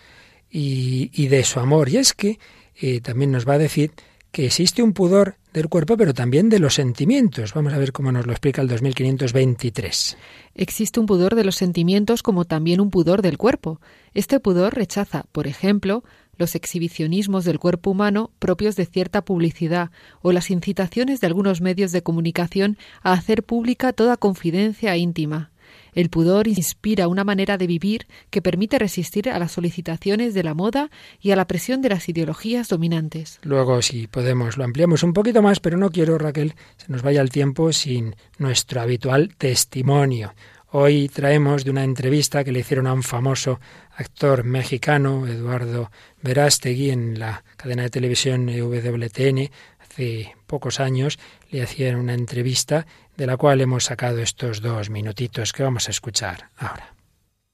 y, 0.49 1.28
de 1.28 1.43
su 1.43 1.59
amor. 1.59 1.89
Y 1.89 1.97
es 1.97 2.13
que 2.13 2.39
eh, 2.76 3.01
también 3.01 3.32
nos 3.32 3.47
va 3.47 3.53
a 3.53 3.57
decir 3.57 3.91
que 4.32 4.45
existe 4.45 4.84
un 4.84 4.93
pudor 4.93 5.38
del 5.53 5.70
cuerpo, 5.70 5.97
pero 5.97 6.13
también 6.13 6.49
de 6.49 6.59
los 6.59 6.76
sentimientos. 6.76 7.53
Vamos 7.53 7.74
a 7.74 7.78
ver 7.78 7.91
cómo 7.91 8.11
nos 8.11 8.26
lo 8.26 8.32
explica 8.32 8.61
el 8.61 8.68
2523. 8.68 10.18
Existe 10.53 10.99
un 10.99 11.07
pudor 11.07 11.36
de 11.36 11.43
los 11.43 11.55
sentimientos 11.55 12.22
como 12.22 12.45
también 12.45 12.80
un 12.80 12.91
pudor 12.91 13.22
del 13.22 13.38
cuerpo. 13.38 13.82
Este 14.13 14.39
pudor 14.39 14.76
rechaza, 14.76 15.26
por 15.32 15.47
ejemplo, 15.47 16.03
los 16.38 16.55
exhibicionismos 16.55 17.45
del 17.45 17.59
cuerpo 17.59 17.91
humano 17.91 18.31
propios 18.39 18.75
de 18.75 18.85
cierta 18.85 19.23
publicidad 19.23 19.91
o 20.21 20.31
las 20.31 20.49
incitaciones 20.51 21.19
de 21.21 21.27
algunos 21.27 21.61
medios 21.61 21.91
de 21.91 22.03
comunicación 22.03 22.77
a 23.01 23.13
hacer 23.13 23.43
pública 23.43 23.93
toda 23.93 24.17
confidencia 24.17 24.95
íntima. 24.97 25.51
El 25.93 26.09
pudor 26.09 26.47
inspira 26.47 27.07
una 27.07 27.23
manera 27.23 27.57
de 27.57 27.65
vivir 27.65 28.05
que 28.29 28.41
permite 28.41 28.77
resistir 28.77 29.29
a 29.29 29.39
las 29.39 29.53
solicitaciones 29.53 30.33
de 30.33 30.43
la 30.43 30.53
moda 30.53 30.91
y 31.19 31.31
a 31.31 31.35
la 31.35 31.47
presión 31.47 31.81
de 31.81 31.89
las 31.89 32.07
ideologías 32.07 32.67
dominantes. 32.69 33.39
Luego, 33.41 33.81
si 33.81 34.07
podemos, 34.07 34.57
lo 34.57 34.63
ampliamos 34.63 35.03
un 35.03 35.13
poquito 35.13 35.41
más, 35.41 35.59
pero 35.59 35.77
no 35.77 35.89
quiero, 35.89 36.17
Raquel, 36.17 36.53
se 36.77 36.91
nos 36.91 37.01
vaya 37.01 37.21
el 37.21 37.31
tiempo 37.31 37.73
sin 37.73 38.15
nuestro 38.38 38.81
habitual 38.81 39.33
testimonio. 39.38 40.33
Hoy 40.72 41.07
traemos 41.07 41.63
de 41.63 41.72
una 41.72 41.86
entrevista 41.86 42.43
que 42.43 42.51
le 42.51 42.59
hicieron 42.59 42.88
a 42.88 42.93
un 42.93 43.01
famoso 43.01 43.61
actor 43.95 44.43
mexicano, 44.43 45.26
Eduardo 45.26 45.89
Verástegui, 46.22 46.89
en 46.89 47.18
la 47.18 47.41
cadena 47.55 47.84
de 47.84 47.89
televisión 47.89 48.45
WTN, 48.47 49.49
hace 49.80 50.36
pocos 50.45 50.82
años, 50.82 51.20
le 51.51 51.63
hacían 51.63 51.95
una 51.95 52.13
entrevista 52.13 52.86
de 53.15 53.26
la 53.26 53.38
cual 53.38 53.61
hemos 53.61 53.86
sacado 53.86 54.20
estos 54.20 54.61
dos 54.61 54.89
minutitos 54.89 55.53
que 55.53 55.63
vamos 55.63 55.88
a 55.88 55.91
escuchar 55.91 56.49
ahora. 56.57 56.93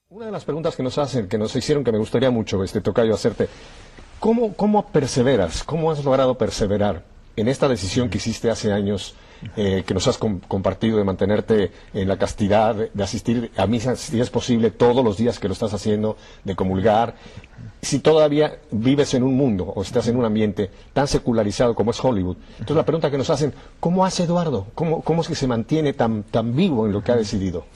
Una 0.08 0.26
de 0.26 0.32
las 0.32 0.44
preguntas 0.44 0.74
que 0.74 0.82
nos 0.82 0.98
hacen, 0.98 1.28
que 1.28 1.38
nos 1.38 1.54
hicieron, 1.54 1.84
que 1.84 1.92
me 1.92 1.98
gustaría 1.98 2.32
mucho, 2.32 2.64
este 2.64 2.80
Tocayo, 2.80 3.14
hacerte, 3.14 3.48
¿cómo, 4.18 4.54
cómo 4.54 4.88
perseveras? 4.88 5.62
¿Cómo 5.62 5.92
has 5.92 6.04
logrado 6.04 6.36
perseverar 6.36 7.04
en 7.36 7.46
esta 7.46 7.68
decisión 7.68 8.10
que 8.10 8.18
hiciste 8.18 8.50
hace 8.50 8.72
años, 8.72 9.14
eh, 9.56 9.84
que 9.86 9.94
nos 9.94 10.06
has 10.08 10.18
compartido 10.18 10.98
de 10.98 11.04
mantenerte 11.04 11.70
en 11.92 12.08
la 12.08 12.16
castidad, 12.16 12.74
de, 12.74 13.02
asistir 13.02 13.50
a 13.56 13.66
misa 13.66 13.96
si 13.96 14.20
es 14.20 14.30
posible 14.30 14.70
todos 14.70 15.04
los 15.04 15.16
días 15.16 15.38
que 15.38 15.48
lo 15.48 15.54
estás 15.54 15.74
haciendo, 15.74 16.16
de 16.44 16.56
comulgar? 16.56 17.14
Si 17.82 18.00
todavía 18.00 18.58
vives 18.70 19.14
en 19.14 19.22
un 19.22 19.36
mundo 19.36 19.64
o 19.64 19.82
estás 19.82 20.08
en 20.08 20.16
un 20.16 20.24
ambiente 20.24 20.70
tan 20.92 21.06
secularizado 21.06 21.74
como 21.74 21.90
es 21.90 22.02
Hollywood. 22.02 22.36
Entonces 22.52 22.76
la 22.76 22.84
pregunta 22.84 23.10
que 23.10 23.18
nos 23.18 23.30
hacen, 23.30 23.52
¿cómo 23.80 24.04
hace 24.04 24.24
Eduardo? 24.24 24.66
¿Cómo, 24.74 25.02
cómo 25.02 25.22
es 25.22 25.28
que 25.28 25.34
se 25.34 25.46
mantiene 25.46 25.92
tan, 25.92 26.22
tan 26.24 26.56
vivo 26.56 26.86
en 26.86 26.92
lo 26.92 27.02
que 27.02 27.12
ha 27.12 27.16
decidido? 27.16 27.66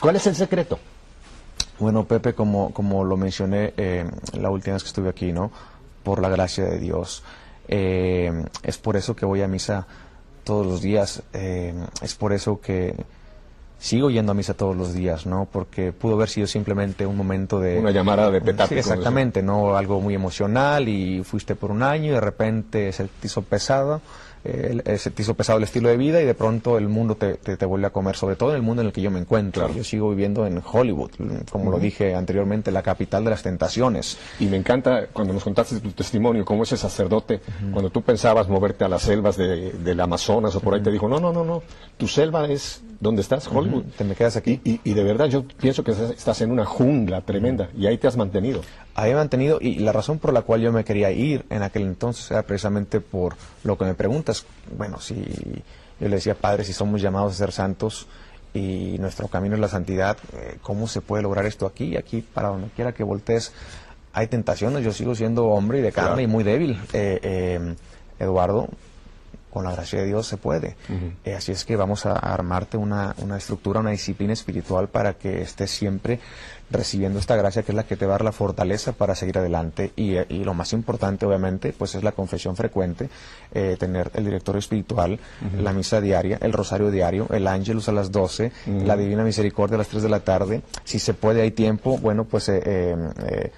¿Cuál 0.00 0.16
es 0.16 0.26
el 0.26 0.34
secreto? 0.34 0.78
Bueno, 1.78 2.04
Pepe, 2.04 2.34
como, 2.34 2.72
como 2.72 3.04
lo 3.04 3.16
mencioné 3.16 3.74
eh, 3.76 4.04
la 4.34 4.50
última 4.50 4.74
vez 4.74 4.82
que 4.82 4.88
estuve 4.88 5.08
aquí, 5.08 5.32
¿no? 5.32 5.50
Por 6.04 6.20
la 6.22 6.28
gracia 6.28 6.64
de 6.64 6.78
Dios. 6.78 7.22
Eh, 7.68 8.44
es 8.62 8.78
por 8.78 8.96
eso 8.96 9.16
que 9.16 9.26
voy 9.26 9.42
a 9.42 9.48
misa 9.48 9.86
todos 10.44 10.66
los 10.66 10.82
días. 10.82 11.22
Eh, 11.32 11.74
es 12.02 12.14
por 12.14 12.32
eso 12.32 12.60
que 12.60 12.94
sigo 13.78 14.10
yendo 14.10 14.32
a 14.32 14.34
misa 14.34 14.54
todos 14.54 14.76
los 14.76 14.94
días, 14.94 15.26
¿no? 15.26 15.48
Porque 15.50 15.92
pudo 15.92 16.14
haber 16.14 16.28
sido 16.28 16.46
simplemente 16.46 17.04
un 17.04 17.16
momento 17.16 17.58
de... 17.58 17.78
Una 17.78 17.90
llamada 17.90 18.30
de 18.30 18.40
petate. 18.40 18.74
Sí, 18.74 18.78
exactamente, 18.78 19.42
¿no? 19.42 19.76
Algo 19.76 20.00
muy 20.00 20.14
emocional 20.14 20.88
y 20.88 21.24
fuiste 21.24 21.56
por 21.56 21.72
un 21.72 21.82
año 21.82 22.12
y 22.12 22.14
de 22.14 22.20
repente 22.20 22.92
se 22.92 23.04
te 23.04 23.26
hizo 23.26 23.42
pesado 23.42 24.00
eh, 24.44 24.98
se 24.98 25.10
te 25.10 25.22
hizo 25.22 25.34
pesado 25.34 25.58
el 25.58 25.64
estilo 25.64 25.88
de 25.88 25.96
vida 25.96 26.20
y 26.20 26.24
de 26.24 26.34
pronto 26.34 26.76
el 26.76 26.88
mundo 26.88 27.14
te, 27.14 27.34
te, 27.34 27.64
vuelve 27.64 27.86
a 27.86 27.90
comer, 27.90 28.16
sobre 28.16 28.36
todo 28.36 28.50
en 28.50 28.56
el 28.56 28.62
mundo 28.62 28.82
en 28.82 28.88
el 28.88 28.92
que 28.92 29.00
yo 29.00 29.10
me 29.10 29.20
encuentro. 29.20 29.72
Yo 29.72 29.84
sigo 29.84 30.10
viviendo 30.10 30.46
en 30.46 30.60
Hollywood, 30.64 31.10
como 31.50 31.70
lo 31.70 31.78
dije 31.78 32.14
anteriormente, 32.14 32.72
la 32.72 32.82
capital 32.82 33.24
de 33.24 33.30
las 33.30 33.42
tentaciones. 33.42 34.18
Y 34.40 34.46
me 34.46 34.56
encanta 34.56 35.06
cuando 35.12 35.32
nos 35.32 35.44
contaste 35.44 35.80
tu 35.80 35.92
testimonio, 35.92 36.44
cómo 36.44 36.64
ese 36.64 36.76
sacerdote, 36.76 37.40
cuando 37.72 37.90
tú 37.90 38.02
pensabas 38.02 38.48
moverte 38.48 38.84
a 38.84 38.88
las 38.88 39.02
selvas 39.02 39.36
de, 39.36 39.72
del 39.72 40.00
Amazonas 40.00 40.54
o 40.56 40.60
por 40.60 40.74
ahí, 40.74 40.82
te 40.82 40.90
dijo, 40.90 41.08
no, 41.08 41.20
no, 41.20 41.32
no, 41.32 41.44
no, 41.44 41.62
tu 41.96 42.08
selva 42.08 42.46
es 42.46 42.82
donde 43.02 43.20
estás, 43.20 43.48
Hollywood. 43.48 43.82
Te 43.98 44.04
me 44.04 44.14
quedas 44.14 44.36
aquí. 44.36 44.60
Y, 44.62 44.80
y, 44.84 44.94
de 44.94 45.02
verdad 45.02 45.26
yo 45.26 45.44
pienso 45.44 45.82
que 45.82 45.90
estás 45.90 46.40
en 46.40 46.52
una 46.52 46.64
jungla 46.64 47.20
tremenda 47.22 47.68
y 47.76 47.86
ahí 47.86 47.98
te 47.98 48.06
has 48.06 48.16
mantenido. 48.16 48.60
Ahí 48.94 49.10
he 49.10 49.14
mantenido 49.16 49.58
y 49.60 49.80
la 49.80 49.90
razón 49.90 50.20
por 50.20 50.32
la 50.32 50.42
cual 50.42 50.60
yo 50.60 50.70
me 50.70 50.84
quería 50.84 51.10
ir 51.10 51.44
en 51.50 51.64
aquel 51.64 51.82
entonces 51.82 52.30
era 52.30 52.44
precisamente 52.44 53.00
por 53.00 53.34
lo 53.64 53.76
que 53.76 53.86
me 53.86 53.94
preguntas. 53.94 54.46
Bueno, 54.78 55.00
si 55.00 55.16
yo 55.98 56.08
le 56.08 56.14
decía, 56.14 56.36
Padre, 56.36 56.62
si 56.62 56.72
somos 56.72 57.02
llamados 57.02 57.32
a 57.32 57.36
ser 57.36 57.50
santos 57.50 58.06
y 58.54 58.98
nuestro 59.00 59.26
camino 59.26 59.56
es 59.56 59.60
la 59.60 59.68
santidad, 59.68 60.16
eh, 60.34 60.58
¿cómo 60.62 60.86
se 60.86 61.00
puede 61.00 61.24
lograr 61.24 61.44
esto 61.44 61.66
aquí? 61.66 61.96
Aquí, 61.96 62.20
para 62.22 62.50
donde 62.50 62.68
quiera 62.68 62.92
que 62.92 63.02
voltees, 63.02 63.52
hay 64.12 64.28
tentaciones. 64.28 64.84
Yo 64.84 64.92
sigo 64.92 65.16
siendo 65.16 65.46
hombre 65.46 65.80
y 65.80 65.82
de 65.82 65.90
carne 65.90 66.22
y 66.22 66.28
muy 66.28 66.44
débil. 66.44 66.78
Eh, 66.92 67.18
eh, 67.20 67.74
Eduardo, 68.20 68.68
con 69.52 69.64
la 69.64 69.72
gracia 69.72 70.00
de 70.00 70.06
Dios 70.06 70.26
se 70.26 70.36
puede. 70.36 70.76
Eh, 71.24 71.34
así 71.34 71.52
es 71.52 71.64
que 71.64 71.76
vamos 71.76 72.06
a 72.06 72.12
armarte 72.12 72.76
una, 72.76 73.14
una, 73.18 73.36
estructura, 73.36 73.80
una 73.80 73.90
disciplina 73.90 74.32
espiritual 74.32 74.88
para 74.88 75.14
que 75.14 75.42
estés 75.42 75.70
siempre 75.70 76.20
recibiendo 76.70 77.18
esta 77.18 77.36
gracia 77.36 77.62
que 77.62 77.72
es 77.72 77.76
la 77.76 77.82
que 77.84 77.96
te 77.96 78.06
va 78.06 78.12
a 78.12 78.16
dar 78.16 78.24
la 78.24 78.32
fortaleza 78.32 78.92
para 78.92 79.14
seguir 79.14 79.36
adelante. 79.36 79.92
Y, 79.94 80.14
eh, 80.14 80.26
y 80.30 80.44
lo 80.44 80.54
más 80.54 80.72
importante, 80.72 81.26
obviamente, 81.26 81.74
pues 81.76 81.94
es 81.94 82.02
la 82.02 82.12
confesión 82.12 82.56
frecuente, 82.56 83.10
eh, 83.52 83.76
tener 83.78 84.10
el 84.14 84.24
directorio 84.24 84.58
espiritual, 84.58 85.18
la 85.60 85.72
misa 85.72 86.00
diaria, 86.00 86.38
el 86.40 86.52
rosario 86.52 86.90
diario, 86.90 87.26
el 87.30 87.46
ángelus 87.46 87.88
a 87.88 87.92
las 87.92 88.10
12, 88.10 88.52
la 88.84 88.96
divina 88.96 89.22
misericordia 89.22 89.74
a 89.74 89.78
las 89.78 89.88
3 89.88 90.02
de 90.02 90.08
la 90.08 90.20
tarde. 90.20 90.62
Si 90.84 90.98
se 90.98 91.12
puede, 91.12 91.42
hay 91.42 91.50
tiempo, 91.50 91.98
bueno, 91.98 92.24
pues... 92.24 92.48
Eh, 92.48 93.52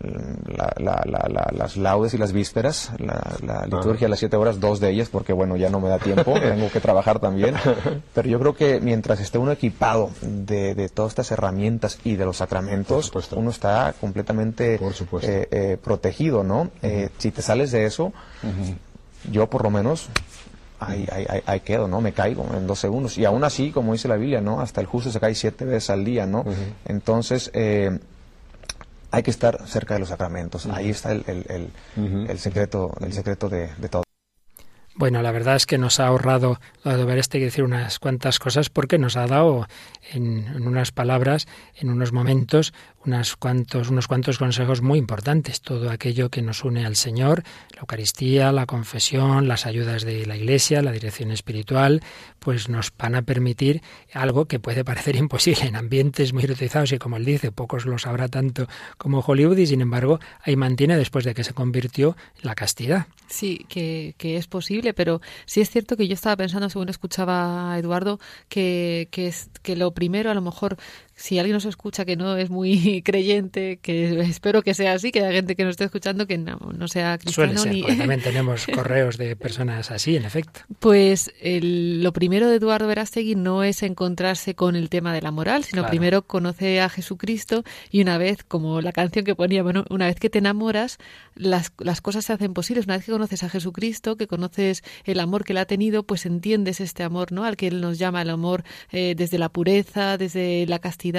las 0.00 1.76
laudes 1.76 2.14
y 2.14 2.18
las 2.18 2.32
vísperas, 2.32 2.92
la, 2.98 3.66
liturgia 3.66 4.06
a 4.06 4.10
las 4.10 4.18
siete 4.18 4.36
horas, 4.36 4.58
dos 4.58 4.80
de 4.80 4.90
ellas, 4.90 5.08
porque 5.10 5.32
bueno, 5.32 5.56
ya 5.56 5.68
no 5.68 5.80
me 5.80 5.88
da 5.88 5.98
tiempo, 5.98 6.34
tengo 6.40 6.70
que 6.70 6.80
trabajar 6.80 7.18
también. 7.18 7.54
Pero 8.14 8.28
yo 8.28 8.38
creo 8.40 8.54
que 8.54 8.80
mientras 8.80 9.20
esté 9.20 9.38
uno 9.38 9.52
equipado 9.52 10.10
de, 10.22 10.88
todas 10.88 11.10
estas 11.10 11.30
herramientas 11.32 11.98
y 12.04 12.16
de 12.16 12.24
los 12.24 12.38
sacramentos, 12.38 13.12
uno 13.32 13.50
está 13.50 13.94
completamente 14.00 14.76
eh, 14.76 15.48
eh, 15.50 15.78
protegido, 15.82 16.42
¿no? 16.42 16.70
Eh, 16.82 17.10
si 17.18 17.30
te 17.30 17.42
sales 17.42 17.70
de 17.70 17.84
eso, 17.84 18.12
yo 19.30 19.50
por 19.50 19.64
lo 19.64 19.70
menos 19.70 20.08
ahí, 20.80 21.06
ahí, 21.44 21.60
quedo, 21.60 21.86
¿no? 21.86 22.00
Me 22.00 22.12
caigo 22.12 22.46
en 22.56 22.66
dos 22.66 22.78
segundos. 22.78 23.18
Y 23.18 23.24
aún 23.24 23.44
así, 23.44 23.70
como 23.70 23.92
dice 23.92 24.08
la 24.08 24.16
Biblia, 24.16 24.40
¿no? 24.40 24.60
Hasta 24.60 24.80
el 24.80 24.86
justo 24.86 25.10
se 25.10 25.20
cae 25.20 25.34
siete 25.34 25.64
veces 25.64 25.90
al 25.90 26.04
día, 26.04 26.26
¿no? 26.26 26.44
Entonces, 26.86 27.50
eh, 27.52 27.98
hay 29.10 29.22
que 29.22 29.30
estar 29.30 29.66
cerca 29.66 29.94
de 29.94 30.00
los 30.00 30.08
sacramentos. 30.10 30.66
Ahí 30.66 30.90
está 30.90 31.12
el, 31.12 31.24
el, 31.96 32.38
secreto, 32.38 32.92
el 33.00 33.12
secreto 33.12 33.48
de, 33.48 33.68
todo. 33.90 34.02
Bueno, 34.94 35.22
la 35.22 35.32
verdad 35.32 35.56
es 35.56 35.66
que 35.66 35.78
nos 35.78 35.98
ha 35.98 36.06
ahorrado 36.06 36.60
lo 36.84 36.96
de 36.96 37.04
ver 37.04 37.18
este 37.18 37.38
que 37.38 37.46
decir 37.46 37.64
unas 37.64 37.98
cuantas 37.98 38.38
cosas 38.38 38.68
porque 38.70 38.98
nos 38.98 39.16
ha 39.16 39.26
dado 39.26 39.66
en, 40.12 40.66
unas 40.66 40.92
palabras, 40.92 41.46
en 41.76 41.90
unos 41.90 42.12
momentos, 42.12 42.72
unas 43.04 43.36
cuantos, 43.36 43.90
unos 43.90 44.06
cuantos 44.06 44.38
consejos 44.38 44.82
muy 44.82 44.98
importantes. 44.98 45.60
Todo 45.60 45.90
aquello 45.90 46.28
que 46.28 46.42
nos 46.42 46.64
une 46.64 46.84
al 46.84 46.96
Señor, 46.96 47.42
la 47.74 47.80
Eucaristía, 47.80 48.52
la 48.52 48.66
confesión, 48.66 49.48
las 49.48 49.66
ayudas 49.66 50.04
de 50.04 50.26
la 50.26 50.36
Iglesia, 50.36 50.82
la 50.82 50.92
dirección 50.92 51.30
espiritual, 51.30 52.02
pues 52.38 52.68
nos 52.68 52.92
van 52.96 53.14
a 53.14 53.22
permitir 53.22 53.82
algo 54.12 54.46
que 54.46 54.60
puede 54.60 54.84
parecer 54.84 55.16
imposible 55.24 55.66
en 55.66 55.76
ambientes 55.76 56.32
muy 56.32 56.44
erotizados 56.44 56.92
y 56.92 56.98
como 56.98 57.16
él 57.16 57.24
dice, 57.24 57.52
pocos 57.52 57.86
lo 57.86 57.98
sabrá 57.98 58.28
tanto 58.28 58.66
como 58.98 59.20
Hollywood 59.20 59.58
y 59.58 59.66
sin 59.66 59.80
embargo 59.80 60.20
ahí 60.42 60.56
mantiene 60.56 60.96
después 60.96 61.24
de 61.24 61.34
que 61.34 61.44
se 61.44 61.54
convirtió 61.54 62.16
la 62.42 62.54
castidad. 62.54 63.06
Sí, 63.28 63.64
que, 63.68 64.14
que 64.18 64.36
es 64.36 64.46
posible, 64.46 64.92
pero 64.92 65.20
sí 65.46 65.60
es 65.60 65.70
cierto 65.70 65.96
que 65.96 66.08
yo 66.08 66.14
estaba 66.14 66.36
pensando, 66.36 66.68
según 66.68 66.88
escuchaba 66.88 67.76
Eduardo, 67.78 68.18
que, 68.48 69.08
que, 69.10 69.28
es, 69.28 69.50
que 69.62 69.76
lo 69.76 69.92
primero 69.92 70.30
a 70.30 70.34
lo 70.34 70.40
mejor 70.40 70.76
si 71.20 71.38
alguien 71.38 71.54
nos 71.54 71.66
escucha 71.66 72.04
que 72.04 72.16
no 72.16 72.36
es 72.36 72.48
muy 72.48 73.02
creyente, 73.04 73.78
que 73.82 74.20
espero 74.20 74.62
que 74.62 74.72
sea 74.74 74.94
así, 74.94 75.12
que 75.12 75.20
haya 75.20 75.32
gente 75.32 75.54
que 75.54 75.64
nos 75.64 75.72
esté 75.72 75.84
escuchando 75.84 76.26
que 76.26 76.38
no, 76.38 76.58
no 76.76 76.88
sea 76.88 77.18
cristiano. 77.18 77.58
Suele 77.58 77.82
ser, 77.82 77.98
también 77.98 78.20
tenemos 78.24 78.66
correos 78.66 79.18
de 79.18 79.36
personas 79.36 79.90
así, 79.90 80.16
en 80.16 80.24
efecto. 80.24 80.60
Pues 80.78 81.30
el, 81.40 82.02
lo 82.02 82.12
primero 82.12 82.48
de 82.48 82.56
Eduardo 82.56 82.86
Verástegui 82.86 83.34
no 83.34 83.62
es 83.62 83.82
encontrarse 83.82 84.54
con 84.54 84.76
el 84.76 84.88
tema 84.88 85.12
de 85.12 85.20
la 85.20 85.30
moral, 85.30 85.64
sino 85.64 85.82
Claro. 85.82 85.90
primero 85.90 86.22
conoce 86.22 86.80
a 86.80 86.88
Jesucristo 86.88 87.64
y 87.90 88.00
una 88.00 88.16
vez, 88.16 88.42
como 88.42 88.80
la 88.80 88.92
canción 88.92 89.24
que 89.24 89.34
ponía, 89.34 89.62
bueno, 89.62 89.84
una 89.90 90.06
vez 90.06 90.16
que 90.16 90.30
te 90.30 90.38
enamoras, 90.38 90.98
las, 91.34 91.72
las 91.78 92.00
cosas 92.00 92.24
se 92.24 92.32
hacen 92.32 92.54
posibles. 92.54 92.86
Una 92.86 92.96
vez 92.96 93.04
que 93.04 93.12
conoces 93.12 93.42
a 93.42 93.50
Jesucristo, 93.50 94.16
que 94.16 94.26
conoces 94.26 94.82
el 95.04 95.20
amor 95.20 95.44
que 95.44 95.52
él 95.52 95.58
ha 95.58 95.66
tenido, 95.66 96.02
pues 96.02 96.24
entiendes 96.24 96.80
este 96.80 97.02
amor, 97.02 97.32
¿no? 97.32 97.44
Al 97.44 97.56
que 97.56 97.66
él 97.66 97.80
nos 97.80 97.98
llama 97.98 98.22
el 98.22 98.30
amor 98.30 98.64
eh, 98.90 99.14
desde 99.16 99.38
la 99.38 99.48
pureza, 99.48 100.16
desde 100.16 100.66
la 100.66 100.78
castidad, 100.78 101.09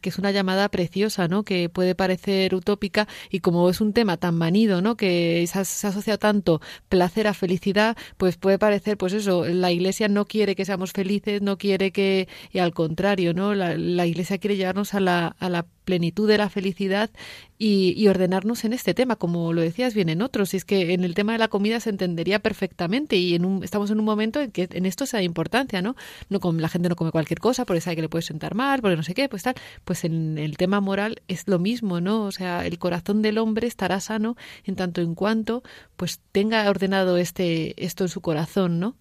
que 0.00 0.08
es 0.10 0.18
una 0.18 0.30
llamada 0.30 0.68
preciosa, 0.68 1.28
¿no? 1.28 1.42
Que 1.44 1.68
puede 1.68 1.94
parecer 1.94 2.54
utópica 2.54 3.08
y 3.30 3.40
como 3.40 3.68
es 3.70 3.80
un 3.80 3.92
tema 3.92 4.16
tan 4.16 4.36
manido, 4.36 4.82
¿no? 4.82 4.96
Que 4.96 5.46
se, 5.46 5.64
se 5.64 5.86
asocia 5.86 6.18
tanto 6.18 6.60
placer 6.88 7.26
a 7.26 7.34
felicidad, 7.34 7.96
pues 8.16 8.36
puede 8.36 8.58
parecer, 8.58 8.96
pues 8.96 9.12
eso, 9.12 9.44
la 9.46 9.72
Iglesia 9.72 10.08
no 10.08 10.24
quiere 10.26 10.54
que 10.56 10.64
seamos 10.64 10.92
felices, 10.92 11.42
no 11.42 11.58
quiere 11.58 11.92
que, 11.92 12.28
y 12.52 12.58
al 12.58 12.72
contrario, 12.74 13.34
¿no? 13.34 13.54
La, 13.54 13.76
la 13.76 14.06
Iglesia 14.06 14.38
quiere 14.38 14.56
llevarnos 14.56 14.94
a 14.94 15.00
la, 15.00 15.36
a 15.38 15.48
la 15.48 15.66
plenitud 15.88 16.28
de 16.28 16.36
la 16.36 16.50
felicidad 16.50 17.08
y, 17.56 18.06
ordenarnos 18.08 18.64
en 18.64 18.74
este 18.74 18.92
tema, 18.92 19.16
como 19.16 19.54
lo 19.54 19.62
decías 19.62 19.94
bien 19.94 20.10
en 20.10 20.20
otros. 20.20 20.52
Y 20.52 20.58
es 20.58 20.66
que 20.66 20.92
en 20.92 21.02
el 21.02 21.14
tema 21.14 21.32
de 21.32 21.38
la 21.38 21.48
comida 21.48 21.80
se 21.80 21.88
entendería 21.88 22.40
perfectamente 22.40 23.16
y 23.16 23.34
en 23.34 23.46
un, 23.46 23.64
estamos 23.64 23.90
en 23.90 23.98
un 23.98 24.04
momento 24.04 24.38
en 24.38 24.50
que 24.50 24.68
en 24.70 24.84
esto 24.84 25.06
se 25.06 25.16
da 25.16 25.22
importancia, 25.22 25.80
¿no? 25.80 25.96
no 26.28 26.40
com- 26.40 26.58
la 26.58 26.68
gente 26.68 26.90
no 26.90 26.96
come 26.96 27.10
cualquier 27.10 27.40
cosa 27.40 27.64
porque 27.64 27.80
sabe 27.80 27.96
que 27.96 28.02
le 28.02 28.10
puede 28.10 28.20
sentar 28.22 28.54
mal, 28.54 28.82
porque 28.82 28.96
no 28.96 29.02
sé 29.02 29.14
qué, 29.14 29.30
pues 29.30 29.42
tal. 29.44 29.54
Pues 29.86 30.04
en 30.04 30.36
el 30.36 30.58
tema 30.58 30.80
moral 30.80 31.22
es 31.26 31.48
lo 31.48 31.58
mismo, 31.58 32.02
¿no? 32.02 32.24
O 32.24 32.32
sea, 32.32 32.66
el 32.66 32.78
corazón 32.78 33.22
del 33.22 33.38
hombre 33.38 33.66
estará 33.66 33.98
sano 34.00 34.36
en 34.64 34.76
tanto 34.76 35.00
en 35.00 35.14
cuanto 35.14 35.62
pues 35.96 36.20
tenga 36.32 36.68
ordenado 36.68 37.16
este 37.16 37.82
esto 37.82 38.04
en 38.04 38.10
su 38.10 38.20
corazón, 38.20 38.78
¿no? 38.78 38.94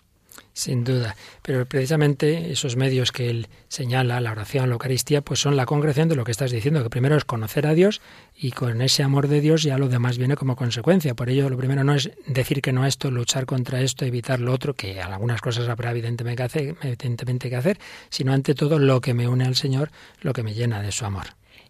Sin 0.58 0.84
duda. 0.84 1.16
Pero 1.44 1.68
precisamente 1.68 2.52
esos 2.52 2.78
medios 2.78 3.12
que 3.12 3.30
él 3.30 3.48
señala, 3.68 4.20
la 4.20 4.32
oración, 4.32 4.70
la 4.70 4.74
Eucaristía, 4.74 5.22
pues 5.22 5.40
son 5.40 5.56
la 5.56 5.68
concreción 5.68 6.10
de 6.10 6.16
lo 6.16 6.24
que 6.24 6.32
estás 6.32 6.50
diciendo, 6.50 6.82
que 6.82 6.90
primero 6.90 7.16
es 7.16 7.26
conocer 7.26 7.68
a 7.68 7.76
Dios 7.76 8.02
y 8.36 8.50
con 8.54 8.82
ese 8.82 9.04
amor 9.04 9.28
de 9.28 9.40
Dios 9.40 9.62
ya 9.62 9.78
lo 9.78 9.88
demás 9.88 10.18
viene 10.18 10.36
como 10.36 10.56
consecuencia. 10.56 11.14
Por 11.14 11.30
ello, 11.30 11.48
lo 11.52 11.58
primero 11.58 11.84
no 11.84 11.94
es 11.94 12.10
decir 12.26 12.64
que 12.64 12.74
no 12.74 12.82
a 12.82 12.88
esto, 12.88 13.12
luchar 13.12 13.46
contra 13.46 13.82
esto, 13.82 14.04
evitar 14.04 14.40
lo 14.40 14.52
otro, 14.52 14.74
que 14.74 15.00
algunas 15.00 15.42
cosas 15.42 15.70
habrá 15.70 15.92
evidentemente 15.92 16.38
que 16.38 16.44
hacer, 16.44 16.76
evidentemente 16.82 17.50
que 17.52 17.56
hacer, 17.56 17.78
sino 18.10 18.34
ante 18.34 18.56
todo 18.56 18.80
lo 18.80 19.00
que 19.00 19.14
me 19.14 19.28
une 19.28 19.46
al 19.46 19.56
Señor, 19.56 19.92
lo 20.22 20.34
que 20.34 20.42
me 20.42 20.56
llena 20.56 20.82
de 20.82 20.92
su 20.92 21.06
amor. 21.06 21.28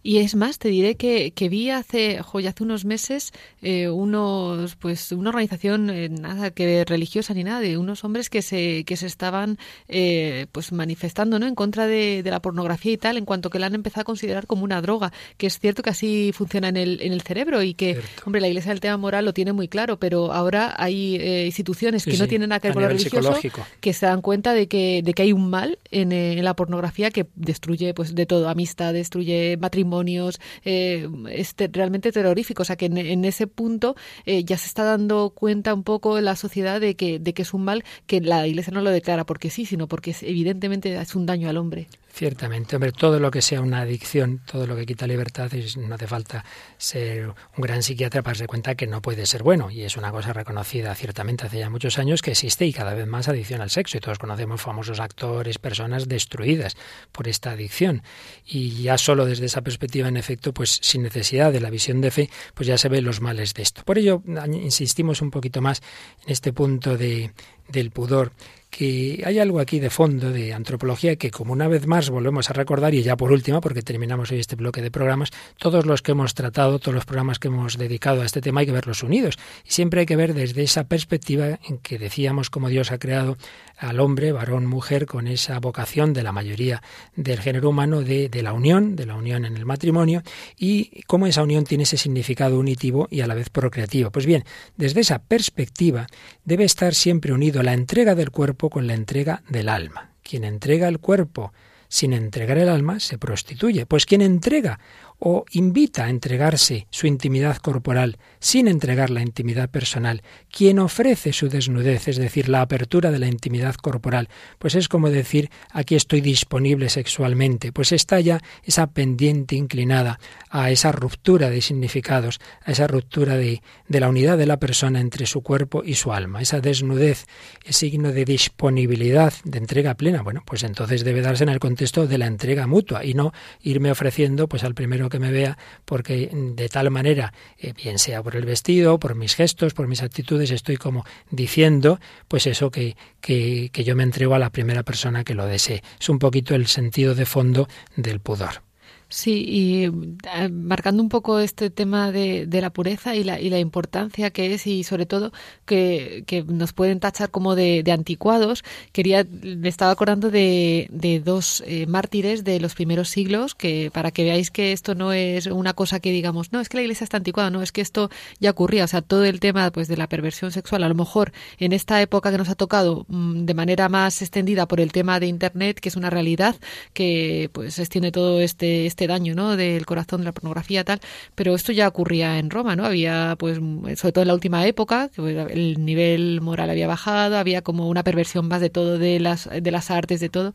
Y 0.08 0.20
es 0.20 0.36
más, 0.36 0.58
te 0.58 0.70
diré 0.70 0.96
que, 0.96 1.32
que 1.32 1.50
vi 1.50 1.70
hace, 1.70 2.22
jo, 2.22 2.40
hace 2.40 2.64
unos 2.64 2.86
meses 2.86 3.34
eh, 3.62 3.90
unos, 3.90 4.78
pues, 4.78 5.12
una 5.12 5.32
organización 5.32 5.90
eh, 5.90 6.08
nada 6.08 6.50
que 6.52 6.86
religiosa 6.86 7.34
ni 7.34 7.44
nada, 7.44 7.60
de 7.60 7.78
unos 7.78 8.06
hombres 8.06 8.30
que 8.30 8.42
se, 8.42 8.86
que 8.86 8.96
se 8.96 9.06
estaban 9.06 9.58
eh, 9.90 10.46
pues 10.54 10.72
manifestando 10.72 11.40
¿no? 11.40 11.46
en 11.46 11.56
contra 11.56 11.88
de, 11.88 12.24
de 12.24 12.32
la 12.32 12.42
pornografía 12.42 12.94
y 12.94 12.98
tal, 12.98 13.18
en 13.18 13.26
cuanto 13.26 13.50
que 13.50 13.60
la 13.60 13.66
han 13.66 13.76
empezado 13.76 14.04
a 14.04 14.06
considerar 14.06 14.48
como 14.48 14.64
una 14.64 14.82
droga, 14.82 15.12
que 15.36 15.48
es 15.48 15.60
cierto 15.60 15.84
que 15.84 15.90
así 15.90 16.32
funciona 16.34 16.70
en 16.70 16.78
el, 16.78 17.02
en 17.02 17.12
el 17.12 17.20
cerebro 17.20 17.62
y 17.62 17.74
que, 17.74 17.96
Cierto. 17.96 18.24
hombre, 18.28 18.40
la 18.40 18.48
Iglesia 18.48 18.72
del 18.72 18.80
tema 18.80 18.96
moral 18.96 19.26
lo 19.26 19.34
tiene 19.34 19.52
muy 19.52 19.68
claro, 19.68 20.00
pero 20.00 20.32
ahora 20.32 20.74
hay 20.78 21.18
eh, 21.18 21.48
instituciones 21.48 22.04
Sí, 22.04 22.12
que 22.12 22.18
no 22.18 22.24
sí, 22.24 22.30
tienen 22.30 22.48
nada 22.48 22.62
que 22.62 22.70
ver 22.70 22.76
con 22.76 22.84
lo 22.84 22.88
religioso 22.88 23.34
que 23.82 23.92
se 23.92 24.06
dan 24.06 24.22
cuenta 24.22 24.54
de 24.54 24.70
que, 24.70 25.02
de 25.04 25.14
que 25.14 25.24
hay 25.24 25.34
un 25.34 25.50
mal 25.50 25.80
en, 25.92 26.14
eh, 26.14 26.38
en 26.38 26.46
la 26.46 26.56
pornografía 26.56 27.12
que 27.12 27.28
destruye 27.36 27.94
pues 27.94 28.16
de 28.16 28.26
todo, 28.26 28.48
amistad, 28.48 28.94
destruye 28.94 29.58
matrimonios, 29.98 30.40
eh, 30.64 31.08
es 31.32 31.56
te- 31.56 31.68
realmente 31.72 32.12
terrorífico. 32.12 32.62
O 32.62 32.66
sea 32.66 32.76
que 32.76 32.86
en, 32.86 32.98
en 32.98 33.26
ese 33.26 33.48
punto 33.48 33.96
eh, 34.26 34.44
ya 34.44 34.58
se 34.58 34.68
está 34.68 34.84
dando 34.84 35.32
cuenta 35.32 35.74
un 35.74 35.84
poco 35.84 36.20
la 36.22 36.36
sociedad 36.36 36.80
de 36.80 36.96
que, 36.96 37.20
de 37.20 37.34
que 37.34 37.42
es 37.42 37.54
un 37.54 37.64
mal 37.64 37.84
que 38.06 38.22
la 38.22 38.46
Iglesia 38.48 38.74
no 38.74 38.82
lo 38.82 38.92
declara 38.92 39.26
porque 39.26 39.50
sí, 39.50 39.66
sino 39.66 39.88
porque 39.88 40.12
es, 40.12 40.24
evidentemente 40.24 40.96
es 40.96 41.16
un 41.16 41.26
daño 41.26 41.50
al 41.50 41.58
hombre. 41.58 41.88
Ciertamente, 42.18 42.76
hombre, 42.76 42.94
todo 42.94 43.20
lo 43.20 43.30
que 43.30 43.44
sea 43.44 43.62
una 43.62 43.82
adicción, 43.82 44.42
todo 44.44 44.66
lo 44.66 44.76
que 44.76 44.88
quita 44.88 45.06
libertad, 45.06 45.52
no 45.78 45.94
hace 45.94 46.08
falta 46.08 46.44
ser 46.80 47.28
un 47.28 47.62
gran 47.62 47.84
psiquiatra 47.84 48.24
para 48.24 48.32
darse 48.32 48.48
cuenta 48.48 48.74
que 48.74 48.88
no 48.88 49.04
puede 49.04 49.28
ser 49.28 49.44
bueno. 49.44 49.70
Y 49.70 49.84
es 49.84 49.98
una 49.98 50.10
cosa 50.10 50.34
reconocida 50.34 50.96
ciertamente 50.96 51.46
hace 51.46 51.60
ya 51.60 51.70
muchos 51.70 52.00
años 52.00 52.24
que 52.24 52.32
existe 52.32 52.66
y 52.66 52.74
cada 52.74 52.96
vez 52.96 53.06
más 53.06 53.28
adicción 53.28 53.62
al 53.62 53.70
sexo. 53.70 53.98
Y 53.98 54.00
todos 54.00 54.18
conocemos 54.18 54.60
famosos 54.60 55.00
actores, 55.00 55.60
personas 55.60 56.08
destruidas 56.08 56.76
por 57.12 57.28
esta 57.28 57.52
adicción. 57.52 58.02
Y 58.48 58.82
ya 58.82 58.98
solo 58.98 59.28
desde 59.28 59.46
esa 59.46 59.62
perspectiva, 59.62 60.08
en 60.08 60.18
efecto, 60.18 60.56
pues 60.56 60.80
sin 60.82 61.04
necesidad 61.04 61.54
de 61.54 61.60
la 61.60 61.70
visión 61.70 62.02
de 62.02 62.10
fe, 62.10 62.32
pues 62.56 62.66
ya 62.66 62.80
se 62.80 62.90
ven 62.90 63.04
los 63.04 63.22
males 63.22 63.54
de 63.54 63.62
esto. 63.62 63.84
Por 63.86 64.00
ello, 64.00 64.24
insistimos 64.52 65.22
un 65.22 65.30
poquito 65.30 65.62
más 65.62 65.84
en 66.26 66.32
este 66.32 66.52
punto 66.52 66.98
de, 66.98 67.32
del 67.68 67.92
pudor 67.92 68.32
que 68.70 69.24
hay 69.26 69.40
algo 69.40 69.60
aquí 69.60 69.80
de 69.80 69.90
fondo 69.90 70.32
de 70.32 70.54
antropología 70.54 71.16
que 71.16 71.32
como 71.32 71.54
una 71.54 71.68
vez 71.68 71.88
más 71.88 72.10
volvemos 72.10 72.50
a 72.50 72.54
recordar 72.54 72.94
y 72.94 73.04
ya 73.04 73.16
por 73.16 73.32
último 73.32 73.62
porque 73.62 73.82
terminamos 73.82 74.32
hoy 74.32 74.40
este 74.40 74.56
bloque 74.56 74.82
de 74.82 74.92
programas 74.92 75.32
todos 75.58 75.86
los 75.86 76.02
que 76.02 76.12
hemos 76.12 76.34
tratado 76.34 76.80
todos 76.80 76.94
los 76.94 77.06
programas 77.06 77.40
que 77.40 77.48
hemos 77.48 77.78
dedicado 77.78 78.22
a 78.22 78.26
este 78.26 78.42
tema 78.42 78.62
hay 78.62 78.66
que 78.66 78.72
verlos 78.72 79.04
unidos. 79.04 79.38
Y 79.66 79.72
siempre 79.72 80.02
hay 80.02 80.06
que 80.06 80.16
ver 80.16 80.34
desde 80.34 80.64
esa 80.64 80.86
perspectiva 80.86 81.60
en 81.68 81.78
que 81.80 81.98
decíamos 81.98 82.50
como 82.50 82.70
Dios 82.70 82.92
ha 82.92 82.98
creado 82.98 83.38
al 83.78 84.00
hombre 84.00 84.32
varón 84.32 84.66
mujer 84.66 85.06
con 85.06 85.28
esa 85.28 85.60
vocación 85.60 86.14
de 86.14 86.24
la 86.24 86.32
mayoría 86.32 86.82
del 87.16 87.40
género 87.40 87.70
humano 87.70 88.02
de, 88.02 88.28
de 88.30 88.42
la 88.42 88.54
unión 88.54 88.96
de 88.96 89.06
la 89.06 89.16
unión 89.16 89.46
en 89.46 89.56
el 89.56 89.66
matrimonio 89.66 90.24
y 90.58 91.04
cómo 91.04 91.28
esa 91.28 91.44
unión 91.44 91.64
tiene 91.64 91.84
ese 91.84 91.98
significado 91.98 92.60
unitivo 92.60 93.08
y 93.12 93.22
a 93.22 93.28
la 93.28 93.36
vez 93.36 93.50
procreativo. 93.50 94.12
Pues 94.12 94.26
bien 94.26 94.44
desde 94.76 95.02
esa 95.02 95.20
perspectiva 95.20 96.08
debe 96.44 96.64
estar 96.64 96.96
siempre 96.96 97.34
unido 97.34 97.64
la 97.64 97.74
entrega 97.74 98.16
del 98.16 98.32
cuerpo 98.32 98.57
con 98.58 98.88
la 98.88 98.94
entrega 98.94 99.44
del 99.50 99.70
alma. 99.70 100.12
Quien 100.24 100.44
entrega 100.44 100.88
el 100.88 101.00
cuerpo 101.00 101.54
sin 101.90 102.14
entregar 102.14 102.58
el 102.58 102.70
alma 102.70 103.00
se 103.00 103.18
prostituye, 103.18 103.86
pues 103.86 104.06
quien 104.06 104.22
entrega 104.22 104.80
o 105.20 105.46
invita 105.52 106.06
a 106.06 106.10
entregarse 106.10 106.88
su 106.92 107.08
intimidad 107.08 107.58
corporal 107.58 108.18
sin 108.40 108.68
entregar 108.68 109.10
la 109.10 109.22
intimidad 109.22 109.70
personal, 109.70 110.22
quien 110.52 110.80
ofrece 110.80 111.34
su 111.34 111.50
desnudez, 111.50 112.08
es 112.08 112.18
decir, 112.18 112.50
la 112.50 112.62
apertura 112.62 113.12
de 113.12 113.20
la 113.20 113.28
intimidad 113.28 113.76
corporal, 113.76 114.30
pues 114.60 114.76
es 114.76 114.88
como 114.88 115.10
decir 115.10 115.50
aquí 115.72 115.96
estoy 115.96 116.22
disponible 116.22 116.90
sexualmente, 116.90 117.72
pues 117.72 117.92
está 117.92 118.20
ya 118.20 118.42
esa 118.64 118.88
pendiente 118.88 119.56
inclinada 119.56 120.20
a 120.50 120.70
esa 120.70 120.92
ruptura 120.92 121.50
de 121.50 121.62
significados, 121.62 122.40
a 122.64 122.72
esa 122.72 122.88
ruptura 122.88 123.38
de, 123.38 123.62
de 123.88 124.00
la 124.00 124.10
unidad 124.10 124.38
de 124.38 124.46
la 124.46 124.58
persona 124.58 125.00
entre 125.00 125.26
su 125.26 125.42
cuerpo 125.42 125.84
y 125.84 125.96
su 125.96 126.14
alma. 126.14 126.42
Esa 126.42 126.62
desnudez 126.62 127.26
es 127.64 127.78
signo 127.78 128.12
de 128.12 128.26
disponibilidad, 128.26 129.34
de 129.44 129.58
entrega 129.58 129.96
plena. 129.96 130.22
Bueno, 130.22 130.44
pues 130.46 130.64
entonces 130.64 131.04
debe 131.04 131.22
darse 131.22 131.44
en 131.44 131.50
el 131.50 131.60
contexto 131.60 132.08
de 132.08 132.18
la 132.18 132.28
entrega 132.28 132.68
mutua 132.68 133.04
y 133.04 133.14
no 133.14 133.34
irme 133.62 133.92
ofreciendo 133.92 134.48
pues 134.48 134.64
al 134.64 134.76
primero 134.76 135.07
que 135.10 135.20
me 135.20 135.32
vea 135.32 135.58
porque 135.86 136.30
de 136.32 136.70
tal 136.70 136.90
manera, 136.92 137.34
eh, 137.58 137.74
bien 137.74 138.00
sea 138.00 138.22
por 138.24 138.36
el 138.36 138.46
vestido, 138.46 139.00
por 139.00 139.16
mis 139.16 139.36
gestos, 139.36 139.74
por 139.74 139.88
mis 139.88 140.04
actitudes, 140.04 140.52
estoy 140.52 140.78
como 140.78 141.06
diciendo 141.30 142.00
pues 142.28 142.48
eso 142.48 142.72
que, 142.72 142.96
que, 143.22 143.70
que 143.72 143.84
yo 143.84 143.96
me 143.96 144.04
entrego 144.04 144.36
a 144.36 144.40
la 144.40 144.52
primera 144.52 144.84
persona 144.84 145.24
que 145.24 145.36
lo 145.36 145.46
desee. 145.46 145.84
Es 146.00 146.10
un 146.10 146.20
poquito 146.20 146.56
el 146.56 146.68
sentido 146.68 147.16
de 147.16 147.26
fondo 147.26 147.68
del 147.96 148.20
pudor. 148.20 148.67
Sí, 149.10 149.46
y 149.48 149.86
eh, 149.86 150.50
marcando 150.50 151.02
un 151.02 151.08
poco 151.08 151.40
este 151.40 151.70
tema 151.70 152.12
de, 152.12 152.46
la 152.52 152.72
pureza 152.72 153.16
y 153.16 153.24
la, 153.24 153.40
y 153.40 153.50
la 153.50 153.60
importancia 153.60 154.32
que 154.32 154.54
es 154.54 154.68
y 154.68 154.84
sobre 154.84 155.06
todo 155.06 155.32
que, 155.66 156.26
que 156.28 156.44
nos 156.44 156.74
pueden 156.74 157.00
tachar 157.00 157.32
como 157.32 157.56
de, 157.56 157.84
de 157.84 157.92
anticuados, 157.94 158.66
quería, 158.92 159.26
me 159.30 159.70
estaba 159.70 159.92
acordando 159.92 160.30
de, 160.30 160.88
de 160.92 161.22
dos 161.22 161.64
eh, 161.68 161.86
mártires 161.88 162.44
de 162.44 162.60
los 162.60 162.76
primeros 162.76 163.08
siglos, 163.08 163.56
que 163.56 163.92
para 163.94 164.12
que 164.12 164.26
veáis 164.26 164.52
que 164.52 164.74
esto 164.74 164.94
no 164.94 165.14
es 165.14 165.46
una 165.46 165.74
cosa 165.74 166.02
que 166.02 166.12
digamos, 166.12 166.52
no, 166.52 166.60
es 166.60 166.68
que 166.68 166.76
la 166.76 166.84
iglesia 166.84 167.06
está 167.06 167.16
anticuada, 167.16 167.50
no, 167.50 167.62
es 167.62 167.72
que 167.72 167.80
esto 167.80 168.10
ya 168.42 168.52
ocurría, 168.52 168.84
o 168.84 168.88
sea, 168.88 169.02
todo 169.02 169.24
el 169.24 169.40
tema 169.40 169.72
pues 169.72 169.88
de 169.88 169.96
la 169.96 170.10
perversión 170.10 170.52
sexual, 170.52 170.84
a 170.84 170.90
lo 170.90 170.96
mejor 170.96 171.32
en 171.60 171.72
esta 171.72 172.02
época 172.02 172.30
que 172.30 172.38
nos 172.38 172.50
ha 172.50 172.56
tocado 172.56 173.06
mm, 173.08 173.46
de 173.46 173.54
manera 173.54 173.88
más 173.88 174.22
extendida 174.22 174.68
por 174.68 174.82
el 174.82 174.92
tema 174.92 175.22
de 175.22 175.28
internet, 175.28 175.80
que 175.80 175.88
es 175.88 175.96
una 175.96 176.10
realidad 176.10 176.58
que 176.92 177.50
pues 177.54 177.80
extiende 177.80 178.12
todo 178.12 178.42
este 178.42 178.86
este 178.97 178.97
daño, 179.06 179.36
¿no? 179.36 179.56
Del 179.56 179.86
corazón 179.86 180.22
de 180.22 180.26
la 180.26 180.32
pornografía 180.32 180.84
tal, 180.84 181.00
pero 181.36 181.54
esto 181.54 181.72
ya 181.72 181.88
ocurría 181.88 182.40
en 182.40 182.50
Roma, 182.50 182.76
¿no? 182.76 182.86
Había, 182.86 183.36
pues, 183.38 183.58
sobre 184.00 184.12
todo 184.14 184.22
en 184.24 184.30
la 184.30 184.34
última 184.34 184.66
época, 184.66 185.12
el 185.18 185.86
nivel 185.86 186.42
moral 186.42 186.72
había 186.72 186.88
bajado, 186.88 187.38
había 187.38 187.62
como 187.62 187.88
una 187.90 188.04
perversión 188.04 188.48
más 188.48 188.62
de 188.62 188.70
todo 188.72 188.98
de 188.98 189.20
las 189.20 189.50
de 189.50 189.72
las 189.72 189.92
artes, 189.92 190.20
de 190.20 190.30
todo, 190.30 190.54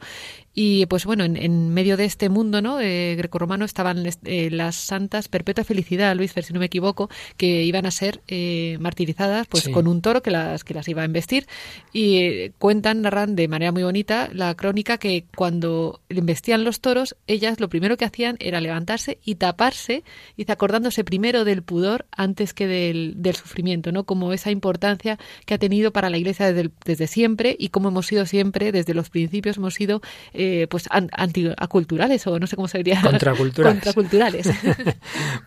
y 0.55 0.87
pues 0.87 1.07
bueno, 1.07 1.25
en, 1.25 1.71
medio 1.71 1.97
de 1.97 2.05
este 2.05 2.29
mundo 2.29 2.61
¿no? 2.61 2.81
Eh, 2.81 3.15
grecorromano 3.17 3.65
estaban 3.65 4.05
eh, 4.25 4.51
las 4.51 4.77
santas 4.77 5.29
Perpetua 5.29 5.65
Felicidad, 5.65 6.15
Luis, 6.15 6.33
si 6.43 6.53
no 6.53 6.61
me 6.61 6.67
equivoco, 6.67 7.09
que 7.37 7.63
iban 7.63 7.87
a 7.87 7.91
ser 7.91 8.21
eh, 8.29 8.77
martirizadas 8.81 9.47
pues 9.47 9.69
con 9.69 9.87
un 9.87 10.03
toro 10.03 10.23
que 10.23 10.31
las, 10.31 10.65
que 10.65 10.75
las 10.75 10.89
iba 10.89 11.03
a 11.03 11.05
embestir. 11.05 11.47
Y 11.93 12.19
eh, 12.19 12.53
cuentan, 12.59 13.03
narran 13.03 13.35
de 13.37 13.49
manera 13.49 13.73
muy 13.73 13.83
bonita 13.83 14.29
la 14.33 14.55
crónica 14.55 14.99
que 14.99 15.25
cuando 15.37 16.01
embestían 16.09 16.65
los 16.65 16.81
toros, 16.81 17.17
ellas 17.27 17.61
lo 17.61 17.69
primero 17.69 17.97
que 17.97 18.05
hacían 18.05 18.37
era 18.41 18.61
levantarse 18.61 19.19
y 19.25 19.37
taparse, 19.37 20.05
y 20.37 20.51
acordándose 20.51 21.05
primero 21.05 21.45
del 21.45 21.63
pudor 21.63 22.07
antes 22.13 22.53
que 22.53 22.67
del, 22.67 23.15
del 23.17 23.37
sufrimiento, 23.37 23.93
¿no? 23.93 24.05
Como 24.05 24.33
esa 24.33 24.51
importancia 24.51 25.19
que 25.47 25.55
ha 25.55 25.59
tenido 25.59 25.93
para 25.93 26.11
la 26.11 26.19
Iglesia 26.19 26.53
desde, 26.53 26.71
desde 26.85 27.07
siempre 27.07 27.57
y 27.59 27.69
como 27.69 27.89
hemos 27.89 28.07
sido 28.07 28.27
siempre, 28.27 28.73
desde 28.73 28.95
los 28.95 29.09
principios, 29.09 29.57
hemos 29.57 29.75
sido 29.75 30.03
eh, 30.45 30.67
pues 30.67 30.89
anticulturales 30.91 32.27
o 32.27 32.41
no 32.41 32.49
sé 32.49 32.57
cómo 32.57 32.67
se 32.67 32.79
diría. 32.79 33.01
Contraculturales. 33.01 33.81
Contraculturales. 33.95 34.51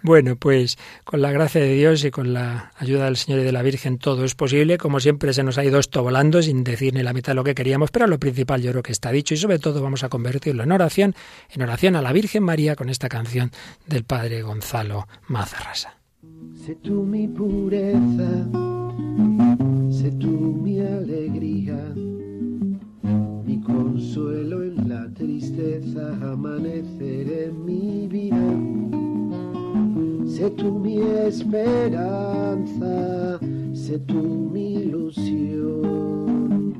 bueno, 0.03 0.37
pues 0.37 0.77
con 1.03 1.21
la 1.21 1.33
gracia 1.33 1.59
de 1.59 1.73
Dios 1.73 2.05
y 2.05 2.11
con 2.11 2.31
la 2.31 2.71
ayuda 2.77 3.05
del 3.05 3.17
Señor 3.17 3.41
y 3.41 3.43
de 3.43 3.51
la 3.51 3.61
Virgen 3.61 3.97
todo 3.97 4.23
es 4.23 4.35
posible. 4.35 4.77
Como 4.77 5.01
siempre 5.01 5.33
se 5.33 5.43
nos 5.43 5.57
ha 5.57 5.65
ido 5.65 5.79
esto 5.79 6.01
volando 6.01 6.41
sin 6.41 6.63
decir 6.63 6.93
ni 6.93 7.03
la 7.03 7.11
mitad 7.11 7.33
de 7.33 7.35
lo 7.35 7.43
que 7.43 7.55
queríamos, 7.55 7.91
pero 7.91 8.07
lo 8.07 8.19
principal 8.19 8.61
yo 8.61 8.71
creo 8.71 8.83
que 8.83 8.93
está 8.93 9.11
dicho 9.11 9.33
y 9.33 9.37
sobre 9.37 9.59
todo 9.59 9.81
vamos 9.81 10.05
a 10.05 10.09
convertirlo 10.09 10.63
en 10.63 10.71
oración, 10.71 11.13
en 11.51 11.61
oración 11.61 11.97
a 11.97 12.01
la 12.01 12.13
Virgen 12.13 12.43
María 12.43 12.77
con 12.77 12.89
esta 12.89 13.09
canción 13.09 13.51
del 13.87 14.05
Padre 14.05 14.43
Gonzalo 14.43 15.09
Mazarrasa. 15.27 15.97
Sé 16.65 16.75
tú 16.75 17.03
mi 17.03 17.27
pureza, 17.27 18.29
sé 19.91 20.09
tú 20.11 20.57
mi 20.63 20.79
alegría 20.79 21.77
consuelo 23.76 24.63
en 24.63 24.88
la 24.88 25.09
tristeza, 25.13 26.17
amanecer 26.32 27.30
en 27.47 27.65
mi 27.65 28.07
vida. 28.07 28.38
Sé 30.26 30.49
tú 30.51 30.80
mi 30.80 30.99
esperanza, 31.01 32.88
sé 33.73 33.99
tú 33.99 34.49
mi 34.53 34.76
ilusión, 34.76 36.73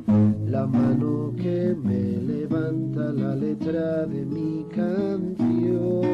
la 0.48 0.66
mano 0.66 1.34
que 1.36 1.76
me 1.84 2.18
levanta 2.34 3.12
la 3.12 3.36
letra 3.36 4.06
de 4.06 4.26
mi 4.26 4.66
canción. 4.74 6.06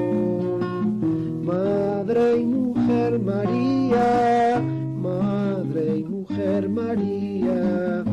Madre 1.46 2.42
y 2.42 2.46
mujer 2.46 3.20
María, 3.20 4.62
Madre 4.98 6.00
y 6.00 6.04
mujer 6.04 6.70
María, 6.70 8.04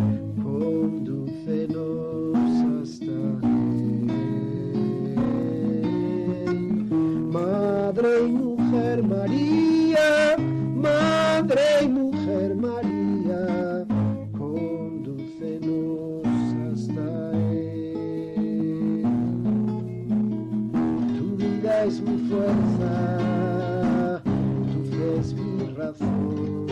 Madre 7.30 8.24
y 8.26 8.32
mujer 8.32 9.02
María, 9.02 10.36
Madre 10.74 11.60
y 11.82 11.88
mujer 11.88 12.54
María, 12.54 13.84
condúcenos 14.38 16.24
hasta 16.72 17.32
él. 17.52 19.04
Tu 21.18 21.36
vida 21.36 21.84
es 21.84 22.00
mi 22.00 22.16
fuerza, 22.30 24.22
tu 24.72 24.84
fe 24.90 25.18
es 25.20 25.34
mi 25.34 25.74
razón. 25.74 26.66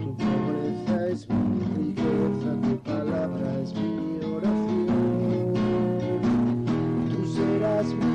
Tu 0.00 0.16
pobreza 0.16 1.08
es 1.08 1.28
mi 1.28 1.60
riqueza, 1.76 2.50
tu 2.62 2.74
palabra 2.78 3.48
es 3.62 3.74
mi 3.74 4.24
oración. 4.34 5.52
Tú 7.10 7.18
serás 7.34 7.86
mi 7.92 8.13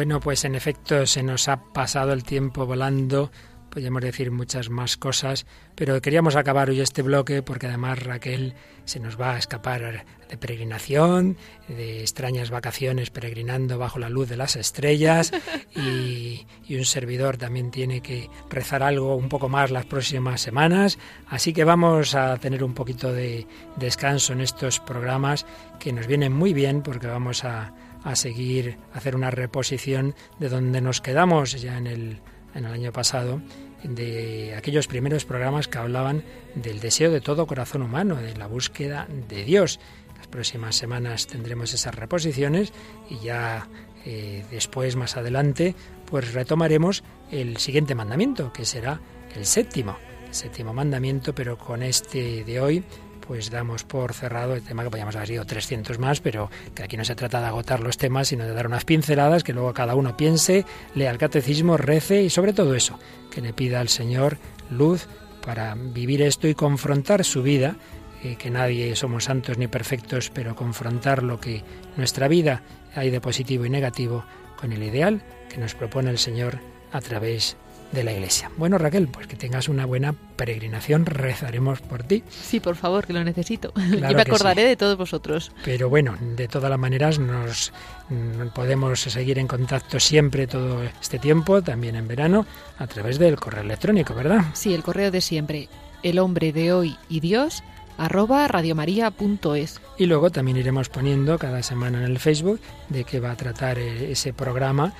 Bueno, 0.00 0.18
pues 0.18 0.46
en 0.46 0.54
efecto 0.54 1.04
se 1.04 1.22
nos 1.22 1.46
ha 1.48 1.62
pasado 1.74 2.14
el 2.14 2.24
tiempo 2.24 2.64
volando, 2.64 3.30
podríamos 3.68 4.00
decir 4.00 4.30
muchas 4.30 4.70
más 4.70 4.96
cosas, 4.96 5.44
pero 5.74 6.00
queríamos 6.00 6.36
acabar 6.36 6.70
hoy 6.70 6.80
este 6.80 7.02
bloque 7.02 7.42
porque 7.42 7.66
además 7.66 8.02
Raquel 8.02 8.54
se 8.86 8.98
nos 8.98 9.20
va 9.20 9.34
a 9.34 9.38
escapar 9.38 10.06
de 10.26 10.38
peregrinación, 10.38 11.36
de 11.68 12.00
extrañas 12.00 12.48
vacaciones 12.48 13.10
peregrinando 13.10 13.76
bajo 13.76 13.98
la 13.98 14.08
luz 14.08 14.30
de 14.30 14.38
las 14.38 14.56
estrellas 14.56 15.32
y, 15.76 16.46
y 16.66 16.76
un 16.76 16.86
servidor 16.86 17.36
también 17.36 17.70
tiene 17.70 18.00
que 18.00 18.30
rezar 18.48 18.82
algo 18.82 19.16
un 19.16 19.28
poco 19.28 19.50
más 19.50 19.70
las 19.70 19.84
próximas 19.84 20.40
semanas, 20.40 20.98
así 21.28 21.52
que 21.52 21.64
vamos 21.64 22.14
a 22.14 22.38
tener 22.38 22.64
un 22.64 22.72
poquito 22.72 23.12
de 23.12 23.46
descanso 23.76 24.32
en 24.32 24.40
estos 24.40 24.80
programas 24.80 25.44
que 25.78 25.92
nos 25.92 26.06
vienen 26.06 26.32
muy 26.32 26.54
bien 26.54 26.80
porque 26.80 27.06
vamos 27.06 27.44
a 27.44 27.74
a 28.04 28.16
seguir, 28.16 28.78
a 28.92 28.98
hacer 28.98 29.16
una 29.16 29.30
reposición 29.30 30.14
de 30.38 30.48
donde 30.48 30.80
nos 30.80 31.00
quedamos 31.00 31.60
ya 31.60 31.76
en 31.76 31.86
el, 31.86 32.18
en 32.54 32.64
el 32.64 32.72
año 32.72 32.92
pasado, 32.92 33.40
de 33.82 34.54
aquellos 34.56 34.86
primeros 34.86 35.24
programas 35.24 35.68
que 35.68 35.78
hablaban 35.78 36.22
del 36.54 36.80
deseo 36.80 37.10
de 37.10 37.20
todo 37.20 37.46
corazón 37.46 37.82
humano, 37.82 38.16
de 38.16 38.36
la 38.36 38.46
búsqueda 38.46 39.06
de 39.28 39.44
Dios. 39.44 39.80
Las 40.18 40.26
próximas 40.26 40.76
semanas 40.76 41.26
tendremos 41.26 41.72
esas 41.72 41.94
reposiciones 41.94 42.72
y 43.08 43.18
ya 43.24 43.68
eh, 44.04 44.44
después, 44.50 44.96
más 44.96 45.16
adelante, 45.16 45.74
pues 46.06 46.32
retomaremos 46.32 47.04
el 47.30 47.56
siguiente 47.58 47.94
mandamiento, 47.94 48.52
que 48.52 48.64
será 48.64 49.00
el 49.34 49.46
séptimo, 49.46 49.96
el 50.26 50.34
séptimo 50.34 50.72
mandamiento, 50.72 51.34
pero 51.34 51.56
con 51.56 51.82
este 51.82 52.44
de 52.44 52.60
hoy, 52.60 52.84
pues 53.30 53.48
damos 53.48 53.84
por 53.84 54.12
cerrado 54.12 54.56
el 54.56 54.62
tema 54.62 54.82
que 54.82 54.90
podríamos 54.90 55.14
haber 55.14 55.28
sido 55.28 55.46
300 55.46 56.00
más, 56.00 56.20
pero 56.20 56.50
que 56.74 56.82
aquí 56.82 56.96
no 56.96 57.04
se 57.04 57.14
trata 57.14 57.38
de 57.38 57.46
agotar 57.46 57.78
los 57.78 57.96
temas, 57.96 58.26
sino 58.26 58.42
de 58.44 58.52
dar 58.52 58.66
unas 58.66 58.84
pinceladas, 58.84 59.44
que 59.44 59.52
luego 59.52 59.72
cada 59.72 59.94
uno 59.94 60.16
piense, 60.16 60.66
lea 60.96 61.12
el 61.12 61.16
catecismo, 61.16 61.76
rece 61.76 62.24
y 62.24 62.28
sobre 62.28 62.52
todo 62.52 62.74
eso, 62.74 62.98
que 63.30 63.40
le 63.40 63.52
pida 63.52 63.78
al 63.78 63.88
Señor 63.88 64.38
luz 64.68 65.06
para 65.46 65.76
vivir 65.76 66.22
esto 66.22 66.48
y 66.48 66.56
confrontar 66.56 67.24
su 67.24 67.44
vida, 67.44 67.76
eh, 68.24 68.34
que 68.34 68.50
nadie 68.50 68.96
somos 68.96 69.26
santos 69.26 69.58
ni 69.58 69.68
perfectos, 69.68 70.32
pero 70.34 70.56
confrontar 70.56 71.22
lo 71.22 71.38
que 71.38 71.62
nuestra 71.96 72.26
vida 72.26 72.64
hay 72.96 73.10
de 73.10 73.20
positivo 73.20 73.64
y 73.64 73.70
negativo 73.70 74.24
con 74.56 74.72
el 74.72 74.82
ideal 74.82 75.22
que 75.48 75.58
nos 75.58 75.76
propone 75.76 76.10
el 76.10 76.18
Señor 76.18 76.58
a 76.90 77.00
través 77.00 77.52
de 77.52 77.69
la 77.92 78.12
Iglesia. 78.12 78.50
Bueno, 78.56 78.78
Raquel, 78.78 79.08
pues 79.08 79.26
que 79.26 79.36
tengas 79.36 79.68
una 79.68 79.84
buena 79.84 80.14
peregrinación, 80.36 81.06
rezaremos 81.06 81.80
por 81.80 82.02
ti. 82.02 82.22
Sí, 82.28 82.60
por 82.60 82.76
favor, 82.76 83.06
que 83.06 83.12
lo 83.12 83.24
necesito. 83.24 83.72
Claro 83.90 84.12
y 84.12 84.14
me 84.14 84.22
acordaré 84.22 84.62
sí. 84.62 84.68
de 84.68 84.76
todos 84.76 84.96
vosotros. 84.96 85.52
Pero 85.64 85.88
bueno, 85.88 86.16
de 86.20 86.48
todas 86.48 86.70
las 86.70 86.78
maneras 86.78 87.18
nos 87.18 87.72
mm, 88.08 88.48
podemos 88.54 89.00
seguir 89.00 89.38
en 89.38 89.48
contacto 89.48 89.98
siempre 89.98 90.46
todo 90.46 90.82
este 90.82 91.18
tiempo, 91.18 91.60
también 91.60 91.96
en 91.96 92.06
verano, 92.06 92.46
a 92.78 92.86
través 92.86 93.18
del 93.18 93.36
correo 93.36 93.62
electrónico, 93.62 94.14
¿verdad? 94.14 94.44
Sí, 94.54 94.72
el 94.74 94.82
correo 94.82 95.10
de 95.10 95.20
siempre. 95.20 95.68
El 96.02 96.18
hombre 96.18 96.52
de 96.52 96.72
hoy 96.72 96.96
y 97.08 97.20
Dios 97.20 97.62
arroba 97.98 98.48
radiomaria.es. 98.48 99.80
Y 99.98 100.06
luego 100.06 100.30
también 100.30 100.56
iremos 100.56 100.88
poniendo 100.88 101.38
cada 101.38 101.62
semana 101.62 101.98
en 101.98 102.04
el 102.04 102.18
Facebook 102.18 102.60
de 102.88 103.04
qué 103.04 103.20
va 103.20 103.32
a 103.32 103.36
tratar 103.36 103.78
eh, 103.78 104.12
ese 104.12 104.32
programa 104.32 104.94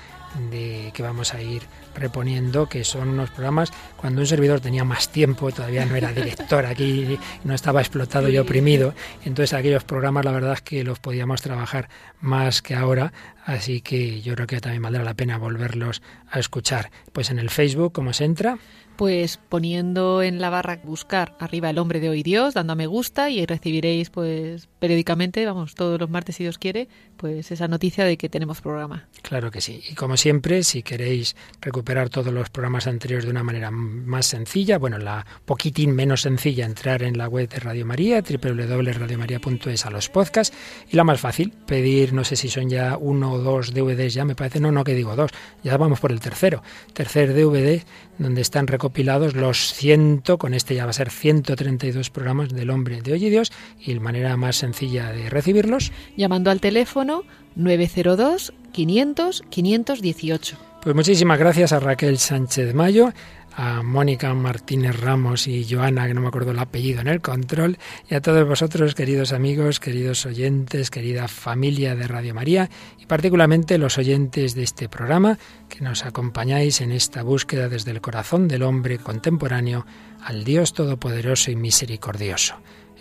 de 0.51 0.91
que 0.93 1.03
vamos 1.03 1.33
a 1.33 1.41
ir 1.41 1.63
reponiendo, 1.95 2.67
que 2.67 2.83
son 2.83 3.09
unos 3.09 3.29
programas 3.29 3.71
cuando 3.97 4.21
un 4.21 4.27
servidor 4.27 4.59
tenía 4.59 4.83
más 4.83 5.09
tiempo, 5.09 5.51
todavía 5.51 5.85
no 5.85 5.95
era 5.95 6.11
director 6.13 6.65
aquí, 6.65 7.17
no 7.43 7.53
estaba 7.53 7.81
explotado 7.81 8.29
y 8.29 8.37
oprimido, 8.37 8.93
entonces 9.23 9.53
aquellos 9.53 9.83
programas 9.83 10.25
la 10.25 10.31
verdad 10.31 10.53
es 10.53 10.61
que 10.61 10.83
los 10.83 10.99
podíamos 10.99 11.41
trabajar 11.41 11.89
más 12.19 12.61
que 12.61 12.75
ahora, 12.75 13.13
así 13.45 13.81
que 13.81 14.21
yo 14.21 14.35
creo 14.35 14.47
que 14.47 14.61
también 14.61 14.81
valdrá 14.81 15.03
la 15.03 15.13
pena 15.13 15.37
volverlos 15.37 16.01
a 16.29 16.39
escuchar. 16.39 16.91
Pues 17.13 17.29
en 17.29 17.39
el 17.39 17.49
Facebook, 17.49 17.93
¿cómo 17.93 18.13
se 18.13 18.25
entra? 18.25 18.57
Pues 19.01 19.39
poniendo 19.49 20.21
en 20.21 20.39
la 20.39 20.51
barra 20.51 20.79
buscar 20.83 21.35
arriba 21.39 21.71
el 21.71 21.79
hombre 21.79 21.99
de 21.99 22.09
hoy 22.09 22.21
Dios, 22.21 22.53
dando 22.53 22.73
a 22.73 22.75
me 22.75 22.85
gusta 22.85 23.31
y 23.31 23.43
recibiréis 23.47 24.11
pues 24.11 24.69
periódicamente, 24.77 25.43
vamos, 25.43 25.73
todos 25.73 25.99
los 25.99 26.07
martes 26.07 26.35
si 26.35 26.43
Dios 26.43 26.59
quiere, 26.59 26.87
pues 27.17 27.51
esa 27.51 27.67
noticia 27.67 28.05
de 28.05 28.15
que 28.15 28.29
tenemos 28.29 28.61
programa. 28.61 29.07
Claro 29.23 29.49
que 29.49 29.59
sí. 29.59 29.81
Y 29.89 29.95
como 29.95 30.17
siempre, 30.17 30.61
si 30.61 30.83
queréis 30.83 31.35
recuperar 31.61 32.09
todos 32.09 32.31
los 32.31 32.51
programas 32.51 32.85
anteriores 32.85 33.25
de 33.25 33.31
una 33.31 33.41
manera 33.41 33.71
más 33.71 34.27
sencilla, 34.27 34.77
bueno, 34.77 34.99
la 34.99 35.25
poquitín 35.45 35.95
menos 35.95 36.21
sencilla, 36.21 36.67
entrar 36.67 37.01
en 37.01 37.17
la 37.17 37.27
web 37.27 37.49
de 37.49 37.57
Radio 37.57 37.87
María, 37.87 38.21
www.radiomaria.es 38.21 39.83
a 39.83 39.89
los 39.89 40.09
podcasts, 40.09 40.55
y 40.91 40.95
la 40.95 41.03
más 41.03 41.19
fácil, 41.19 41.51
pedir, 41.65 42.13
no 42.13 42.23
sé 42.23 42.35
si 42.35 42.49
son 42.49 42.69
ya 42.69 42.97
uno 42.97 43.31
o 43.31 43.39
dos 43.39 43.73
DVDs, 43.73 44.13
ya 44.13 44.25
me 44.25 44.35
parece, 44.35 44.59
no, 44.59 44.71
no 44.71 44.83
que 44.83 44.93
digo 44.93 45.15
dos, 45.15 45.31
ya 45.63 45.75
vamos 45.77 45.99
por 45.99 46.11
el 46.11 46.19
tercero, 46.19 46.61
tercer 46.93 47.33
DVD, 47.33 47.81
donde 48.19 48.41
están 48.41 48.67
recopilados 48.67 48.90
los 49.35 49.73
ciento, 49.73 50.37
con 50.37 50.53
este 50.53 50.75
ya 50.75 50.85
va 50.85 50.91
a 50.91 50.93
ser 50.93 51.09
132 51.09 52.09
programas 52.09 52.49
del 52.49 52.69
hombre 52.69 53.01
de 53.01 53.13
hoy 53.13 53.25
y 53.25 53.29
Dios, 53.29 53.51
y 53.79 53.93
la 53.93 54.01
manera 54.01 54.37
más 54.37 54.57
sencilla 54.57 55.11
de 55.11 55.29
recibirlos, 55.29 55.91
Llamando 56.17 56.51
al 56.51 56.59
teléfono 56.59 57.23
902 57.55 58.53
500 58.71 59.43
518. 59.49 60.57
Pues 60.81 60.95
muchísimas 60.95 61.37
gracias 61.37 61.73
a 61.73 61.79
Raquel 61.79 62.17
Sánchez 62.17 62.73
Mayo, 62.73 63.13
a 63.55 63.83
Mónica 63.83 64.33
Martínez 64.33 64.99
Ramos 64.99 65.47
y 65.47 65.67
Joana, 65.69 66.07
que 66.07 66.13
no 66.13 66.21
me 66.21 66.27
acuerdo 66.27 66.51
el 66.51 66.59
apellido 66.59 67.01
en 67.01 67.07
el 67.07 67.21
control, 67.21 67.77
y 68.09 68.15
a 68.15 68.21
todos 68.21 68.47
vosotros, 68.47 68.95
queridos 68.95 69.33
amigos, 69.33 69.79
queridos 69.79 70.25
oyentes, 70.25 70.89
querida 70.89 71.27
familia 71.27 71.95
de 71.95 72.07
Radio 72.07 72.33
María, 72.33 72.69
y 72.97 73.05
particularmente 73.05 73.77
los 73.77 73.97
oyentes 73.97 74.55
de 74.55 74.63
este 74.63 74.89
programa, 74.89 75.37
que 75.69 75.81
nos 75.81 76.05
acompañáis 76.05 76.81
en 76.81 76.91
esta 76.91 77.23
búsqueda 77.23 77.69
desde 77.69 77.91
el 77.91 78.01
corazón 78.01 78.47
del 78.47 78.63
hombre 78.63 78.97
contemporáneo 78.97 79.85
al 80.23 80.43
Dios 80.43 80.73
Todopoderoso 80.73 81.51
y 81.51 81.55
Misericordioso. 81.55 82.55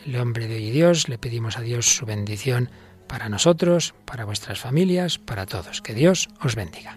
El 0.06 0.16
hombre 0.16 0.48
de 0.48 0.56
hoy 0.56 0.70
Dios, 0.70 1.08
le 1.08 1.18
pedimos 1.18 1.58
a 1.58 1.60
Dios 1.60 1.86
su 1.86 2.06
bendición 2.06 2.70
para 3.06 3.28
nosotros, 3.28 3.94
para 4.04 4.24
vuestras 4.24 4.60
familias, 4.60 5.18
para 5.18 5.44
todos. 5.44 5.82
Que 5.82 5.94
Dios 5.94 6.28
os 6.40 6.54
bendiga. 6.54 6.96